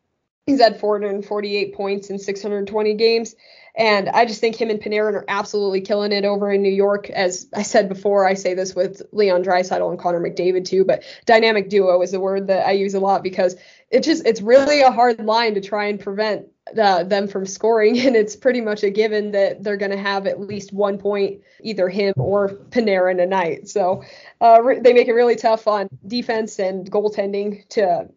He's 0.47 0.61
had 0.61 0.81
448 0.81 1.75
points 1.75 2.11
in 2.11 2.19
620 2.19 2.95
games. 2.95 3.35
And 3.77 4.09
I 4.11 4.25
just 4.25 4.41
think 4.41 4.57
him 4.57 4.71
and 4.71 4.81
Panarin 4.81 5.15
are 5.15 5.25
absolutely 5.27 5.81
killing 5.81 6.13
it 6.13 6.25
over 6.25 6.51
in 6.51 6.63
New 6.63 6.73
York. 6.73 7.11
As 7.11 7.49
I 7.55 7.63
said 7.63 7.89
before, 7.89 8.27
I 8.27 8.35
say 8.35 8.55
this 8.55 8.75
with 8.75 9.03
Leon 9.13 9.43
Draisaitl 9.43 9.91
and 9.91 9.99
Connor 9.99 10.21
McDavid 10.21 10.67
too, 10.67 10.85
but 10.85 11.03
dynamic 11.27 11.71
duo 11.71 12.01
is 12.03 12.13
the 12.13 12.21
word 12.21 12.47
that 12.49 12.67
I 12.67 12.73
use 12.73 12.95
a 12.95 13.01
lot 13.01 13.23
because 13.23 13.57
it 13.91 14.05
just 14.05 14.27
it's 14.27 14.43
really 14.43 14.81
a 14.83 14.93
hard 14.93 15.19
line 15.19 15.55
to 15.55 15.61
try 15.61 15.87
and 15.87 15.99
prevent 15.99 16.47
uh, 16.79 17.05
them 17.05 17.29
from 17.29 17.47
scoring, 17.47 17.99
and 18.07 18.17
it's 18.17 18.37
pretty 18.37 18.61
much 18.61 18.83
a 18.83 18.91
given 18.91 19.33
that 19.33 19.63
they're 19.63 19.77
going 19.77 19.91
to 19.91 19.99
have 19.99 20.27
at 20.27 20.41
least 20.41 20.73
one 20.73 20.99
point, 20.99 21.41
either 21.63 21.89
him 21.89 22.15
or 22.17 22.49
Panarin 22.71 23.23
a 23.23 23.27
night. 23.27 23.69
So 23.69 24.03
uh, 24.41 24.61
re- 24.63 24.81
they 24.81 24.93
make 24.93 25.09
it 25.09 25.13
really 25.13 25.37
tough 25.37 25.67
on 25.67 25.89
defense 26.07 26.59
and 26.59 26.91
goaltending 26.91 27.69
to 27.71 28.09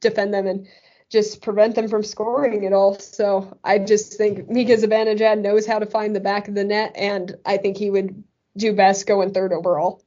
defend 0.00 0.34
them. 0.34 0.46
And 0.46 0.66
just 1.10 1.42
prevent 1.42 1.76
them 1.76 1.86
from 1.86 2.02
scoring 2.02 2.66
at 2.66 2.72
all. 2.72 2.98
So 2.98 3.56
I 3.62 3.78
just 3.78 4.14
think 4.14 4.50
Mika 4.50 4.72
Zibanejad 4.72 5.40
knows 5.40 5.64
how 5.64 5.78
to 5.78 5.86
find 5.86 6.14
the 6.14 6.20
back 6.20 6.48
of 6.48 6.54
the 6.54 6.64
net, 6.64 6.92
and 6.96 7.36
I 7.46 7.56
think 7.56 7.76
he 7.76 7.88
would 7.88 8.24
do 8.56 8.72
best 8.74 9.06
going 9.06 9.32
third 9.32 9.52
overall. 9.52 10.02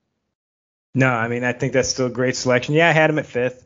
No, 0.94 1.08
I 1.08 1.28
mean 1.28 1.44
I 1.44 1.54
think 1.54 1.74
that's 1.74 1.90
still 1.90 2.08
a 2.08 2.12
great 2.12 2.36
selection. 2.36 2.74
Yeah, 2.74 2.90
I 2.90 2.92
had 2.92 3.10
him 3.10 3.20
at 3.20 3.26
fifth, 3.26 3.66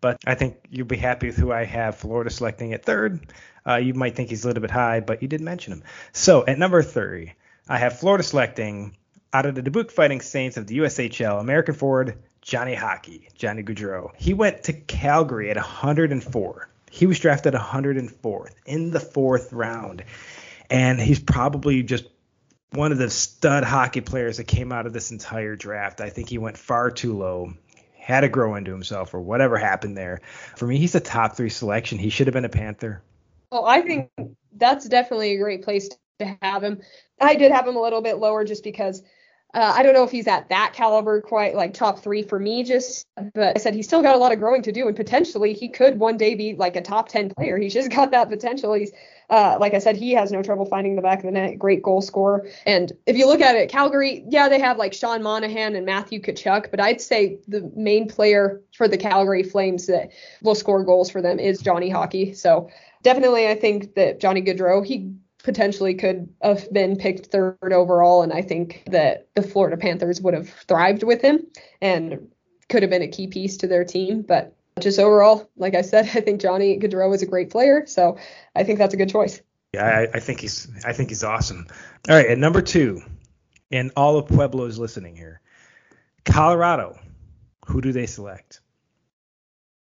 but 0.00 0.18
I 0.26 0.34
think 0.34 0.56
you'll 0.68 0.86
be 0.86 0.96
happy 0.96 1.28
with 1.28 1.36
who 1.36 1.52
I 1.52 1.64
have. 1.64 1.96
Florida 1.96 2.30
selecting 2.30 2.74
at 2.74 2.84
third. 2.84 3.20
Uh, 3.66 3.76
you 3.76 3.94
might 3.94 4.14
think 4.14 4.28
he's 4.28 4.44
a 4.44 4.46
little 4.46 4.60
bit 4.60 4.70
high, 4.70 5.00
but 5.00 5.22
you 5.22 5.28
did 5.28 5.40
mention 5.40 5.72
him. 5.72 5.82
So 6.12 6.44
at 6.46 6.58
number 6.58 6.82
three, 6.82 7.32
I 7.68 7.78
have 7.78 7.98
Florida 7.98 8.22
selecting 8.22 8.96
out 9.32 9.46
of 9.46 9.54
the 9.54 9.62
Dubuque 9.62 9.90
Fighting 9.90 10.20
Saints 10.20 10.56
of 10.56 10.66
the 10.66 10.78
USHL, 10.78 11.40
American 11.40 11.74
forward 11.74 12.18
Johnny 12.40 12.74
Hockey, 12.74 13.28
Johnny 13.34 13.62
Gaudreau. 13.62 14.10
He 14.16 14.34
went 14.34 14.64
to 14.64 14.74
Calgary 14.74 15.50
at 15.50 15.56
104. 15.56 16.68
He 16.90 17.06
was 17.06 17.18
drafted 17.18 17.54
104th 17.54 18.52
in 18.66 18.90
the 18.90 19.00
fourth 19.00 19.52
round, 19.52 20.04
and 20.70 21.00
he's 21.00 21.18
probably 21.18 21.82
just 21.82 22.04
one 22.70 22.92
of 22.92 22.98
the 22.98 23.08
stud 23.08 23.64
hockey 23.64 24.00
players 24.00 24.36
that 24.36 24.44
came 24.44 24.72
out 24.72 24.86
of 24.86 24.92
this 24.92 25.10
entire 25.10 25.56
draft. 25.56 26.00
I 26.00 26.10
think 26.10 26.28
he 26.28 26.38
went 26.38 26.58
far 26.58 26.90
too 26.90 27.16
low, 27.16 27.54
had 27.98 28.20
to 28.20 28.28
grow 28.28 28.56
into 28.56 28.72
himself, 28.72 29.14
or 29.14 29.20
whatever 29.20 29.56
happened 29.56 29.96
there. 29.96 30.20
For 30.56 30.66
me, 30.66 30.78
he's 30.78 30.94
a 30.94 31.00
top 31.00 31.36
three 31.36 31.50
selection. 31.50 31.98
He 31.98 32.10
should 32.10 32.26
have 32.26 32.34
been 32.34 32.44
a 32.44 32.50
Panther. 32.50 33.02
Well, 33.54 33.66
I 33.66 33.82
think 33.82 34.10
that's 34.56 34.88
definitely 34.88 35.36
a 35.36 35.38
great 35.38 35.62
place 35.62 35.88
to 36.18 36.36
have 36.42 36.64
him. 36.64 36.82
I 37.20 37.36
did 37.36 37.52
have 37.52 37.68
him 37.68 37.76
a 37.76 37.80
little 37.80 38.02
bit 38.02 38.18
lower 38.18 38.44
just 38.44 38.64
because 38.64 39.00
uh, 39.54 39.72
I 39.76 39.84
don't 39.84 39.94
know 39.94 40.02
if 40.02 40.10
he's 40.10 40.26
at 40.26 40.48
that 40.48 40.72
caliber, 40.74 41.20
quite 41.20 41.54
like 41.54 41.72
top 41.72 42.00
three 42.00 42.24
for 42.24 42.36
me, 42.36 42.64
just, 42.64 43.06
but 43.32 43.56
I 43.56 43.60
said 43.60 43.72
he's 43.72 43.86
still 43.86 44.02
got 44.02 44.16
a 44.16 44.18
lot 44.18 44.32
of 44.32 44.40
growing 44.40 44.62
to 44.62 44.72
do, 44.72 44.88
and 44.88 44.96
potentially 44.96 45.52
he 45.52 45.68
could 45.68 46.00
one 46.00 46.16
day 46.16 46.34
be 46.34 46.56
like 46.56 46.74
a 46.74 46.80
top 46.80 47.08
10 47.08 47.30
player. 47.30 47.56
He's 47.56 47.72
just 47.72 47.90
got 47.92 48.10
that 48.10 48.28
potential. 48.28 48.74
He's, 48.74 48.90
uh, 49.30 49.56
like 49.60 49.72
I 49.72 49.78
said, 49.78 49.96
he 49.96 50.10
has 50.14 50.32
no 50.32 50.42
trouble 50.42 50.66
finding 50.66 50.96
the 50.96 51.02
back 51.02 51.20
of 51.20 51.26
the 51.26 51.30
net, 51.30 51.56
great 51.56 51.80
goal 51.80 52.02
scorer. 52.02 52.48
And 52.66 52.92
if 53.06 53.16
you 53.16 53.28
look 53.28 53.40
at 53.40 53.54
it, 53.54 53.70
Calgary, 53.70 54.24
yeah, 54.28 54.48
they 54.48 54.58
have 54.58 54.78
like 54.78 54.94
Sean 54.94 55.22
Monahan 55.22 55.76
and 55.76 55.86
Matthew 55.86 56.20
Tkachuk, 56.20 56.72
but 56.72 56.80
I'd 56.80 57.00
say 57.00 57.38
the 57.46 57.70
main 57.76 58.08
player 58.08 58.62
for 58.76 58.88
the 58.88 58.98
Calgary 58.98 59.44
Flames 59.44 59.86
that 59.86 60.10
will 60.42 60.56
score 60.56 60.82
goals 60.82 61.08
for 61.08 61.22
them 61.22 61.38
is 61.38 61.60
Johnny 61.60 61.88
Hockey. 61.88 62.34
So 62.34 62.68
definitely, 63.04 63.46
I 63.46 63.54
think 63.54 63.94
that 63.94 64.18
Johnny 64.18 64.42
Gaudreau, 64.42 64.84
he 64.84 65.14
potentially 65.44 65.94
could 65.94 66.28
have 66.42 66.72
been 66.72 66.96
picked 66.96 67.26
third 67.26 67.58
overall. 67.62 68.22
And 68.22 68.32
I 68.32 68.42
think 68.42 68.82
that 68.86 69.28
the 69.34 69.42
Florida 69.42 69.76
Panthers 69.76 70.20
would 70.20 70.34
have 70.34 70.48
thrived 70.48 71.04
with 71.04 71.22
him 71.22 71.46
and 71.80 72.28
could 72.68 72.82
have 72.82 72.90
been 72.90 73.02
a 73.02 73.08
key 73.08 73.28
piece 73.28 73.58
to 73.58 73.68
their 73.68 73.84
team. 73.84 74.22
But 74.22 74.56
just 74.80 74.98
overall, 74.98 75.48
like 75.56 75.74
I 75.74 75.82
said, 75.82 76.06
I 76.14 76.20
think 76.20 76.40
Johnny 76.40 76.78
Gaudreau 76.78 77.14
is 77.14 77.22
a 77.22 77.26
great 77.26 77.50
player. 77.50 77.86
So 77.86 78.18
I 78.56 78.64
think 78.64 78.78
that's 78.78 78.94
a 78.94 78.96
good 78.96 79.10
choice. 79.10 79.40
Yeah, 79.74 79.84
I, 79.84 80.16
I 80.16 80.20
think 80.20 80.40
he's 80.40 80.70
I 80.84 80.92
think 80.92 81.08
he's 81.10 81.24
awesome. 81.24 81.66
All 82.08 82.14
right, 82.14 82.26
at 82.26 82.38
number 82.38 82.62
two, 82.62 83.02
and 83.72 83.90
all 83.96 84.16
of 84.16 84.28
Pueblo 84.28 84.66
is 84.66 84.78
listening 84.78 85.16
here. 85.16 85.40
Colorado. 86.24 86.98
Who 87.66 87.80
do 87.80 87.92
they 87.92 88.06
select? 88.06 88.60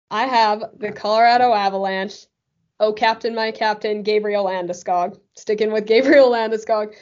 I 0.09 0.27
have 0.27 0.63
the 0.77 0.93
Colorado 0.93 1.53
Avalanche 1.53 2.27
oh, 2.83 2.93
captain, 2.93 3.35
my 3.35 3.53
captain, 3.53 4.03
Gabriel 4.03 4.45
Landeskog. 4.45 5.19
Sticking 5.35 5.73
with 5.73 5.87
Gabriel 5.87 6.31
Landeskog. 6.31 6.95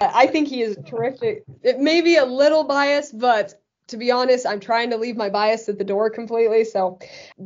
I 0.00 0.26
think 0.26 0.48
he 0.48 0.62
is 0.62 0.78
terrific. 0.86 1.44
It 1.62 1.78
may 1.78 2.00
be 2.00 2.16
a 2.16 2.24
little 2.24 2.64
biased, 2.64 3.16
but 3.18 3.54
to 3.88 3.96
be 3.96 4.10
honest, 4.10 4.46
I'm 4.46 4.58
trying 4.58 4.90
to 4.90 4.96
leave 4.96 5.16
my 5.16 5.28
bias 5.28 5.68
at 5.68 5.78
the 5.78 5.84
door 5.84 6.10
completely. 6.10 6.64
So, 6.64 6.98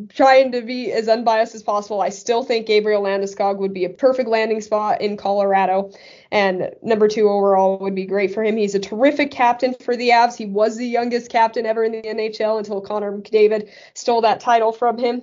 trying 0.08 0.52
to 0.52 0.62
be 0.62 0.90
as 0.92 1.08
unbiased 1.08 1.54
as 1.54 1.62
possible. 1.62 2.00
I 2.00 2.08
still 2.08 2.42
think 2.42 2.66
Gabriel 2.66 3.02
Landeskog 3.02 3.58
would 3.58 3.74
be 3.74 3.84
a 3.84 3.90
perfect 3.90 4.28
landing 4.28 4.60
spot 4.60 5.02
in 5.02 5.16
Colorado. 5.16 5.90
And 6.30 6.70
number 6.82 7.08
two 7.08 7.28
overall 7.28 7.78
would 7.80 7.94
be 7.94 8.06
great 8.06 8.32
for 8.32 8.42
him. 8.42 8.56
He's 8.56 8.74
a 8.74 8.80
terrific 8.80 9.30
captain 9.30 9.74
for 9.74 9.96
the 9.96 10.10
Avs. 10.10 10.36
He 10.36 10.46
was 10.46 10.76
the 10.76 10.86
youngest 10.86 11.30
captain 11.30 11.66
ever 11.66 11.84
in 11.84 11.92
the 11.92 12.02
NHL 12.02 12.56
until 12.58 12.80
Connor 12.80 13.12
McDavid 13.12 13.68
stole 13.94 14.22
that 14.22 14.40
title 14.40 14.72
from 14.72 14.96
him. 14.96 15.22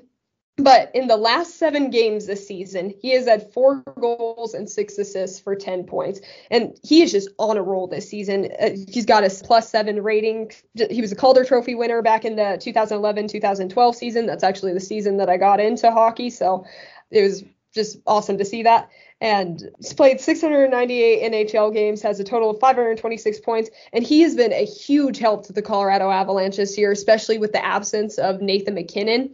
But 0.57 0.89
in 0.95 1.05
the 1.07 1.17
last 1.17 1.59
seven 1.59 1.91
games 1.91 2.25
this 2.25 2.47
season, 2.47 2.91
he 2.99 3.11
has 3.11 3.27
had 3.27 3.53
four 3.53 3.83
goals 3.99 4.55
and 4.55 4.67
six 4.67 4.97
assists 4.97 5.39
for 5.39 5.55
10 5.55 5.83
points. 5.83 6.19
And 6.49 6.75
he 6.83 7.03
is 7.03 7.11
just 7.11 7.29
on 7.37 7.57
a 7.57 7.61
roll 7.61 7.85
this 7.85 8.09
season. 8.09 8.49
Uh, 8.59 8.71
he's 8.89 9.05
got 9.05 9.23
a 9.23 9.29
plus 9.29 9.69
seven 9.69 10.01
rating. 10.01 10.51
He 10.89 10.99
was 10.99 11.11
a 11.11 11.15
Calder 11.15 11.45
Trophy 11.45 11.75
winner 11.75 12.01
back 12.01 12.25
in 12.25 12.35
the 12.35 12.57
2011 12.59 13.27
2012 13.27 13.95
season. 13.95 14.25
That's 14.25 14.43
actually 14.43 14.73
the 14.73 14.79
season 14.79 15.17
that 15.17 15.29
I 15.29 15.37
got 15.37 15.59
into 15.59 15.91
hockey. 15.91 16.31
So 16.31 16.65
it 17.11 17.21
was 17.21 17.43
just 17.75 17.99
awesome 18.07 18.39
to 18.39 18.45
see 18.45 18.63
that. 18.63 18.89
And 19.21 19.61
he's 19.77 19.93
played 19.93 20.19
698 20.19 21.31
NHL 21.31 21.73
games, 21.73 22.01
has 22.01 22.19
a 22.19 22.23
total 22.23 22.51
of 22.51 22.59
526 22.59 23.39
points, 23.41 23.69
and 23.93 24.03
he 24.03 24.21
has 24.21 24.35
been 24.35 24.53
a 24.53 24.65
huge 24.65 25.17
help 25.17 25.45
to 25.47 25.53
the 25.53 25.61
Colorado 25.61 26.09
Avalanche 26.09 26.57
this 26.57 26.77
year, 26.77 26.91
especially 26.91 27.37
with 27.37 27.51
the 27.51 27.63
absence 27.63 28.17
of 28.17 28.41
Nathan 28.41 28.75
MacKinnon 28.75 29.33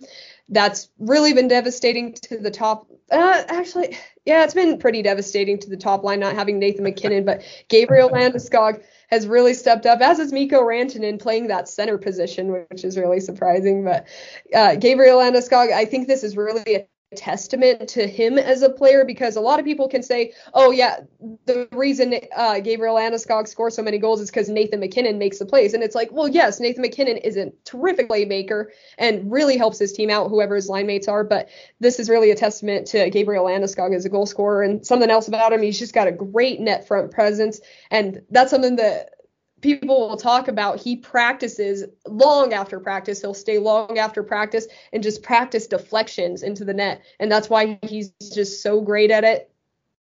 that's 0.49 0.89
really 0.99 1.33
been 1.33 1.47
devastating 1.47 2.13
to 2.13 2.37
the 2.37 2.51
top. 2.51 2.87
Uh, 3.11 3.43
actually, 3.47 3.97
yeah, 4.25 4.43
it's 4.43 4.53
been 4.53 4.77
pretty 4.77 5.01
devastating 5.01 5.59
to 5.59 5.69
the 5.69 5.77
top 5.77 6.03
line 6.03 6.19
not 6.19 6.35
having 6.35 6.59
Nathan 6.59 6.83
MacKinnon, 6.83 7.25
but 7.25 7.43
Gabriel 7.69 8.09
Landeskog 8.13 8.83
has 9.09 9.27
really 9.27 9.53
stepped 9.53 9.85
up, 9.85 10.01
as 10.01 10.19
is 10.19 10.33
Mikko 10.33 10.61
Rantanen 10.61 11.19
playing 11.19 11.47
that 11.47 11.69
center 11.69 11.97
position, 11.97 12.51
which 12.69 12.83
is 12.83 12.97
really 12.97 13.19
surprising. 13.19 13.83
But 13.83 14.07
uh, 14.53 14.75
Gabriel 14.75 15.19
Landeskog, 15.19 15.71
I 15.71 15.85
think 15.85 16.07
this 16.07 16.23
is 16.23 16.35
really 16.35 16.75
a 16.75 16.87
testament 17.14 17.88
to 17.89 18.07
him 18.07 18.38
as 18.38 18.61
a 18.61 18.70
player 18.70 19.05
because 19.05 19.36
a 19.36 19.41
lot 19.41 19.59
of 19.59 19.66
people 19.66 19.88
can 19.88 20.03
say, 20.03 20.34
oh, 20.53 20.72
yeah, 20.72 21.01
the 21.45 21.68
reason 21.72 22.16
uh, 22.36 22.59
Gabriel 22.59 22.95
Landeskog 22.95 23.47
scores 23.47 23.76
so 23.76 23.82
many 23.82 23.97
goals 23.97 24.22
is 24.22 24.30
because 24.30 24.49
Nathan 24.49 24.80
MacKinnon 24.80 25.18
makes 25.18 25.39
the 25.39 25.45
plays. 25.45 25.74
And 25.74 25.84
it's 25.84 25.95
like, 25.95 26.11
well, 26.11 26.28
yes, 26.28 26.59
Nathan 26.59 26.82
MacKinnon 26.82 27.18
is 27.18 27.38
a 27.38 27.51
terrific 27.66 28.09
playmaker 28.09 28.68
and 28.97 29.32
really 29.32 29.57
helps 29.57 29.80
his 29.80 29.93
team 29.93 30.09
out, 30.09 30.30
whoever 30.30 30.55
his 30.55 30.68
line 30.68 30.88
mates 30.88 31.07
are. 31.07 31.24
But 31.24 31.49
this 31.80 31.99
is 31.99 32.09
really 32.09 32.32
a 32.32 32.36
testament 32.36 32.88
to 32.88 33.09
Gabriel 33.09 33.45
Landeskog 33.45 33.95
as 33.95 34.05
a 34.05 34.09
goal 34.09 34.26
scorer. 34.26 34.64
And 34.64 34.86
something 34.86 35.09
else 35.09 35.28
about 35.28 35.53
him, 35.53 35.61
he's 35.61 35.80
just 35.80 35.93
got 35.93 36.07
a 36.07 36.11
great 36.11 36.59
net 36.59 36.88
front 36.88 37.11
presence. 37.11 37.61
And 37.91 38.22
that's 38.30 38.51
something 38.51 38.76
that 38.78 39.11
people 39.64 40.07
will 40.07 40.18
talk 40.18 40.47
about 40.47 40.80
he 40.80 40.95
practices 40.95 41.86
long 42.05 42.53
after 42.53 42.80
practice 42.80 43.22
he'll 43.22 43.34
stay 43.34 43.57
long 43.57 43.97
after 43.97 44.22
practice 44.22 44.68
and 44.91 45.01
just 45.01 45.24
practice 45.24 45.66
deflections 45.66 46.43
into 46.43 46.64
the 46.64 46.74
net 46.74 47.01
and 47.20 47.32
that's 47.32 47.49
why 47.49 47.80
he's 47.82 48.11
just 48.34 48.61
so 48.61 48.82
great 48.82 49.09
at 49.09 49.24
it 49.24 49.49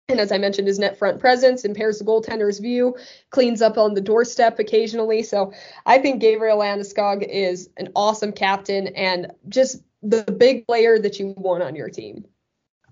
and 0.08 0.20
as 0.20 0.32
I 0.32 0.38
mentioned, 0.38 0.68
his 0.68 0.78
net 0.78 0.98
front 0.98 1.20
presence 1.20 1.64
impairs 1.64 1.98
the 1.98 2.04
goaltender's 2.04 2.58
view, 2.58 2.96
cleans 3.30 3.62
up 3.62 3.78
on 3.78 3.94
the 3.94 4.00
doorstep 4.00 4.58
occasionally. 4.58 5.22
So 5.22 5.52
I 5.86 5.98
think 5.98 6.20
Gabriel 6.20 6.58
Landeskog 6.58 7.26
is 7.26 7.70
an 7.76 7.88
awesome 7.94 8.32
captain 8.32 8.88
and 8.88 9.32
just 9.48 9.82
the 10.02 10.22
big 10.24 10.66
player 10.66 10.98
that 10.98 11.18
you 11.18 11.34
want 11.36 11.62
on 11.62 11.76
your 11.76 11.88
team. 11.88 12.26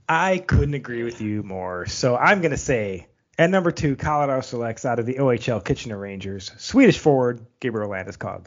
I 0.09 0.39
couldn't 0.39 0.75
agree 0.75 1.03
with 1.03 1.21
you 1.21 1.43
more. 1.43 1.87
So 1.87 2.17
I'm 2.17 2.41
going 2.41 2.53
to 2.53 2.57
say 2.57 3.07
at 3.41 3.49
number 3.49 3.71
two, 3.71 3.97
Colorado 3.97 4.43
selects 4.43 4.85
out 4.85 4.99
of 4.99 5.07
the 5.07 5.15
OHL 5.15 5.65
Kitchener 5.65 5.97
Rangers, 5.97 6.53
Swedish 6.59 6.99
forward 6.99 7.47
Gabriel 7.59 7.89
Landeskog. 7.89 8.45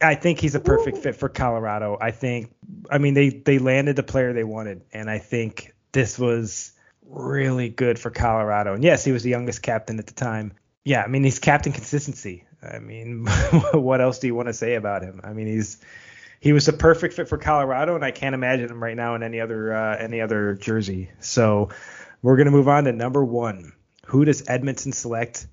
I 0.00 0.14
think 0.14 0.38
he's 0.38 0.54
a 0.54 0.60
perfect 0.60 0.98
Ooh. 0.98 1.00
fit 1.00 1.16
for 1.16 1.28
Colorado. 1.28 1.98
I 2.00 2.12
think, 2.12 2.54
I 2.88 2.98
mean, 2.98 3.14
they 3.14 3.30
they 3.30 3.58
landed 3.58 3.96
the 3.96 4.04
player 4.04 4.32
they 4.32 4.44
wanted, 4.44 4.82
and 4.92 5.10
I 5.10 5.18
think 5.18 5.74
this 5.90 6.16
was 6.16 6.70
really 7.04 7.70
good 7.70 7.98
for 7.98 8.10
Colorado. 8.10 8.74
And 8.74 8.84
yes, 8.84 9.04
he 9.04 9.10
was 9.10 9.24
the 9.24 9.30
youngest 9.30 9.62
captain 9.62 9.98
at 9.98 10.06
the 10.06 10.14
time. 10.14 10.52
Yeah, 10.84 11.02
I 11.02 11.08
mean, 11.08 11.24
he's 11.24 11.40
captain 11.40 11.72
consistency. 11.72 12.44
I 12.62 12.78
mean, 12.78 13.26
what 13.72 14.00
else 14.00 14.20
do 14.20 14.28
you 14.28 14.36
want 14.36 14.46
to 14.46 14.54
say 14.54 14.76
about 14.76 15.02
him? 15.02 15.20
I 15.24 15.32
mean, 15.32 15.48
he's 15.48 15.78
he 16.38 16.52
was 16.52 16.68
a 16.68 16.72
perfect 16.72 17.14
fit 17.14 17.28
for 17.28 17.36
Colorado, 17.36 17.96
and 17.96 18.04
I 18.04 18.12
can't 18.12 18.36
imagine 18.36 18.70
him 18.70 18.80
right 18.80 18.96
now 18.96 19.16
in 19.16 19.24
any 19.24 19.40
other 19.40 19.74
uh, 19.74 19.96
any 19.96 20.20
other 20.20 20.54
jersey. 20.54 21.10
So 21.18 21.70
we're 22.22 22.36
gonna 22.36 22.52
move 22.52 22.68
on 22.68 22.84
to 22.84 22.92
number 22.92 23.24
one. 23.24 23.72
Who 24.10 24.24
does 24.24 24.42
Edmonton 24.48 24.92
select 24.92 25.46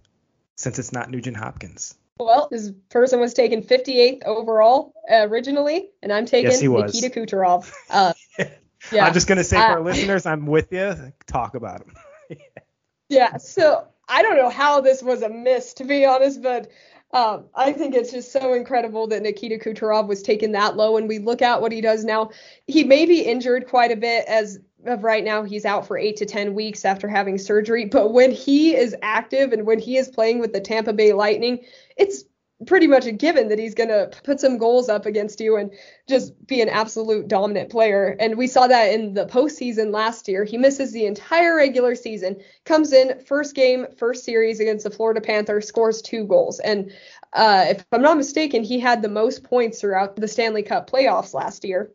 since 0.56 0.80
it's 0.80 0.92
not 0.92 1.12
Nugent 1.12 1.38
Hopkins? 1.38 1.96
Well, 2.20 2.48
this 2.50 2.72
person 2.90 3.20
was 3.20 3.36
taken 3.36 3.62
58th 3.62 4.24
overall 4.26 4.94
uh, 5.12 5.28
originally, 5.28 5.92
and 6.02 6.12
I'm 6.12 6.26
taking 6.26 6.50
yes, 6.50 6.64
Nikita 6.64 7.10
Kucherov. 7.20 7.72
Uh, 7.88 8.14
yeah. 8.92 9.06
I'm 9.06 9.14
just 9.14 9.28
gonna 9.28 9.44
say 9.44 9.58
for 9.58 9.62
uh, 9.62 9.68
our 9.74 9.82
listeners, 9.82 10.26
I'm 10.26 10.48
with 10.48 10.72
you. 10.72 11.14
Talk 11.28 11.54
about 11.54 11.82
him. 11.82 12.38
yeah. 13.10 13.38
So 13.38 13.86
I 14.10 14.24
don't 14.24 14.38
know 14.38 14.50
how 14.50 14.82
this 14.82 15.04
was 15.04 15.22
a 15.22 15.30
miss, 15.30 15.76
to 15.76 15.84
be 15.84 16.06
honest, 16.06 16.42
but 16.42 16.72
um, 17.12 17.46
I 17.54 17.74
think 17.74 17.94
it's 17.94 18.12
just 18.12 18.32
so 18.32 18.54
incredible 18.54 19.06
that 19.08 19.22
Nikita 19.22 19.58
Kucherov 19.58 20.08
was 20.08 20.24
taken 20.24 20.54
that 20.54 20.76
low. 20.76 20.98
And 20.98 21.08
we 21.08 21.20
look 21.20 21.44
at 21.44 21.62
what 21.62 21.72
he 21.72 21.82
does 21.82 22.04
now. 22.04 22.32
He 22.66 22.84
may 22.84 23.06
be 23.06 23.22
injured 23.22 23.68
quite 23.68 23.92
a 23.92 23.96
bit 23.96 24.26
as 24.28 24.60
of 24.90 25.04
right 25.04 25.24
now 25.24 25.44
he's 25.44 25.66
out 25.66 25.86
for 25.86 25.98
eight 25.98 26.18
to 26.18 26.26
ten 26.26 26.54
weeks 26.54 26.86
after 26.86 27.08
having 27.08 27.38
surgery 27.38 27.86
but 27.86 28.14
when 28.14 28.32
he 28.32 28.76
is 28.76 28.96
active 29.02 29.52
and 29.54 29.66
when 29.66 29.80
he 29.80 29.98
is 29.98 30.08
playing 30.08 30.40
with 30.40 30.54
the 30.54 30.62
tampa 30.62 30.94
bay 30.94 31.14
lightning 31.14 31.60
it's 31.96 32.26
pretty 32.66 32.88
much 32.88 33.06
a 33.06 33.12
given 33.12 33.50
that 33.50 33.60
he's 33.60 33.76
going 33.76 33.90
to 33.90 34.10
put 34.24 34.40
some 34.40 34.58
goals 34.58 34.90
up 34.90 35.06
against 35.06 35.40
you 35.40 35.58
and 35.58 35.72
just 36.10 36.34
be 36.48 36.62
an 36.62 36.70
absolute 36.70 37.28
dominant 37.28 37.70
player. 37.70 38.16
And 38.20 38.36
we 38.36 38.48
saw 38.48 38.68
that 38.68 38.92
in 38.92 39.14
the 39.14 39.28
postseason 39.28 39.94
last 39.94 40.28
year. 40.28 40.44
He 40.44 40.58
misses 40.58 40.92
the 40.92 41.06
entire 41.06 41.56
regular 41.56 41.94
season, 41.94 42.42
comes 42.66 42.94
in 42.94 43.20
first 43.26 43.54
game, 43.54 43.86
first 43.98 44.24
series 44.26 44.60
against 44.60 44.86
the 44.86 44.92
Florida 44.92 45.22
Panthers, 45.22 45.68
scores 45.68 46.02
two 46.02 46.26
goals. 46.26 46.60
And 46.60 46.92
uh, 47.34 47.66
if 47.70 47.86
I'm 47.92 48.02
not 48.02 48.18
mistaken, 48.18 48.64
he 48.64 48.80
had 48.80 49.02
the 49.04 49.10
most 49.10 49.44
points 49.44 49.80
throughout 49.80 50.16
the 50.16 50.28
Stanley 50.28 50.64
Cup 50.64 50.90
playoffs 50.90 51.36
last 51.36 51.64
year. 51.64 51.92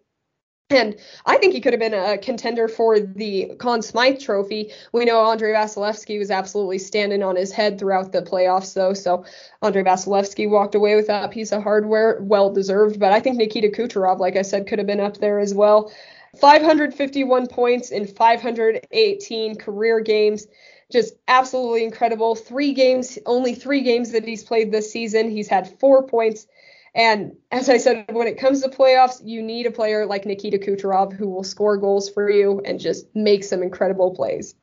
And 0.73 0.97
I 1.27 1.37
think 1.37 1.53
he 1.53 1.61
could 1.61 1.73
have 1.73 1.81
been 1.81 1.95
a 1.95 2.19
contender 2.19 2.67
for 2.67 2.99
the 2.99 3.53
Conn 3.59 3.83
Smythe 3.83 4.19
Trophy. 4.19 4.73
We 4.93 5.05
know 5.05 5.25
Andrei 5.31 5.53
Vasilevskiy 5.53 6.19
was 6.19 6.31
absolutely 6.31 6.79
standing 6.79 7.23
on 7.23 7.37
his 7.37 7.53
head 7.53 7.79
throughout 7.79 8.13
the 8.13 8.23
playoffs, 8.23 8.75
though. 8.75 8.95
So 8.95 9.25
Andrei 9.63 9.83
Vasilevskiy 9.83 10.49
walked 10.49 10.75
away 10.75 10.97
with 10.97 11.09
that 11.09 11.31
piece 11.31 11.53
of 11.53 11.63
hardware, 11.63 12.19
well 12.23 12.51
deserved. 12.51 12.99
But 12.99 13.13
I 13.13 13.21
think 13.21 13.37
Nikita 13.37 13.69
Kucherov, 13.69 14.19
like 14.19 14.37
I 14.37 14.43
said, 14.43 14.67
could 14.67 14.79
have 14.79 14.87
been 14.87 15.01
up 15.01 15.19
there 15.19 15.39
as 15.39 15.55
well. 15.55 15.93
551 16.41 17.49
points 17.49 17.91
in 17.91 18.07
518 18.07 19.57
career 19.57 20.01
games. 20.01 20.47
Just 20.91 21.15
absolutely 21.29 21.85
incredible. 21.85 22.35
Three 22.35 22.73
games, 22.73 23.19
only 23.27 23.55
three 23.55 23.83
games 23.83 24.13
that 24.13 24.27
he's 24.27 24.45
played 24.45 24.73
this 24.73 24.91
season. 24.91 25.31
He's 25.31 25.49
had 25.49 25.79
four 25.79 26.07
points 26.07 26.47
and 26.95 27.37
as 27.51 27.69
I 27.69 27.79
said, 27.79 28.13
when 28.13 28.27
it 28.27 28.39
comes 28.39 28.63
to 28.63 28.69
playoffs, 28.69 29.23
you 29.25 29.43
need 29.43 29.67
a 29.67 29.71
player 29.71 30.05
like 30.05 30.27
Nikita 30.27 30.59
Kucherov 30.59 31.13
who 31.13 31.29
will 31.29 31.45
score 31.45 31.79
goals 31.79 32.11
for 32.11 32.31
you 32.31 32.61
and 32.65 32.79
just 32.79 33.07
make 33.15 33.45
some 33.45 33.63
incredible 33.63 34.15
plays. 34.15 34.55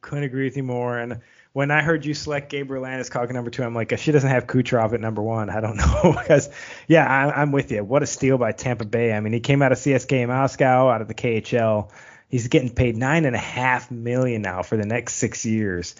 Couldn't 0.00 0.24
agree 0.24 0.44
with 0.44 0.56
you 0.56 0.62
more. 0.62 0.98
And 0.98 1.20
when 1.52 1.70
I 1.70 1.82
heard 1.82 2.06
you 2.06 2.14
select 2.14 2.50
Gabriel 2.50 2.84
Landeskog 2.84 3.24
at 3.24 3.32
number 3.32 3.50
two, 3.50 3.62
I'm 3.62 3.74
like, 3.74 3.96
she 3.98 4.12
doesn't 4.12 4.28
have 4.28 4.46
Kucherov 4.46 4.94
at 4.94 5.00
number 5.00 5.22
one. 5.22 5.50
I 5.50 5.60
don't 5.60 5.76
know 6.04 6.16
because, 6.18 6.48
yeah, 6.88 7.06
I, 7.06 7.42
I'm 7.42 7.52
with 7.52 7.70
you. 7.70 7.84
What 7.84 8.02
a 8.02 8.06
steal 8.06 8.38
by 8.38 8.52
Tampa 8.52 8.86
Bay. 8.86 9.12
I 9.12 9.20
mean, 9.20 9.34
he 9.34 9.40
came 9.40 9.60
out 9.60 9.72
of 9.72 9.78
CSKA 9.78 10.26
Moscow, 10.28 10.88
out 10.88 11.02
of 11.02 11.08
the 11.08 11.14
KHL. 11.14 11.90
He's 12.30 12.48
getting 12.48 12.74
paid 12.74 12.96
nine 12.96 13.26
and 13.26 13.36
a 13.36 13.40
half 13.40 13.90
million 13.90 14.40
now 14.40 14.62
for 14.62 14.78
the 14.78 14.86
next 14.86 15.16
six 15.16 15.44
years. 15.44 15.96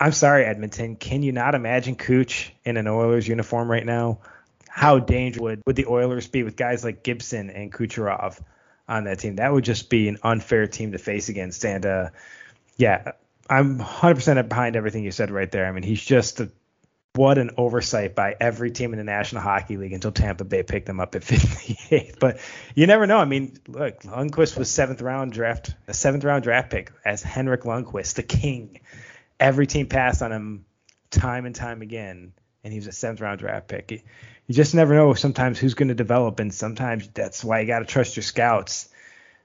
I'm 0.00 0.12
sorry, 0.12 0.44
Edmonton. 0.44 0.96
Can 0.96 1.22
you 1.22 1.30
not 1.30 1.54
imagine 1.54 1.94
Cooch 1.94 2.52
in 2.64 2.76
an 2.76 2.88
Oilers 2.88 3.26
uniform 3.26 3.70
right 3.70 3.86
now? 3.86 4.18
How 4.76 4.98
dangerous 4.98 5.40
would, 5.40 5.62
would 5.64 5.74
the 5.74 5.86
Oilers 5.86 6.28
be 6.28 6.42
with 6.42 6.54
guys 6.54 6.84
like 6.84 7.02
Gibson 7.02 7.48
and 7.48 7.72
Kucherov 7.72 8.38
on 8.86 9.04
that 9.04 9.18
team? 9.20 9.36
That 9.36 9.50
would 9.50 9.64
just 9.64 9.88
be 9.88 10.06
an 10.06 10.18
unfair 10.22 10.66
team 10.66 10.92
to 10.92 10.98
face 10.98 11.30
against. 11.30 11.64
And 11.64 11.86
uh, 11.86 12.10
yeah, 12.76 13.12
I'm 13.48 13.78
100% 13.78 14.48
behind 14.50 14.76
everything 14.76 15.02
you 15.02 15.12
said 15.12 15.30
right 15.30 15.50
there. 15.50 15.64
I 15.64 15.72
mean, 15.72 15.82
he's 15.82 16.04
just 16.04 16.40
a, 16.40 16.50
what 17.14 17.38
an 17.38 17.52
oversight 17.56 18.14
by 18.14 18.36
every 18.38 18.70
team 18.70 18.92
in 18.92 18.98
the 18.98 19.04
National 19.04 19.40
Hockey 19.40 19.78
League 19.78 19.94
until 19.94 20.12
Tampa 20.12 20.44
Bay 20.44 20.62
picked 20.62 20.84
them 20.84 21.00
up 21.00 21.14
at 21.14 21.22
58th. 21.24 22.18
But 22.20 22.38
you 22.74 22.86
never 22.86 23.06
know. 23.06 23.16
I 23.16 23.24
mean, 23.24 23.58
look, 23.68 24.02
Lundqvist 24.02 24.58
was 24.58 24.70
seventh 24.70 25.00
round 25.00 25.32
draft, 25.32 25.74
a 25.88 25.94
seventh 25.94 26.22
round 26.22 26.42
draft 26.42 26.68
pick 26.68 26.92
as 27.02 27.22
Henrik 27.22 27.62
Lundqvist, 27.62 28.16
the 28.16 28.22
king. 28.22 28.80
Every 29.40 29.66
team 29.66 29.86
passed 29.86 30.20
on 30.20 30.32
him 30.32 30.66
time 31.10 31.46
and 31.46 31.54
time 31.54 31.80
again, 31.80 32.34
and 32.66 32.72
he 32.72 32.78
was 32.80 32.88
a 32.88 32.92
seventh 32.92 33.20
round 33.22 33.38
draft 33.38 33.68
pick 33.68 34.04
you 34.46 34.54
just 34.54 34.74
never 34.74 34.94
know 34.94 35.14
sometimes 35.14 35.58
who's 35.58 35.74
going 35.74 35.88
to 35.88 35.94
develop, 35.94 36.38
and 36.40 36.54
sometimes 36.54 37.08
that's 37.08 37.42
why 37.42 37.60
you 37.60 37.66
got 37.66 37.80
to 37.80 37.84
trust 37.84 38.16
your 38.16 38.22
scouts. 38.22 38.88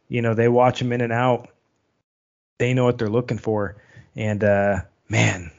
You 0.07 0.21
know, 0.21 0.33
they 0.33 0.47
watch 0.47 0.79
them 0.79 0.93
in 0.93 1.01
and 1.01 1.13
out. 1.13 1.49
They 2.59 2.73
know 2.73 2.85
what 2.85 2.99
they're 2.99 3.09
looking 3.09 3.39
for, 3.39 3.77
and 4.15 4.43
uh, 4.43 4.81
man, 5.09 5.51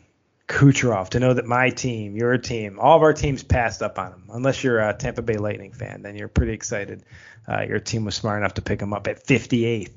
Kucherov 0.46 1.10
to 1.10 1.20
know 1.20 1.34
that 1.34 1.46
my 1.46 1.70
team, 1.70 2.16
your 2.16 2.38
team, 2.38 2.78
all 2.78 2.96
of 2.96 3.02
our 3.02 3.12
teams 3.12 3.42
passed 3.42 3.82
up 3.82 3.98
on 3.98 4.12
him. 4.12 4.24
Unless 4.32 4.62
you're 4.62 4.78
a 4.78 4.94
Tampa 4.94 5.22
Bay 5.22 5.38
Lightning 5.38 5.72
fan, 5.72 6.02
then 6.02 6.14
you're 6.14 6.28
pretty 6.28 6.52
excited. 6.52 7.02
Uh, 7.48 7.62
your 7.62 7.80
team 7.80 8.04
was 8.04 8.14
smart 8.14 8.38
enough 8.38 8.54
to 8.54 8.62
pick 8.62 8.80
him 8.80 8.92
up 8.92 9.08
at 9.08 9.26
58th. 9.26 9.90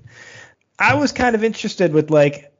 I 0.80 0.96
was 0.96 1.12
kind 1.12 1.36
of 1.36 1.44
interested 1.44 1.94
with 1.94 2.10
like 2.10 2.52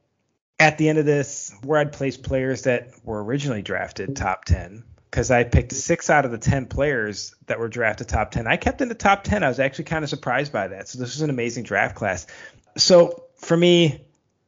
at 0.60 0.78
the 0.78 0.88
end 0.88 1.00
of 1.00 1.06
this 1.06 1.54
where 1.64 1.80
I'd 1.80 1.92
place 1.92 2.16
players 2.16 2.64
that 2.64 2.92
were 3.04 3.24
originally 3.24 3.64
drafted 3.64 4.16
top 4.16 4.46
10 4.46 4.84
because 5.16 5.32
I 5.32 5.46
picked 5.46 5.72
six 5.72 6.10
out 6.10 6.26
of 6.26 6.32
the 6.32 6.38
10 6.38 6.66
players 6.66 7.34
that 7.46 7.58
were 7.58 7.70
drafted 7.70 8.10
top 8.10 8.32
10. 8.32 8.48
I 8.48 8.58
kept 8.58 8.82
in 8.82 8.90
the 8.90 8.96
top 8.96 9.24
10. 9.24 9.44
I 9.44 9.48
was 9.48 9.62
actually 9.62 9.86
kind 9.86 10.04
of 10.04 10.10
surprised 10.10 10.52
by 10.52 10.68
that. 10.68 10.90
So 10.90 11.00
this 11.00 11.16
was 11.16 11.22
an 11.22 11.30
amazing 11.30 11.64
draft 11.64 11.96
class. 11.96 12.28
So 12.76 13.24
for 13.38 13.56
me, 13.56 14.04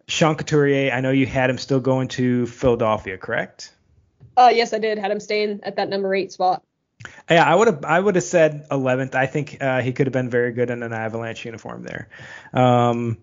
Sean 0.10 0.36
Couturier, 0.36 0.92
I 0.92 1.00
know 1.00 1.12
you 1.12 1.26
had 1.26 1.50
him 1.50 1.58
still 1.58 1.80
going 1.80 2.10
to 2.10 2.48
Philadelphia, 2.48 3.18
correct? 3.18 3.74
Uh, 4.36 4.52
yes, 4.54 4.74
I 4.74 4.80
did. 4.80 4.98
Had 4.98 5.10
him 5.10 5.22
staying 5.22 5.62
at 5.64 5.78
that 5.78 5.88
number 5.88 6.14
eight 6.14 6.34
spot. 6.34 6.62
Yeah, 7.30 7.50
I 7.50 7.56
would 7.56 7.68
have 7.68 7.86
I 7.86 7.98
would 7.98 8.16
have 8.16 8.26
said 8.26 8.68
11th. 8.68 9.16
I 9.16 9.26
think 9.26 9.64
uh, 9.64 9.82
he 9.82 9.94
could 9.94 10.08
have 10.08 10.14
been 10.14 10.30
very 10.30 10.52
good 10.52 10.70
in 10.70 10.84
an 10.84 10.92
Avalanche 10.92 11.46
uniform 11.46 11.84
there. 11.84 12.10
Um, 12.52 13.20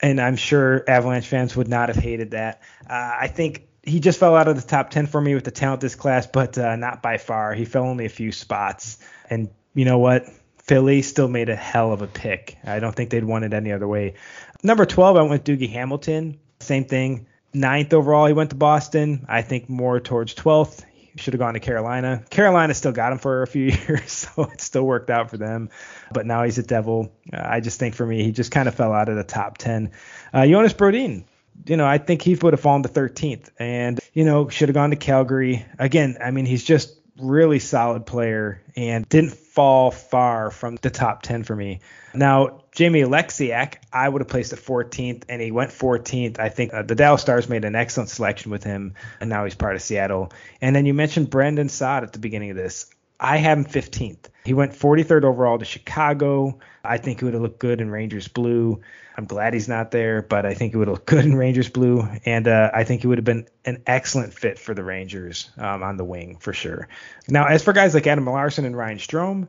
and 0.00 0.20
I'm 0.20 0.36
sure 0.36 0.84
Avalanche 0.88 1.26
fans 1.26 1.56
would 1.56 1.66
not 1.66 1.88
have 1.88 1.98
hated 1.98 2.30
that. 2.32 2.62
Uh, 2.88 3.16
I 3.20 3.26
think 3.26 3.66
he 3.82 4.00
just 4.00 4.20
fell 4.20 4.36
out 4.36 4.48
of 4.48 4.56
the 4.56 4.66
top 4.66 4.90
10 4.90 5.06
for 5.06 5.20
me 5.20 5.34
with 5.34 5.44
the 5.44 5.50
talent 5.50 5.80
this 5.80 5.94
class, 5.94 6.26
but 6.26 6.56
uh, 6.56 6.76
not 6.76 7.02
by 7.02 7.18
far. 7.18 7.54
He 7.54 7.64
fell 7.64 7.84
only 7.84 8.06
a 8.06 8.10
few 8.10 8.30
spots. 8.30 8.98
And 9.28 9.50
you 9.74 9.84
know 9.84 9.98
what? 9.98 10.26
Philly 10.58 11.02
still 11.02 11.28
made 11.28 11.48
a 11.48 11.56
hell 11.56 11.92
of 11.92 12.02
a 12.02 12.06
pick. 12.06 12.56
I 12.64 12.78
don't 12.78 12.94
think 12.94 13.10
they'd 13.10 13.24
want 13.24 13.44
it 13.44 13.52
any 13.52 13.72
other 13.72 13.88
way. 13.88 14.14
Number 14.62 14.86
12, 14.86 15.16
I 15.16 15.22
went 15.22 15.30
with 15.30 15.44
Dougie 15.44 15.70
Hamilton. 15.70 16.38
Same 16.60 16.84
thing. 16.84 17.26
Ninth 17.52 17.92
overall, 17.92 18.26
he 18.26 18.32
went 18.32 18.50
to 18.50 18.56
Boston. 18.56 19.26
I 19.28 19.42
think 19.42 19.68
more 19.68 19.98
towards 19.98 20.34
12th. 20.36 20.84
He 20.94 21.18
should 21.18 21.34
have 21.34 21.40
gone 21.40 21.54
to 21.54 21.60
Carolina. 21.60 22.24
Carolina 22.30 22.72
still 22.74 22.92
got 22.92 23.12
him 23.12 23.18
for 23.18 23.42
a 23.42 23.46
few 23.46 23.64
years, 23.88 24.12
so 24.12 24.44
it 24.44 24.60
still 24.60 24.84
worked 24.84 25.10
out 25.10 25.28
for 25.28 25.36
them. 25.36 25.68
But 26.12 26.24
now 26.24 26.44
he's 26.44 26.58
a 26.58 26.62
Devil. 26.62 27.12
Uh, 27.32 27.42
I 27.44 27.60
just 27.60 27.80
think 27.80 27.96
for 27.96 28.06
me, 28.06 28.22
he 28.22 28.30
just 28.30 28.52
kind 28.52 28.68
of 28.68 28.74
fell 28.76 28.92
out 28.92 29.08
of 29.08 29.16
the 29.16 29.24
top 29.24 29.58
10. 29.58 29.90
Uh, 30.32 30.46
Jonas 30.46 30.72
Brodin, 30.72 31.24
you 31.66 31.76
know, 31.76 31.86
I 31.86 31.98
think 31.98 32.22
he 32.22 32.34
would 32.34 32.52
have 32.52 32.60
fallen 32.60 32.82
to 32.82 32.88
13th 32.88 33.50
and, 33.58 34.00
you 34.12 34.24
know, 34.24 34.48
should 34.48 34.68
have 34.68 34.74
gone 34.74 34.90
to 34.90 34.96
Calgary. 34.96 35.64
Again, 35.78 36.18
I 36.22 36.30
mean, 36.30 36.46
he's 36.46 36.64
just 36.64 36.96
really 37.18 37.58
solid 37.58 38.06
player 38.06 38.62
and 38.74 39.08
didn't 39.08 39.32
fall 39.32 39.90
far 39.90 40.50
from 40.50 40.76
the 40.76 40.90
top 40.90 41.22
10 41.22 41.44
for 41.44 41.54
me. 41.54 41.80
Now, 42.14 42.62
Jamie 42.72 43.02
Oleksiak, 43.02 43.76
I 43.92 44.08
would 44.08 44.22
have 44.22 44.28
placed 44.28 44.52
at 44.52 44.58
14th, 44.58 45.24
and 45.28 45.42
he 45.42 45.50
went 45.50 45.70
14th. 45.70 46.38
I 46.38 46.48
think 46.48 46.72
uh, 46.72 46.82
the 46.82 46.94
Dallas 46.94 47.20
Stars 47.20 47.48
made 47.48 47.64
an 47.64 47.74
excellent 47.74 48.08
selection 48.08 48.50
with 48.50 48.64
him, 48.64 48.94
and 49.20 49.28
now 49.28 49.44
he's 49.44 49.54
part 49.54 49.76
of 49.76 49.82
Seattle. 49.82 50.32
And 50.60 50.74
then 50.74 50.86
you 50.86 50.94
mentioned 50.94 51.30
Brandon 51.30 51.68
Saad 51.68 52.02
at 52.02 52.12
the 52.12 52.18
beginning 52.18 52.50
of 52.50 52.56
this. 52.56 52.86
I 53.22 53.36
have 53.36 53.56
him 53.56 53.64
15th. 53.64 54.26
He 54.44 54.52
went 54.52 54.72
43rd 54.72 55.22
overall 55.22 55.58
to 55.58 55.64
Chicago. 55.64 56.58
I 56.84 56.98
think 56.98 57.20
he 57.20 57.24
would 57.24 57.34
have 57.34 57.42
looked 57.42 57.60
good 57.60 57.80
in 57.80 57.88
Rangers 57.88 58.26
blue. 58.26 58.80
I'm 59.16 59.26
glad 59.26 59.54
he's 59.54 59.68
not 59.68 59.92
there, 59.92 60.22
but 60.22 60.44
I 60.44 60.54
think 60.54 60.72
he 60.72 60.76
would 60.76 60.88
have 60.88 60.94
looked 60.96 61.06
good 61.10 61.24
in 61.24 61.36
Rangers 61.36 61.68
blue, 61.68 62.08
and 62.24 62.48
uh, 62.48 62.70
I 62.74 62.82
think 62.82 63.02
he 63.02 63.06
would 63.06 63.18
have 63.18 63.24
been 63.24 63.46
an 63.64 63.82
excellent 63.86 64.34
fit 64.34 64.58
for 64.58 64.74
the 64.74 64.82
Rangers 64.82 65.50
um, 65.56 65.84
on 65.84 65.96
the 65.96 66.04
wing 66.04 66.38
for 66.40 66.52
sure. 66.52 66.88
Now, 67.28 67.46
as 67.46 67.62
for 67.62 67.72
guys 67.72 67.94
like 67.94 68.08
Adam 68.08 68.26
Larsson 68.26 68.64
and 68.64 68.76
Ryan 68.76 68.98
Strome, 68.98 69.48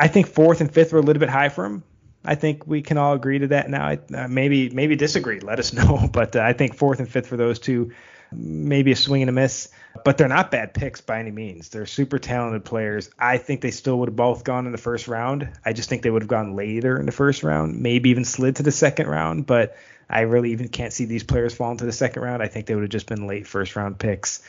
I 0.00 0.08
think 0.08 0.26
fourth 0.26 0.60
and 0.60 0.72
fifth 0.72 0.92
were 0.92 0.98
a 0.98 1.02
little 1.02 1.20
bit 1.20 1.28
high 1.28 1.50
for 1.50 1.64
him. 1.64 1.84
I 2.24 2.34
think 2.34 2.66
we 2.66 2.82
can 2.82 2.98
all 2.98 3.12
agree 3.12 3.38
to 3.38 3.46
that 3.48 3.70
now. 3.70 3.92
Uh, 3.92 4.26
maybe 4.28 4.70
maybe 4.70 4.96
disagree. 4.96 5.38
Let 5.38 5.60
us 5.60 5.72
know. 5.74 6.08
But 6.12 6.34
uh, 6.34 6.40
I 6.40 6.54
think 6.54 6.74
fourth 6.74 6.98
and 6.98 7.08
fifth 7.08 7.28
for 7.28 7.36
those 7.36 7.60
two, 7.60 7.92
maybe 8.32 8.90
a 8.90 8.96
swing 8.96 9.22
and 9.22 9.28
a 9.28 9.32
miss. 9.32 9.68
But 10.04 10.18
they're 10.18 10.28
not 10.28 10.50
bad 10.50 10.74
picks 10.74 11.00
by 11.00 11.20
any 11.20 11.30
means. 11.30 11.68
They're 11.68 11.86
super 11.86 12.18
talented 12.18 12.64
players. 12.64 13.10
I 13.18 13.38
think 13.38 13.60
they 13.60 13.70
still 13.70 13.98
would 14.00 14.08
have 14.08 14.16
both 14.16 14.44
gone 14.44 14.66
in 14.66 14.72
the 14.72 14.78
first 14.78 15.08
round. 15.08 15.48
I 15.64 15.72
just 15.72 15.88
think 15.88 16.02
they 16.02 16.10
would 16.10 16.22
have 16.22 16.28
gone 16.28 16.56
later 16.56 16.98
in 16.98 17.06
the 17.06 17.12
first 17.12 17.42
round, 17.42 17.80
maybe 17.80 18.10
even 18.10 18.24
slid 18.24 18.56
to 18.56 18.62
the 18.62 18.72
second 18.72 19.06
round. 19.06 19.46
But 19.46 19.76
I 20.08 20.22
really 20.22 20.52
even 20.52 20.68
can't 20.68 20.92
see 20.92 21.04
these 21.04 21.24
players 21.24 21.54
falling 21.54 21.78
to 21.78 21.84
the 21.84 21.92
second 21.92 22.22
round. 22.22 22.42
I 22.42 22.48
think 22.48 22.66
they 22.66 22.74
would 22.74 22.84
have 22.84 22.90
just 22.90 23.06
been 23.06 23.26
late 23.26 23.46
first 23.46 23.76
round 23.76 23.98
picks. 23.98 24.42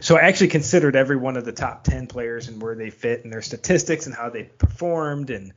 So 0.00 0.16
I 0.16 0.22
actually 0.22 0.48
considered 0.48 0.96
every 0.96 1.16
one 1.16 1.36
of 1.36 1.44
the 1.44 1.52
top 1.52 1.84
10 1.84 2.06
players 2.06 2.48
and 2.48 2.62
where 2.62 2.74
they 2.74 2.90
fit 2.90 3.24
and 3.24 3.32
their 3.32 3.42
statistics 3.42 4.06
and 4.06 4.14
how 4.14 4.30
they 4.30 4.44
performed 4.44 5.30
and 5.30 5.52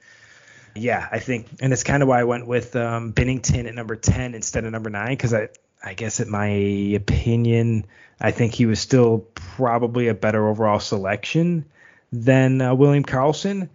yeah, 0.76 1.08
I 1.12 1.20
think, 1.20 1.48
and 1.62 1.72
it's 1.72 1.84
kind 1.84 2.02
of 2.02 2.10
why 2.10 2.20
I 2.20 2.24
went 2.24 2.48
with 2.48 2.76
um, 2.76 3.14
Binnington 3.14 3.68
at 3.68 3.76
number 3.76 3.96
10 3.96 4.34
instead 4.34 4.66
of 4.66 4.72
number 4.72 4.90
nine 4.90 5.12
because 5.12 5.34
I, 5.34 5.50
I 5.84 5.94
guess, 5.94 6.20
in 6.20 6.32
my 6.32 6.48
opinion, 6.48 7.86
I 8.20 8.32
think 8.32 8.54
he 8.54 8.66
was 8.66 8.80
still 8.80 9.28
probably 9.36 10.08
a 10.08 10.14
better 10.14 10.48
overall 10.48 10.80
selection 10.80 11.66
than 12.12 12.62
uh, 12.62 12.74
William 12.74 13.04
Karlsson. 13.04 13.70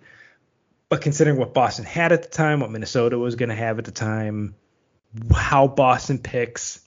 But 0.89 1.03
considering 1.03 1.37
what 1.37 1.53
Boston 1.53 1.85
had 1.85 2.13
at 2.13 2.23
the 2.23 2.29
time, 2.29 2.61
what 2.61 2.71
Minnesota 2.71 3.19
was 3.19 3.35
going 3.35 3.51
to 3.51 3.55
have 3.55 3.79
at 3.79 3.85
the 3.85 3.91
time, 3.91 4.55
how 5.35 5.67
Boston 5.67 6.19
picks, 6.19 6.81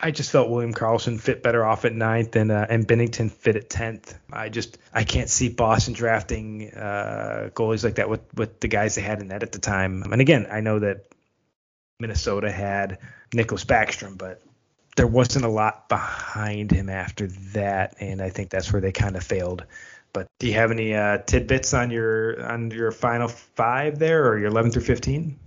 I 0.00 0.10
just 0.10 0.32
felt 0.32 0.50
William 0.50 0.74
Karlsson 0.74 1.20
fit 1.20 1.42
better 1.42 1.64
off 1.64 1.84
at 1.84 1.94
ninth 1.94 2.34
and 2.34 2.50
uh, 2.50 2.66
and 2.68 2.88
Binnington 2.88 3.30
fit 3.30 3.54
at 3.54 3.70
tenth. 3.70 4.18
I 4.32 4.48
just 4.48 4.78
I 4.92 5.04
can't 5.04 5.28
see 5.28 5.48
Boston 5.48 5.94
drafting 5.94 6.72
uh, 6.72 7.50
goalies 7.52 7.84
like 7.84 7.96
that 7.96 8.08
with 8.08 8.22
with 8.34 8.60
the 8.60 8.68
guys 8.68 8.94
they 8.94 9.02
had 9.02 9.20
in 9.20 9.28
net 9.28 9.42
at 9.42 9.52
the 9.52 9.58
time. 9.58 10.02
And 10.02 10.20
again, 10.20 10.48
I 10.50 10.60
know 10.60 10.78
that 10.80 11.04
Minnesota 12.00 12.50
had 12.50 12.98
Nicholas 13.32 13.64
Backstrom, 13.64 14.16
but 14.16 14.42
there 14.96 15.06
wasn't 15.06 15.44
a 15.44 15.48
lot 15.48 15.88
behind 15.88 16.70
him 16.70 16.88
after 16.88 17.26
that, 17.26 17.96
and 18.00 18.20
I 18.20 18.30
think 18.30 18.50
that's 18.50 18.72
where 18.72 18.82
they 18.82 18.92
kind 18.92 19.16
of 19.16 19.22
failed. 19.22 19.64
But 20.12 20.26
do 20.38 20.48
you 20.48 20.54
have 20.54 20.70
any 20.70 20.94
uh, 20.94 21.18
tidbits 21.18 21.72
on 21.72 21.90
your 21.90 22.44
on 22.44 22.70
your 22.70 22.90
final 22.90 23.28
five 23.28 23.98
there, 23.98 24.26
or 24.26 24.38
your 24.38 24.48
11 24.48 24.72
through 24.72 24.82
15? 24.82 25.38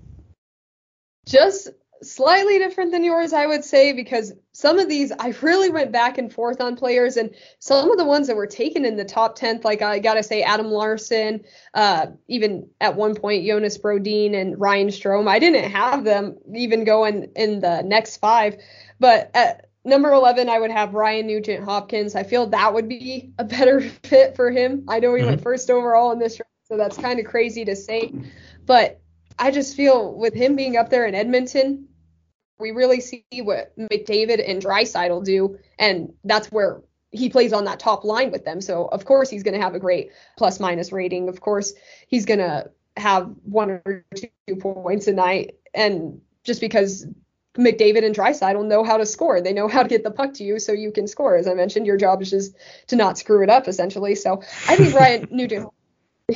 Just 1.27 1.69
slightly 2.03 2.59
different 2.59 2.91
than 2.91 3.03
yours, 3.03 3.33
I 3.33 3.45
would 3.45 3.63
say, 3.63 3.93
because 3.93 4.33
some 4.51 4.79
of 4.79 4.87
these 4.87 5.11
I 5.11 5.33
really 5.41 5.69
went 5.69 5.91
back 5.91 6.17
and 6.17 6.31
forth 6.31 6.61
on 6.61 6.75
players, 6.75 7.17
and 7.17 7.33
some 7.59 7.91
of 7.91 7.97
the 7.97 8.05
ones 8.05 8.27
that 8.27 8.35
were 8.35 8.47
taken 8.47 8.85
in 8.85 8.97
the 8.97 9.05
top 9.05 9.37
10th, 9.37 9.63
like 9.63 9.81
I 9.81 9.99
gotta 9.99 10.23
say 10.23 10.43
Adam 10.43 10.67
Larsson, 10.67 11.43
uh, 11.73 12.07
even 12.27 12.69
at 12.79 12.95
one 12.95 13.15
point 13.15 13.45
Jonas 13.45 13.77
Brodin 13.77 14.35
and 14.35 14.59
Ryan 14.59 14.87
Strome, 14.87 15.27
I 15.27 15.39
didn't 15.39 15.71
have 15.71 16.03
them 16.03 16.37
even 16.53 16.83
going 16.83 17.31
in 17.35 17.59
the 17.59 17.81
next 17.81 18.17
five, 18.17 18.57
but 18.99 19.31
at 19.33 19.69
number 19.85 20.11
11 20.11 20.49
I 20.49 20.59
would 20.59 20.71
have 20.71 20.93
Ryan 20.93 21.27
Nugent 21.27 21.63
Hopkins. 21.63 22.15
I 22.15 22.23
feel 22.23 22.47
that 22.47 22.73
would 22.73 22.87
be 22.87 23.33
a 23.37 23.43
better 23.43 23.81
fit 24.03 24.35
for 24.35 24.51
him. 24.51 24.85
I 24.87 24.99
know 24.99 25.13
he 25.13 25.21
mm-hmm. 25.21 25.31
went 25.31 25.41
first 25.41 25.69
overall 25.69 26.11
in 26.11 26.19
this, 26.19 26.39
round, 26.39 26.47
so 26.63 26.77
that's 26.77 26.97
kind 26.97 27.19
of 27.19 27.25
crazy 27.25 27.65
to 27.65 27.75
say, 27.75 28.13
but 28.65 28.99
I 29.37 29.51
just 29.51 29.75
feel 29.75 30.13
with 30.13 30.33
him 30.33 30.55
being 30.55 30.77
up 30.77 30.89
there 30.89 31.05
in 31.05 31.15
Edmonton, 31.15 31.87
we 32.63 32.71
really 32.71 33.01
see 33.01 33.25
what 33.41 33.77
McDavid 33.77 34.41
and 34.49 34.63
Draisaitl 34.63 35.25
do, 35.25 35.59
and 35.77 36.13
that's 36.23 36.49
where 36.49 36.81
he 37.11 37.29
plays 37.29 37.51
on 37.51 37.65
that 37.65 37.79
top 37.79 38.05
line 38.05 38.31
with 38.31 38.45
them. 38.45 38.61
So 38.61 38.85
of 38.85 39.03
course 39.03 39.29
he's 39.29 39.43
going 39.43 39.53
to 39.53 39.61
have 39.61 39.75
a 39.75 39.79
great 39.79 40.11
plus 40.37 40.61
minus 40.61 40.93
rating. 40.93 41.27
Of 41.27 41.41
course 41.41 41.73
he's 42.07 42.25
going 42.25 42.39
to 42.39 42.71
have 42.95 43.31
one 43.43 43.69
or 43.69 44.05
two 44.15 44.55
points 44.55 45.07
a 45.07 45.11
night, 45.11 45.55
and 45.73 46.21
just 46.45 46.61
because 46.61 47.05
McDavid 47.57 48.05
and 48.05 48.15
Draisaitl 48.15 48.65
know 48.65 48.85
how 48.85 48.95
to 48.95 49.05
score, 49.05 49.41
they 49.41 49.51
know 49.51 49.67
how 49.67 49.83
to 49.83 49.89
get 49.89 50.05
the 50.05 50.11
puck 50.11 50.33
to 50.35 50.45
you 50.45 50.57
so 50.57 50.71
you 50.71 50.93
can 50.93 51.05
score. 51.05 51.35
As 51.35 51.47
I 51.47 51.53
mentioned, 51.53 51.85
your 51.85 51.97
job 51.97 52.21
is 52.21 52.29
just 52.29 52.55
to 52.87 52.95
not 52.95 53.17
screw 53.17 53.43
it 53.43 53.49
up 53.49 53.67
essentially. 53.67 54.15
So 54.15 54.41
I 54.69 54.77
think 54.77 54.95
Ryan 54.95 55.27
Nugent 55.31 55.69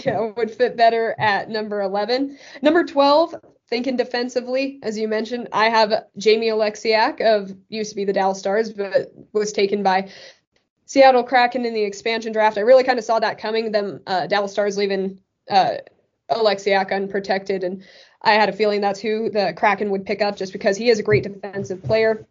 know, 0.06 0.34
would 0.36 0.52
fit 0.52 0.76
better 0.76 1.16
at 1.18 1.50
number 1.50 1.82
11. 1.82 2.38
Number 2.62 2.84
12, 2.84 3.36
thinking 3.70 3.98
defensively, 3.98 4.80
as 4.84 4.98
you 4.98 5.08
mentioned, 5.08 5.50
I 5.52 5.70
have 5.70 6.06
Jamie 6.18 6.50
Oleksiak 6.50 7.22
of 7.22 7.56
used 7.70 7.92
to 7.92 7.96
be 7.96 8.06
the 8.06 8.14
Dallas 8.14 8.40
Stars, 8.40 8.72
but 8.72 9.12
was 9.34 9.52
taken 9.52 9.84
by 9.84 10.10
Seattle 10.86 11.24
Kraken 11.24 11.66
in 11.66 11.74
the 11.74 11.84
expansion 11.84 12.32
draft. 12.32 12.58
I 12.58 12.62
really 12.62 12.84
kind 12.84 12.98
of 12.98 13.06
saw 13.06 13.20
that 13.20 13.38
coming. 13.38 13.72
Them 13.72 14.02
uh, 14.08 14.28
Dallas 14.28 14.54
Stars 14.54 14.78
leaving 14.78 15.20
uh, 15.50 15.76
Oleksiak 16.32 16.92
unprotected, 16.92 17.64
and 17.64 17.84
I 18.22 18.34
had 18.34 18.50
a 18.50 18.54
feeling 18.54 18.82
that's 18.82 19.02
who 19.02 19.30
the 19.30 19.54
Kraken 19.56 19.90
would 19.92 20.06
pick 20.06 20.22
up 20.22 20.38
just 20.38 20.54
because 20.54 20.78
he 20.78 20.90
is 20.90 21.00
a 21.00 21.04
great 21.04 21.24
defensive 21.24 21.84
player. 21.84 22.26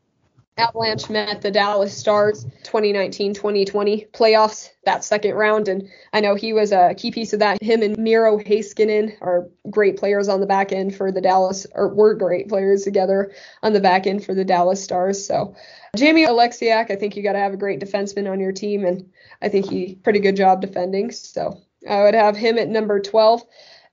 Avalanche 0.59 1.11
met 1.11 1.43
the 1.43 1.51
Dallas 1.51 1.95
Stars 1.95 2.47
2019-2020 2.63 4.11
playoffs 4.11 4.71
that 4.87 5.05
second 5.05 5.35
round, 5.35 5.69
and 5.69 5.91
I 6.15 6.21
know 6.21 6.35
he 6.35 6.55
was 6.55 6.73
a 6.73 6.95
key 6.95 7.11
piece 7.11 7.35
of 7.35 7.41
that. 7.41 7.63
Him 7.63 7.83
and 7.83 7.99
Miro 7.99 8.39
Heiskanen 8.39 9.21
are 9.21 9.51
great 9.69 9.99
players 9.99 10.29
on 10.29 10.41
the 10.41 10.47
back 10.47 10.73
end 10.73 10.97
for 10.97 11.13
the 11.13 11.21
Dallas, 11.21 11.67
or 11.75 11.89
were 11.89 12.15
great 12.15 12.49
players 12.49 12.85
together 12.85 13.35
on 13.63 13.75
the 13.75 13.81
back 13.81 14.07
end 14.07 14.25
for 14.25 14.33
the 14.33 14.47
Dallas 14.47 14.83
Stars. 14.83 15.27
So 15.27 15.55
Jamie 15.95 16.27
Oleksiak, 16.27 16.91
I 16.91 16.97
think 16.97 17.17
you 17.17 17.23
got 17.23 17.35
to 17.35 17.39
have 17.39 17.53
a 17.53 17.59
great 17.59 17.81
defenseman 17.81 18.31
on 18.31 18.41
your 18.41 18.53
team, 18.53 18.87
and 18.87 19.11
I 19.43 19.51
think 19.51 19.69
he 19.69 19.97
pretty 19.97 20.21
good 20.21 20.37
job 20.37 20.63
defending. 20.63 21.11
So 21.11 21.61
I 21.87 22.03
would 22.05 22.15
have 22.15 22.35
him 22.35 22.57
at 22.57 22.69
number 22.69 22.99
12. 22.99 23.43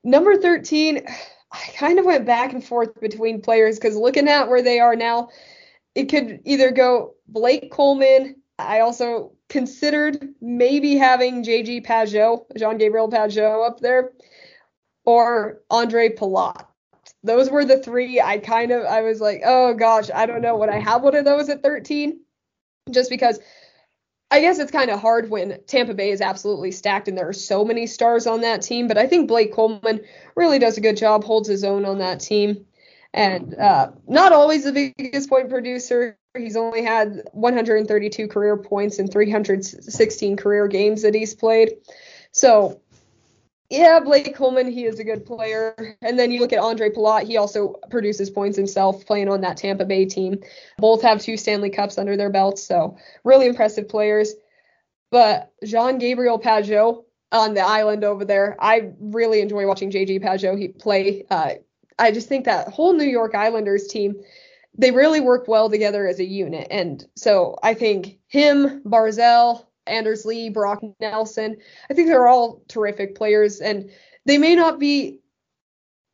Number 0.05 0.37
13, 0.37 1.05
I 1.51 1.71
kind 1.75 1.99
of 1.99 2.05
went 2.05 2.25
back 2.25 2.53
and 2.53 2.63
forth 2.63 2.99
between 3.01 3.41
players 3.41 3.77
because 3.77 3.97
looking 3.97 4.29
at 4.29 4.47
where 4.47 4.61
they 4.61 4.79
are 4.79 4.95
now 4.95 5.29
it 5.95 6.05
could 6.05 6.41
either 6.45 6.71
go 6.71 7.15
Blake 7.27 7.71
Coleman. 7.71 8.35
I 8.59 8.79
also 8.79 9.33
considered 9.49 10.29
maybe 10.41 10.95
having 10.95 11.43
JG 11.43 11.85
Pageau, 11.85 12.45
Jean 12.57 12.77
Gabriel 12.77 13.09
Pageau 13.09 13.67
up 13.67 13.79
there, 13.79 14.11
or 15.05 15.61
Andre 15.69 16.09
Palat. 16.09 16.65
Those 17.23 17.49
were 17.49 17.65
the 17.65 17.79
three 17.79 18.19
I 18.19 18.37
kind 18.37 18.71
of 18.71 18.85
I 18.85 19.01
was 19.01 19.21
like, 19.21 19.41
oh 19.45 19.73
gosh, 19.73 20.09
I 20.13 20.25
don't 20.25 20.41
know. 20.41 20.57
Would 20.57 20.69
I 20.69 20.79
have 20.79 21.03
one 21.03 21.15
of 21.15 21.25
those 21.25 21.49
at 21.49 21.63
13? 21.63 22.19
Just 22.91 23.09
because 23.09 23.39
I 24.29 24.41
guess 24.41 24.57
it's 24.57 24.71
kind 24.71 24.89
of 24.89 24.99
hard 24.99 25.29
when 25.29 25.59
Tampa 25.67 25.93
Bay 25.93 26.09
is 26.09 26.19
absolutely 26.19 26.71
stacked 26.71 27.07
and 27.07 27.17
there 27.17 27.29
are 27.29 27.33
so 27.33 27.63
many 27.63 27.85
stars 27.85 28.25
on 28.25 28.41
that 28.41 28.61
team. 28.61 28.87
But 28.87 28.97
I 28.97 29.05
think 29.05 29.27
Blake 29.27 29.53
Coleman 29.53 30.01
really 30.35 30.59
does 30.59 30.77
a 30.77 30.81
good 30.81 30.97
job, 30.97 31.23
holds 31.23 31.47
his 31.47 31.63
own 31.63 31.85
on 31.85 31.99
that 31.99 32.19
team 32.19 32.65
and 33.13 33.55
uh, 33.55 33.91
not 34.07 34.33
always 34.33 34.63
the 34.63 34.93
biggest 34.97 35.29
point 35.29 35.49
producer. 35.49 36.17
He's 36.35 36.55
only 36.55 36.83
had 36.83 37.21
132 37.33 38.27
career 38.27 38.57
points 38.57 38.97
in 38.97 39.07
316 39.07 40.37
career 40.37 40.67
games 40.67 41.03
that 41.03 41.13
he's 41.13 41.35
played. 41.35 41.73
So 42.31 42.81
yeah, 43.69 43.99
Blake 43.99 44.35
Coleman, 44.35 44.71
he 44.71 44.85
is 44.85 44.99
a 44.99 45.03
good 45.03 45.25
player. 45.25 45.97
And 46.01 46.17
then 46.19 46.31
you 46.31 46.39
look 46.39 46.53
at 46.53 46.59
Andre 46.59 46.89
Palat, 46.89 47.23
he 47.23 47.37
also 47.37 47.79
produces 47.89 48.29
points 48.29 48.57
himself 48.57 49.05
playing 49.05 49.29
on 49.29 49.41
that 49.41 49.57
Tampa 49.57 49.85
Bay 49.85 50.05
team. 50.05 50.41
Both 50.77 51.01
have 51.01 51.21
two 51.21 51.37
Stanley 51.37 51.69
Cups 51.71 51.97
under 51.97 52.15
their 52.15 52.29
belts, 52.29 52.63
so 52.63 52.97
really 53.23 53.47
impressive 53.47 53.89
players. 53.89 54.33
But 55.09 55.51
Jean 55.63 55.97
Gabriel 55.97 56.39
Pageau 56.39 57.05
on 57.31 57.53
the 57.53 57.61
island 57.61 58.03
over 58.03 58.25
there, 58.25 58.55
I 58.59 58.91
really 58.99 59.41
enjoy 59.41 59.67
watching 59.67 59.91
JG 59.91 60.23
Pageau 60.23 60.57
he 60.57 60.67
play. 60.67 61.25
Uh, 61.29 61.53
I 61.99 62.11
just 62.11 62.27
think 62.27 62.45
that 62.45 62.69
whole 62.69 62.93
New 62.93 63.07
York 63.07 63.35
Islanders 63.35 63.87
team, 63.87 64.15
they 64.77 64.91
really 64.91 65.21
work 65.21 65.47
well 65.47 65.69
together 65.69 66.07
as 66.07 66.19
a 66.19 66.25
unit. 66.25 66.67
And 66.71 67.05
so 67.15 67.57
I 67.61 67.73
think 67.73 68.19
him, 68.27 68.81
Barzal, 68.83 69.65
Anders 69.85 70.25
Lee, 70.25 70.49
Brock 70.49 70.81
Nelson. 70.99 71.57
I 71.89 71.93
think 71.93 72.07
they're 72.07 72.27
all 72.27 72.61
terrific 72.67 73.15
players, 73.15 73.59
and 73.59 73.89
they 74.25 74.37
may 74.37 74.55
not 74.55 74.79
be 74.79 75.19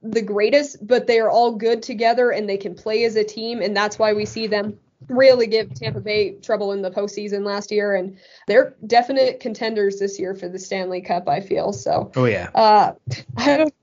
the 0.02 0.22
greatest, 0.22 0.86
but 0.86 1.08
they 1.08 1.20
are 1.20 1.30
all 1.30 1.56
good 1.56 1.84
together 1.84 2.32
and 2.32 2.50
they 2.50 2.58
can 2.58 2.74
play 2.74 3.04
as 3.04 3.16
a 3.16 3.24
team, 3.24 3.62
and 3.62 3.76
that's 3.76 4.00
why 4.00 4.14
we 4.14 4.26
see 4.26 4.48
them 4.48 4.80
really 5.08 5.48
give 5.48 5.74
Tampa 5.74 6.02
Bay 6.02 6.34
trouble 6.36 6.74
in 6.74 6.82
the 6.82 6.92
postseason 6.92 7.46
last 7.46 7.72
year, 7.72 7.96
and 7.96 8.18
they're 8.48 8.76
definite 8.86 9.40
contenders 9.40 10.00
this 10.00 10.20
year 10.20 10.34
for 10.36 10.48
the 10.50 10.60
Stanley 10.60 11.02
Cup. 11.02 11.28
I 11.28 11.40
feel 11.40 11.74
so. 11.74 12.12
Oh 12.16 12.26
yeah. 12.26 12.50
Uh, 12.54 12.94
I 13.38 13.58
don't. 13.58 13.74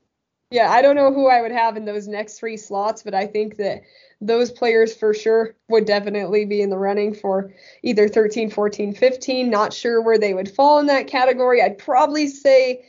Yeah, 0.49 0.71
I 0.71 0.81
don't 0.81 0.95
know 0.95 1.13
who 1.13 1.27
I 1.27 1.41
would 1.41 1.51
have 1.51 1.75
in 1.75 1.83
those 1.83 2.07
next 2.07 2.39
three 2.39 2.55
slots, 2.55 3.03
but 3.03 3.13
I 3.13 3.27
think 3.27 3.57
that 3.57 3.81
those 4.21 4.49
players 4.49 4.95
for 4.95 5.13
sure 5.13 5.55
would 5.67 5.85
definitely 5.85 6.45
be 6.45 6.61
in 6.61 6.69
the 6.69 6.77
running 6.77 7.13
for 7.13 7.53
either 7.83 8.07
13, 8.07 8.49
14, 8.49 8.93
15. 8.93 9.49
Not 9.49 9.73
sure 9.73 10.01
where 10.01 10.17
they 10.17 10.33
would 10.33 10.49
fall 10.49 10.79
in 10.79 10.85
that 10.85 11.07
category. 11.07 11.61
I'd 11.61 11.77
probably 11.77 12.27
say 12.27 12.85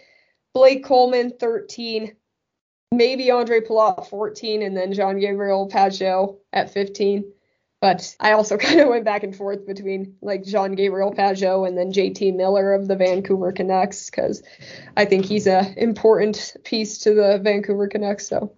Blake 0.55 0.85
Coleman 0.85 1.33
13, 1.41 2.15
maybe 2.93 3.31
Andre 3.31 3.61
Palat 3.61 4.09
14, 4.09 4.63
and 4.63 4.77
then 4.77 4.93
Jean 4.93 5.19
Gabriel 5.19 5.69
Pageau 5.69 6.39
at 6.53 6.73
15. 6.73 7.25
But 7.81 8.17
I 8.19 8.33
also 8.33 8.57
kind 8.59 8.81
of 8.81 8.89
went 8.89 9.05
back 9.05 9.23
and 9.23 9.35
forth 9.35 9.67
between 9.67 10.17
like 10.21 10.45
Jean 10.45 10.73
Gabriel 10.73 11.13
Pageau 11.13 11.67
and 11.67 11.77
then 11.77 11.93
JT 11.93 12.37
Miller 12.37 12.75
of 12.75 12.89
the 12.89 12.97
Vancouver 12.97 13.53
Canucks 13.53 14.11
because 14.11 14.43
I 14.97 15.05
think 15.05 15.25
he's 15.25 15.47
an 15.47 15.75
important 15.77 16.57
piece 16.65 16.99
to 16.99 17.15
the 17.15 17.41
Vancouver 17.43 17.89
Canucks. 17.89 18.29
So 18.29 18.53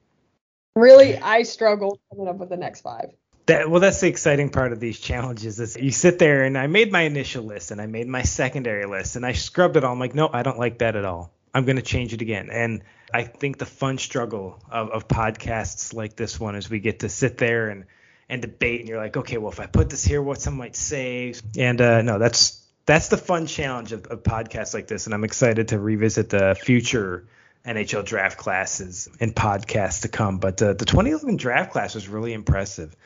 really, 0.74 1.16
I 1.16 1.42
struggled 1.42 1.98
coming 2.10 2.28
up 2.28 2.36
with 2.36 2.48
the 2.48 2.56
next 2.56 2.80
five. 2.80 3.10
That, 3.46 3.68
well, 3.68 3.80
that's 3.80 4.00
the 4.00 4.06
exciting 4.06 4.50
part 4.50 4.72
of 4.72 4.80
these 4.80 5.00
challenges 5.00 5.58
is 5.58 5.76
you 5.76 5.90
sit 5.90 6.18
there 6.18 6.44
and 6.44 6.56
I 6.56 6.68
made 6.68 6.92
my 6.92 7.02
initial 7.02 7.42
list 7.42 7.72
and 7.72 7.80
I 7.80 7.86
made 7.86 8.06
my 8.06 8.22
secondary 8.22 8.86
list 8.86 9.16
and 9.16 9.26
I 9.26 9.32
scrubbed 9.32 9.76
it 9.76 9.82
all. 9.82 9.92
I'm 9.92 9.98
like, 9.98 10.14
no, 10.14 10.30
I 10.32 10.42
don't 10.42 10.58
like 10.58 10.78
that 10.78 10.94
at 10.94 11.04
all. 11.04 11.32
I'm 11.52 11.64
going 11.64 11.76
to 11.76 11.82
change 11.82 12.12
it 12.14 12.22
again. 12.22 12.48
And 12.50 12.82
I 13.12 13.24
think 13.24 13.58
the 13.58 13.66
fun 13.66 13.98
struggle 13.98 14.62
of, 14.70 14.90
of 14.90 15.08
podcasts 15.08 15.92
like 15.92 16.14
this 16.14 16.38
one 16.38 16.54
is 16.54 16.70
we 16.70 16.78
get 16.78 17.00
to 17.00 17.08
sit 17.08 17.38
there 17.38 17.70
and, 17.70 17.86
and 18.30 18.40
debate 18.40 18.80
and 18.80 18.88
you're 18.88 18.98
like, 18.98 19.16
okay, 19.16 19.36
well, 19.36 19.50
if 19.50 19.60
I 19.60 19.66
put 19.66 19.90
this 19.90 20.04
here, 20.04 20.22
what 20.22 20.40
some 20.40 20.56
might 20.56 20.76
say. 20.76 21.34
And 21.58 21.80
uh, 21.80 22.00
no, 22.02 22.18
that's 22.18 22.64
that's 22.86 23.08
the 23.08 23.16
fun 23.16 23.46
challenge 23.46 23.92
of, 23.92 24.06
of 24.06 24.22
podcasts 24.22 24.72
like 24.72 24.86
this. 24.86 25.06
And 25.06 25.14
I'm 25.14 25.24
excited 25.24 25.68
to 25.68 25.78
revisit 25.78 26.30
the 26.30 26.56
future 26.58 27.26
NHL 27.66 28.04
draft 28.04 28.38
classes 28.38 29.08
and 29.20 29.34
podcasts 29.34 30.02
to 30.02 30.08
come. 30.08 30.38
But 30.38 30.62
uh, 30.62 30.72
the 30.72 30.84
2011 30.84 31.36
draft 31.36 31.72
class 31.72 31.94
was 31.94 32.08
really 32.08 32.32
impressive. 32.32 32.96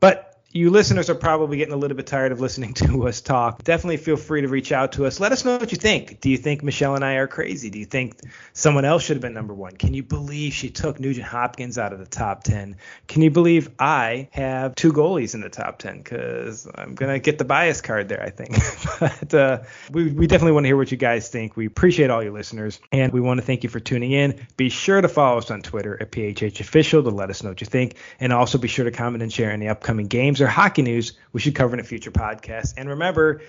But 0.00 0.31
you 0.52 0.68
listeners 0.68 1.08
are 1.08 1.14
probably 1.14 1.56
getting 1.56 1.72
a 1.72 1.76
little 1.76 1.96
bit 1.96 2.06
tired 2.06 2.30
of 2.30 2.40
listening 2.40 2.74
to 2.74 3.08
us 3.08 3.20
talk. 3.20 3.62
Definitely 3.64 3.96
feel 3.96 4.16
free 4.16 4.42
to 4.42 4.48
reach 4.48 4.70
out 4.70 4.92
to 4.92 5.06
us. 5.06 5.18
Let 5.18 5.32
us 5.32 5.44
know 5.44 5.56
what 5.56 5.72
you 5.72 5.78
think. 5.78 6.20
Do 6.20 6.30
you 6.30 6.36
think 6.36 6.62
Michelle 6.62 6.94
and 6.94 7.04
I 7.04 7.14
are 7.14 7.26
crazy? 7.26 7.70
Do 7.70 7.78
you 7.78 7.86
think 7.86 8.20
someone 8.52 8.84
else 8.84 9.02
should 9.02 9.16
have 9.16 9.22
been 9.22 9.32
number 9.32 9.54
one? 9.54 9.72
Can 9.72 9.94
you 9.94 10.02
believe 10.02 10.52
she 10.52 10.70
took 10.70 11.00
Nugent 11.00 11.26
Hopkins 11.26 11.78
out 11.78 11.92
of 11.92 11.98
the 11.98 12.06
top 12.06 12.44
10? 12.44 12.76
Can 13.08 13.22
you 13.22 13.30
believe 13.30 13.70
I 13.78 14.28
have 14.32 14.74
two 14.74 14.92
goalies 14.92 15.34
in 15.34 15.40
the 15.40 15.48
top 15.48 15.78
10? 15.78 15.98
Because 15.98 16.68
I'm 16.74 16.94
going 16.94 17.12
to 17.12 17.18
get 17.18 17.38
the 17.38 17.44
bias 17.44 17.80
card 17.80 18.08
there, 18.08 18.22
I 18.22 18.30
think. 18.30 18.56
but 19.00 19.34
uh, 19.34 19.62
we, 19.90 20.12
we 20.12 20.26
definitely 20.26 20.52
want 20.52 20.64
to 20.64 20.68
hear 20.68 20.76
what 20.76 20.90
you 20.90 20.98
guys 20.98 21.28
think. 21.28 21.56
We 21.56 21.66
appreciate 21.66 22.10
all 22.10 22.22
your 22.22 22.32
listeners, 22.32 22.78
and 22.90 23.12
we 23.12 23.20
want 23.20 23.40
to 23.40 23.46
thank 23.46 23.62
you 23.62 23.70
for 23.70 23.80
tuning 23.80 24.12
in. 24.12 24.46
Be 24.56 24.68
sure 24.68 25.00
to 25.00 25.08
follow 25.08 25.38
us 25.38 25.50
on 25.50 25.62
Twitter 25.62 25.96
at 26.00 26.12
PHH 26.12 26.60
Official 26.60 27.02
to 27.02 27.10
let 27.10 27.30
us 27.30 27.42
know 27.42 27.50
what 27.50 27.60
you 27.60 27.66
think, 27.66 27.96
and 28.20 28.32
also 28.32 28.58
be 28.58 28.68
sure 28.68 28.84
to 28.84 28.90
comment 28.90 29.22
and 29.22 29.32
share 29.32 29.50
any 29.50 29.68
upcoming 29.68 30.06
games 30.06 30.41
or 30.42 30.48
hockey 30.48 30.82
news 30.82 31.12
we 31.32 31.40
should 31.40 31.54
cover 31.54 31.74
in 31.74 31.80
a 31.80 31.84
future 31.84 32.10
podcast. 32.10 32.74
And 32.76 32.88
remember, 32.88 33.42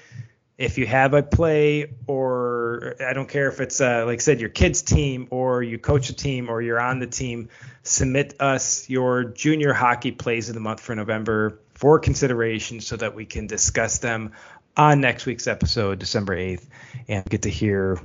if 0.58 0.78
you 0.78 0.86
have 0.86 1.14
a 1.14 1.24
play 1.24 1.94
or 2.08 2.96
I 3.06 3.14
don't 3.14 3.28
care 3.28 3.48
if 3.50 3.60
it's 3.60 3.82
uh, 3.82 4.06
like 4.06 4.20
I 4.20 4.22
said 4.22 4.40
your 4.40 4.50
kids 4.50 4.82
team 4.82 5.28
or 5.32 5.64
you 5.64 5.80
coach 5.80 6.10
a 6.10 6.14
team 6.14 6.50
or 6.50 6.62
you're 6.62 6.80
on 6.80 7.00
the 7.00 7.08
team, 7.08 7.50
submit 7.82 8.36
us 8.40 8.90
your 8.90 9.24
junior 9.24 9.74
hockey 9.74 10.12
plays 10.12 10.50
of 10.50 10.56
the 10.56 10.62
month 10.62 10.80
for 10.80 10.96
November 10.96 11.60
for 11.74 12.00
consideration 12.00 12.82
so 12.82 12.96
that 12.96 13.16
we 13.16 13.26
can 13.26 13.48
discuss 13.48 13.98
them 13.98 14.32
on 14.78 15.02
next 15.02 15.26
week's 15.26 15.48
episode, 15.48 16.00
December 16.00 16.36
8th, 16.36 16.66
and 17.08 17.26
get 17.26 17.44
to 17.44 17.50
hear 17.50 18.00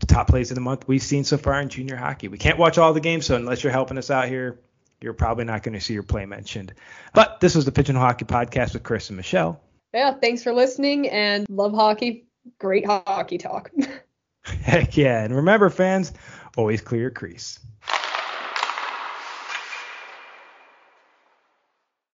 the 0.00 0.06
top 0.06 0.28
plays 0.28 0.50
of 0.50 0.54
the 0.54 0.60
month 0.60 0.86
we've 0.86 1.02
seen 1.02 1.24
so 1.24 1.36
far 1.36 1.60
in 1.60 1.68
junior 1.68 1.96
hockey. 1.96 2.28
We 2.28 2.38
can't 2.38 2.58
watch 2.58 2.78
all 2.78 2.92
the 2.92 3.00
games, 3.00 3.26
so 3.26 3.36
unless 3.36 3.62
you're 3.62 3.72
helping 3.72 3.98
us 3.98 4.10
out 4.10 4.28
here, 4.28 4.58
you're 5.00 5.14
probably 5.14 5.44
not 5.44 5.62
going 5.62 5.74
to 5.74 5.80
see 5.80 5.94
your 5.94 6.02
play 6.02 6.26
mentioned. 6.26 6.72
But 7.14 7.40
this 7.40 7.54
was 7.54 7.64
the 7.64 7.72
Pigeon 7.72 7.96
Hockey 7.96 8.24
Podcast 8.24 8.74
with 8.74 8.82
Chris 8.82 9.10
and 9.10 9.16
Michelle. 9.16 9.60
Yeah, 9.94 10.14
thanks 10.14 10.42
for 10.42 10.52
listening 10.52 11.08
and 11.08 11.46
love 11.48 11.72
hockey. 11.72 12.26
Great 12.58 12.86
hockey 12.86 13.38
talk. 13.38 13.70
Heck 14.42 14.96
yeah. 14.96 15.22
And 15.22 15.34
remember, 15.34 15.70
fans, 15.70 16.12
always 16.56 16.80
clear 16.80 17.02
your 17.02 17.10
crease. 17.10 17.58